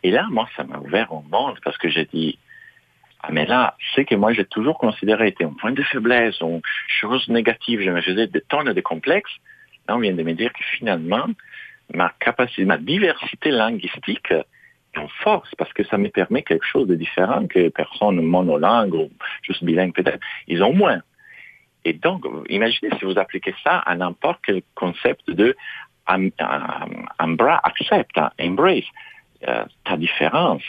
Et 0.04 0.12
là, 0.12 0.28
moi, 0.30 0.48
ça 0.56 0.64
m'a 0.64 0.78
ouvert 0.78 1.12
au 1.12 1.24
monde 1.30 1.60
parce 1.64 1.78
que 1.78 1.90
j'ai 1.90 2.06
dit, 2.06 2.40
ah, 3.22 3.30
mais 3.32 3.46
là, 3.46 3.76
c'est 3.94 4.06
que 4.06 4.16
moi, 4.16 4.32
j'ai 4.32 4.46
toujours 4.46 4.78
considéré 4.78 5.28
être 5.28 5.44
un 5.44 5.54
point 5.54 5.72
de 5.72 5.84
faiblesse, 5.84 6.40
une 6.42 6.62
chose 6.88 7.28
négative. 7.28 7.82
Je 7.82 7.90
me 7.90 8.02
faisais 8.02 8.28
des 8.28 8.42
tonnes 8.42 8.72
de 8.72 8.82
complexes. 8.82 9.36
Là, 9.88 9.98
on 9.98 10.00
vient 10.00 10.14
de 10.14 10.24
me 10.24 10.34
dire 10.34 10.54
que 10.54 10.64
finalement, 10.78 11.26
ma 11.94 12.14
capacité, 12.20 12.64
ma 12.64 12.78
diversité 12.78 13.52
linguistique, 13.52 14.34
en 14.96 15.08
force 15.24 15.54
parce 15.58 15.72
que 15.74 15.84
ça 15.86 15.98
me 15.98 16.10
permet 16.10 16.44
quelque 16.44 16.66
chose 16.66 16.88
de 16.88 16.96
différent 16.96 17.46
que 17.48 17.70
personne 17.70 18.22
monolingue 18.22 18.94
ou 18.94 19.10
juste 19.44 19.64
bilingue 19.64 19.94
peut-être. 19.94 20.20
Ils 20.48 20.64
ont 20.64 20.74
moins. 20.74 21.02
Et 21.86 21.94
donc, 21.94 22.26
imaginez 22.50 22.92
si 22.98 23.06
vous 23.06 23.18
appliquez 23.18 23.56
ça 23.64 23.80
à 23.80 23.96
n'importe 23.96 24.40
quel 24.46 24.62
concept 24.76 25.30
de 25.30 25.56
um, 26.10 26.32
um, 26.40 27.38
accept, 27.64 28.20
embrace 28.40 28.84
euh, 29.48 29.64
ta 29.86 29.98
différence 29.98 30.64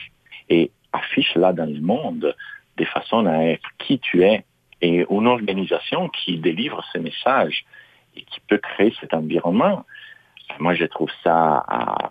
et 0.48 0.70
affiche 0.92 1.34
là 1.34 1.52
dans 1.52 1.66
le 1.66 1.80
monde 1.80 2.34
des 2.76 2.84
façons 2.84 3.26
à 3.26 3.44
être 3.44 3.68
qui 3.78 3.98
tu 3.98 4.22
es 4.22 4.44
et 4.80 5.04
une 5.10 5.26
organisation 5.26 6.08
qui 6.08 6.38
délivre 6.38 6.84
ce 6.92 6.98
message 6.98 7.64
et 8.16 8.22
qui 8.22 8.40
peut 8.46 8.58
créer 8.58 8.94
cet 9.00 9.14
environnement. 9.14 9.84
Moi, 10.58 10.74
je 10.74 10.84
trouve 10.84 11.10
ça 11.22 11.64
à, 11.66 12.10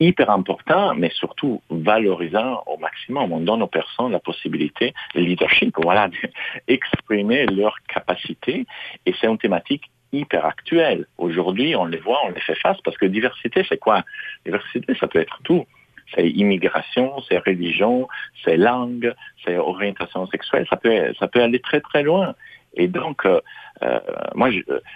hyper 0.00 0.30
important, 0.30 0.94
mais 0.94 1.10
surtout 1.10 1.62
valorisant 1.70 2.62
au 2.66 2.76
maximum. 2.78 3.32
On 3.32 3.40
donne 3.40 3.62
aux 3.62 3.68
personnes 3.68 4.12
la 4.12 4.20
possibilité, 4.20 4.94
le 5.14 5.22
leadership, 5.22 5.74
voilà, 5.82 6.08
d'exprimer 6.68 7.46
leurs 7.46 7.78
capacités. 7.88 8.66
Et 9.06 9.14
c'est 9.20 9.26
une 9.26 9.38
thématique 9.38 9.90
hyper 10.12 10.44
actuelle. 10.44 11.06
Aujourd'hui, 11.18 11.74
on 11.76 11.86
les 11.86 11.98
voit, 11.98 12.20
on 12.24 12.30
les 12.30 12.40
fait 12.40 12.54
face, 12.56 12.80
parce 12.84 12.96
que 12.96 13.06
diversité, 13.06 13.64
c'est 13.68 13.78
quoi? 13.78 14.02
Diversité, 14.44 14.94
ça 14.98 15.08
peut 15.08 15.20
être 15.20 15.38
tout. 15.44 15.66
C'est 16.14 16.28
immigration, 16.28 17.20
c'est 17.28 17.38
religion, 17.38 18.06
c'est 18.44 18.56
langue, 18.56 19.12
c'est 19.44 19.56
orientation 19.56 20.26
sexuelle. 20.26 20.66
Ça 20.70 20.76
peut, 20.76 21.12
ça 21.18 21.26
peut 21.26 21.42
aller 21.42 21.58
très, 21.58 21.80
très 21.80 22.04
loin. 22.04 22.34
Et 22.76 22.88
donc, 22.88 23.24
euh, 23.24 23.40
euh, 23.82 23.98
moi, 24.34 24.50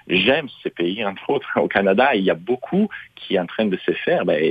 j'aime 0.06 0.48
ces 0.62 0.70
pays, 0.70 1.04
entre 1.04 1.28
autres, 1.30 1.48
au 1.56 1.68
Canada, 1.68 2.14
il 2.14 2.22
y 2.22 2.30
a 2.30 2.34
beaucoup 2.34 2.88
qui 3.16 3.34
est 3.34 3.38
en 3.38 3.46
train 3.46 3.66
de 3.66 3.76
se 3.78 3.92
faire. 3.92 4.24
Ben, 4.24 4.42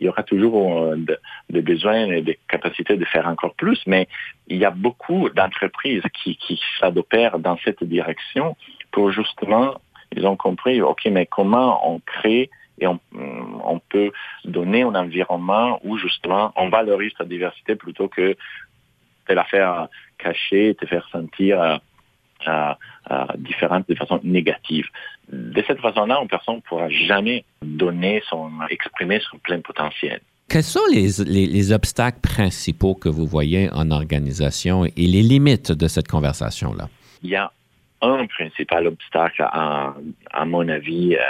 il 0.00 0.06
y 0.06 0.08
aura 0.08 0.22
toujours 0.22 0.82
euh, 0.82 0.96
de, 0.96 1.18
de 1.50 1.60
besoins 1.60 2.06
et 2.10 2.22
des 2.22 2.38
capacités 2.48 2.96
de 2.96 3.04
faire 3.06 3.26
encore 3.26 3.54
plus, 3.54 3.80
mais 3.86 4.06
il 4.48 4.58
y 4.58 4.64
a 4.64 4.70
beaucoup 4.70 5.28
d'entreprises 5.30 6.02
qui, 6.22 6.38
s'adopèrent 6.78 7.38
dans 7.38 7.58
cette 7.64 7.82
direction 7.82 8.56
pour 8.92 9.10
justement, 9.10 9.74
ils 10.14 10.26
ont 10.26 10.36
compris, 10.36 10.80
OK, 10.82 11.06
mais 11.06 11.26
comment 11.26 11.90
on 11.90 12.00
crée 12.00 12.50
et 12.80 12.86
on, 12.88 12.98
on 13.64 13.78
peut 13.78 14.10
donner 14.44 14.82
un 14.82 14.94
environnement 14.96 15.80
où 15.84 15.96
justement 15.96 16.52
on 16.56 16.68
valorise 16.68 17.12
ta 17.14 17.24
diversité 17.24 17.76
plutôt 17.76 18.08
que 18.08 18.36
de 19.28 19.34
la 19.34 19.44
faire 19.44 19.88
cacher, 20.18 20.74
te 20.74 20.84
faire 20.86 21.08
sentir 21.10 21.80
différentes 23.38 23.88
de 23.88 23.94
façon 23.94 24.20
négative. 24.22 24.86
De 25.32 25.62
cette 25.66 25.80
façon-là, 25.80 26.18
une 26.22 26.28
personne 26.28 26.56
ne 26.56 26.60
pourra 26.60 26.88
jamais 26.88 27.44
donner 27.62 28.22
son, 28.28 28.50
exprimer 28.70 29.20
son 29.30 29.38
plein 29.38 29.60
potentiel. 29.60 30.20
Quels 30.48 30.62
sont 30.62 30.80
les, 30.92 31.08
les, 31.24 31.46
les, 31.46 31.72
obstacles 31.72 32.20
principaux 32.20 32.94
que 32.94 33.08
vous 33.08 33.26
voyez 33.26 33.70
en 33.72 33.90
organisation 33.90 34.84
et 34.84 34.92
les 34.96 35.22
limites 35.22 35.72
de 35.72 35.88
cette 35.88 36.06
conversation-là? 36.06 36.88
Il 37.22 37.30
y 37.30 37.36
a 37.36 37.50
un 38.02 38.26
principal 38.26 38.86
obstacle, 38.86 39.42
à, 39.42 39.94
à 40.30 40.44
mon 40.44 40.68
avis, 40.68 41.16
euh, 41.16 41.20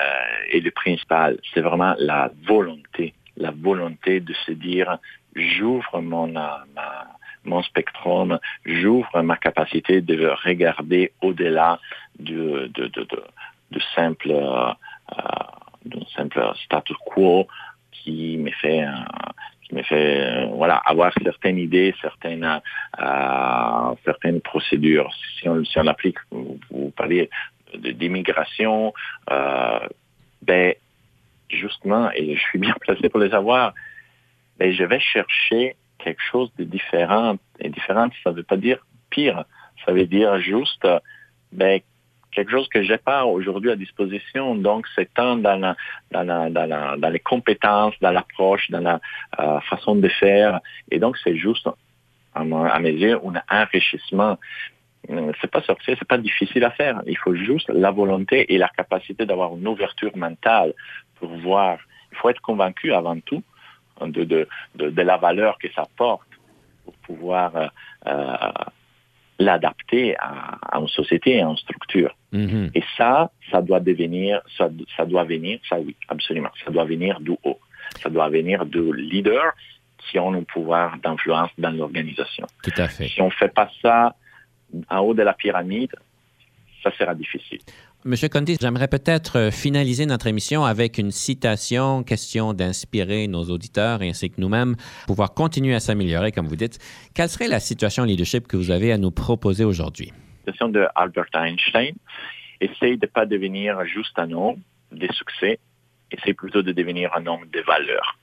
et 0.51 0.61
le 0.61 0.71
principal, 0.73 1.39
c'est 1.53 1.61
vraiment 1.61 1.95
la 1.99 2.33
volonté. 2.47 3.15
La 3.37 3.53
volonté 3.53 4.21
de 4.21 4.35
se 4.47 4.53
dire, 4.53 4.99
j'ouvre 5.35 6.01
mon, 6.01 6.29
ma, 6.29 6.65
mon 7.45 7.63
spectrum, 7.63 8.39
j'ouvre 8.65 9.23
ma 9.23 9.37
capacité 9.37 10.01
de 10.01 10.29
regarder 10.45 11.13
au-delà 11.23 11.79
de, 12.19 12.71
de, 12.75 12.87
de, 12.87 13.07
de, 13.71 13.81
simple, 13.95 14.31
euh, 14.31 14.73
d'un 15.85 16.07
simple 16.17 16.53
status 16.65 16.97
quo 17.07 17.47
qui 17.93 18.37
me 18.39 18.51
fait, 18.51 18.85
euh, 18.85 18.91
qui 19.63 19.75
me 19.75 19.83
fait 19.83 20.21
euh, 20.21 20.47
voilà, 20.47 20.77
avoir 20.77 21.13
certaines 21.23 21.59
idées, 21.59 21.95
certaines, 22.01 22.61
euh, 23.01 23.95
certaines 24.05 24.41
procédures. 24.41 25.11
Si 25.39 25.49
on, 25.49 25.65
si 25.65 25.79
on 25.79 25.87
applique, 25.87 26.19
vous, 26.31 26.59
vous 26.71 26.91
parlez 26.91 27.31
d'immigration, 27.75 28.93
ben, 30.43 30.75
justement, 31.49 32.11
et 32.13 32.37
je 32.37 32.41
suis 32.41 32.59
bien 32.59 32.75
placé 32.81 33.09
pour 33.09 33.21
les 33.21 33.35
avoir, 33.35 33.75
ben, 34.59 34.73
je 34.73 34.85
vais 34.85 35.01
chercher 35.01 35.77
quelque 36.05 36.23
chose 36.31 36.51
de 36.59 36.65
différent. 36.65 37.37
Et 37.59 37.71
différent, 37.71 38.09
ça 38.23 38.31
ne 38.31 38.37
veut 38.37 38.43
pas 38.43 38.57
dire 38.57 38.79
pire. 39.11 39.45
Ça 39.85 39.93
veut 39.93 40.07
dire 40.07 40.39
juste 40.39 40.87
ben, 41.53 41.81
quelque 42.33 42.51
chose 42.51 42.69
que 42.69 42.83
j'ai 42.83 42.99
pas 42.99 43.25
aujourd'hui 43.25 43.71
à 43.71 43.77
disposition. 43.77 44.55
Donc, 44.55 44.87
c'est 44.95 45.13
tant 45.15 45.37
dans, 45.37 45.57
la, 45.57 45.77
dans, 46.11 46.23
la, 46.23 46.97
dans, 46.97 47.09
les 47.09 47.21
compétences, 47.21 47.95
dans 48.01 48.11
l'approche, 48.11 48.71
dans 48.71 48.81
la 48.81 49.01
euh, 49.39 49.61
façon 49.61 49.95
de 49.95 50.09
faire. 50.09 50.61
Et 50.91 50.99
donc, 50.99 51.17
c'est 51.23 51.37
juste, 51.37 51.69
à 52.35 52.45
mes 52.81 52.93
yeux, 52.93 53.19
un 53.25 53.63
enrichissement. 53.63 54.39
Euh, 55.11 55.33
C'est 55.41 55.51
pas 55.51 55.63
sorcier, 55.63 55.95
c'est 55.99 56.09
pas 56.09 56.19
difficile 56.19 56.65
à 56.65 56.71
faire. 56.71 57.03
Il 57.07 57.17
faut 57.19 57.35
juste 57.35 57.69
la 57.71 57.91
volonté 57.91 58.53
et 58.53 58.59
la 58.59 58.69
capacité 58.69 59.27
d'avoir 59.27 59.55
une 59.57 59.67
ouverture 59.69 60.17
mentale 60.17 60.73
pour 61.17 61.29
voir. 61.39 61.79
Il 62.11 62.19
faut 62.19 62.31
être 62.31 62.41
convaincu 62.41 62.93
avant 62.93 63.19
tout 63.21 63.43
de, 64.01 64.25
de, 64.25 64.49
de, 64.75 64.91
de 64.91 65.03
la 65.03 65.17
valeur 65.17 65.59
que 65.59 65.71
ça 65.73 65.85
porte 65.97 66.29
pour 66.85 66.95
pouvoir 66.95 67.57
euh, 67.57 67.67
euh, 68.07 68.37
l'adapter 69.39 70.17
à, 70.19 70.59
à 70.71 70.79
une 70.79 70.89
société 70.89 71.37
et 71.37 71.43
à 71.43 71.47
une 71.47 71.57
structure. 71.57 72.15
Mhm. 72.33 72.71
Et 72.75 72.83
ça, 72.97 73.31
ça 73.51 73.63
doit 73.63 73.81
devenir, 73.81 74.43
ça, 74.57 74.69
ça 74.97 75.05
doit 75.07 75.25
venir, 75.25 75.59
ça 75.69 75.79
oui, 75.79 75.97
absolument, 76.09 76.51
ça 76.65 76.71
doit 76.71 76.85
venir 76.85 77.21
du 77.21 77.33
haut. 77.45 77.59
Ça 78.03 78.11
doit 78.11 78.29
venir 78.29 78.65
de 78.67 78.93
leaders 78.93 79.53
qui 79.99 80.19
ont 80.19 80.33
un 80.35 80.43
pouvoir 80.43 80.99
d'influence 80.99 81.51
dans 81.59 81.71
l'organisation. 81.71 82.47
Tout 82.63 82.73
à 82.77 82.89
fait. 82.89 83.09
Si 83.09 83.21
on 83.21 83.27
ne 83.27 83.31
fait 83.31 83.53
pas 83.53 83.71
ça 83.81 84.15
en 84.91 84.99
haut 84.99 85.15
de 85.15 85.23
la 85.23 85.33
pyramide, 85.33 85.95
ça 86.83 86.91
sera 86.99 87.15
difficile. 87.15 87.61
Monsieur 88.07 88.29
Conti, 88.29 88.59
j'aimerais 88.61 88.89
peut-être 88.89 89.39
euh, 89.39 89.51
finaliser 89.51 90.05
notre 90.05 90.27
émission 90.27 90.63
avec 90.63 90.99
une 90.99 91.11
citation, 91.11 92.03
question 92.03 92.53
d'inspirer 92.53 93.27
nos 93.29 93.45
auditeurs 93.45 94.03
ainsi 94.03 94.29
que 94.29 94.43
nous-mêmes, 94.43 94.77
pouvoir 95.07 95.33
continuer 95.33 95.75
à 95.75 95.81
s'améliorer, 95.81 96.31
comme 96.31 96.47
vous 96.47 96.55
dites. 96.55 96.79
Quelle 97.15 97.31
serait 97.31 97.49
la 97.49 97.61
situation 97.61 98.05
leadership 98.05 98.47
que 98.47 98.59
vous 98.59 98.71
avez 98.71 98.93
à 98.93 98.99
nous 98.99 99.11
proposer 99.11 99.65
aujourd'hui? 99.65 100.13
Citation 100.41 100.69
de 100.69 100.87
Albert 100.95 101.29
Einstein. 101.33 101.95
Essaye 102.61 102.99
de 102.99 103.07
ne 103.07 103.11
pas 103.11 103.25
devenir 103.25 103.83
juste 103.87 104.19
un 104.19 104.31
homme 104.33 104.61
de 104.93 105.11
succès, 105.11 105.59
essaye 106.11 106.35
plutôt 106.35 106.61
de 106.61 106.73
devenir 106.73 107.11
un 107.17 107.27
homme 107.27 107.47
de 107.51 107.61
valeur. 107.61 108.19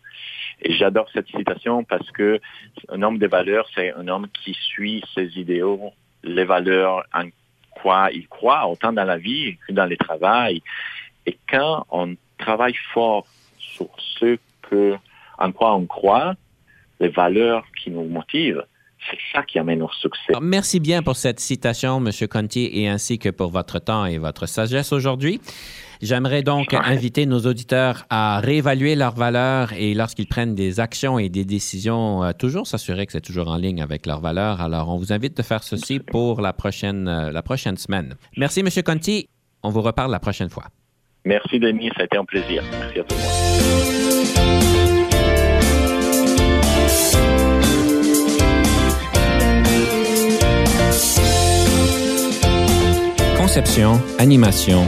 Et 0.61 0.73
j'adore 0.73 1.07
cette 1.11 1.27
citation 1.29 1.84
parce 1.84 2.11
que 2.11 2.39
un 2.89 3.01
homme 3.01 3.17
de 3.17 3.25
valeur, 3.25 3.67
c'est 3.73 3.91
un 3.93 4.07
homme 4.07 4.27
qui 4.43 4.53
suit 4.53 5.03
ses 5.15 5.39
idéaux, 5.39 5.89
les 6.23 6.45
valeurs 6.45 7.03
en 7.15 7.29
quoi 7.82 8.09
il 8.11 8.28
croit, 8.28 8.67
autant 8.67 8.93
dans 8.93 9.03
la 9.03 9.17
vie 9.17 9.57
que 9.67 9.74
dans 9.74 9.86
le 9.86 9.97
travail. 9.97 10.61
Et 11.26 11.38
quand 11.49 11.86
on 11.89 12.15
travaille 12.38 12.76
fort 12.93 13.26
sur 13.57 13.88
ce 14.19 14.38
en 15.38 15.51
quoi 15.51 15.76
on 15.76 15.86
croit, 15.86 16.36
les 16.99 17.09
valeurs 17.09 17.65
qui 17.82 17.89
nous 17.89 18.03
motivent, 18.03 18.63
c'est 19.09 19.17
ça 19.34 19.41
qui 19.43 19.57
amène 19.57 19.82
au 19.82 19.89
succès. 19.89 20.34
Merci 20.39 20.80
bien 20.80 21.01
pour 21.01 21.15
cette 21.15 21.39
citation, 21.39 21.99
Monsieur 21.99 22.28
Conti, 22.28 22.69
et 22.72 22.88
ainsi 22.88 23.17
que 23.17 23.30
pour 23.30 23.49
votre 23.49 23.80
temps 23.80 24.05
et 24.05 24.19
votre 24.19 24.45
sagesse 24.45 24.93
aujourd'hui. 24.93 25.41
J'aimerais 26.02 26.41
donc 26.41 26.74
inviter 26.74 27.28
nos 27.28 27.41
auditeurs 27.41 28.06
à 28.10 28.39
réévaluer 28.39 28.95
leurs 28.95 29.14
valeurs 29.14 29.72
et 29.74 29.93
lorsqu'ils 29.93 30.28
prennent 30.28 30.56
des 30.56 30.80
actions 30.80 31.20
et 31.20 31.30
des 31.30 31.45
décisions, 31.45 32.24
euh, 32.24 32.32
toujours 32.32 32.66
s'assurer 32.66 33.06
que 33.06 33.12
c'est 33.12 33.22
toujours 33.22 33.49
en 33.49 33.58
ligne 33.58 33.84
avec 33.84 34.08
leurs 34.08 34.20
valeurs. 34.20 34.62
Alors, 34.62 34.89
on 34.89 34.97
vous 34.97 35.14
invite 35.14 35.38
de 35.38 35.43
faire 35.43 35.62
ceci 35.62 35.99
pour 35.99 36.41
la 36.41 36.54
prochaine, 36.54 37.08
euh, 37.08 37.32
la 37.32 37.43
prochaine 37.43 37.78
semaine. 37.78 38.16
Merci, 38.36 38.64
Monsieur 38.64 38.82
Conti. 38.82 39.28
On 39.62 39.70
vous 39.70 39.82
reparle 39.82 40.12
la 40.12 40.20
prochaine 40.20 40.49
fois. 40.49 40.66
Merci 41.24 41.60
Denis, 41.60 41.91
ça 41.95 42.02
a 42.02 42.06
été 42.06 42.18
un 42.18 42.26
plaisir. 42.26 42.64
Merci 42.72 42.99
à 42.99 43.04
tout 43.04 43.16
le 43.16 43.22
monde. 43.22 43.28
Conception, 53.38 53.99
animation, 54.18 54.88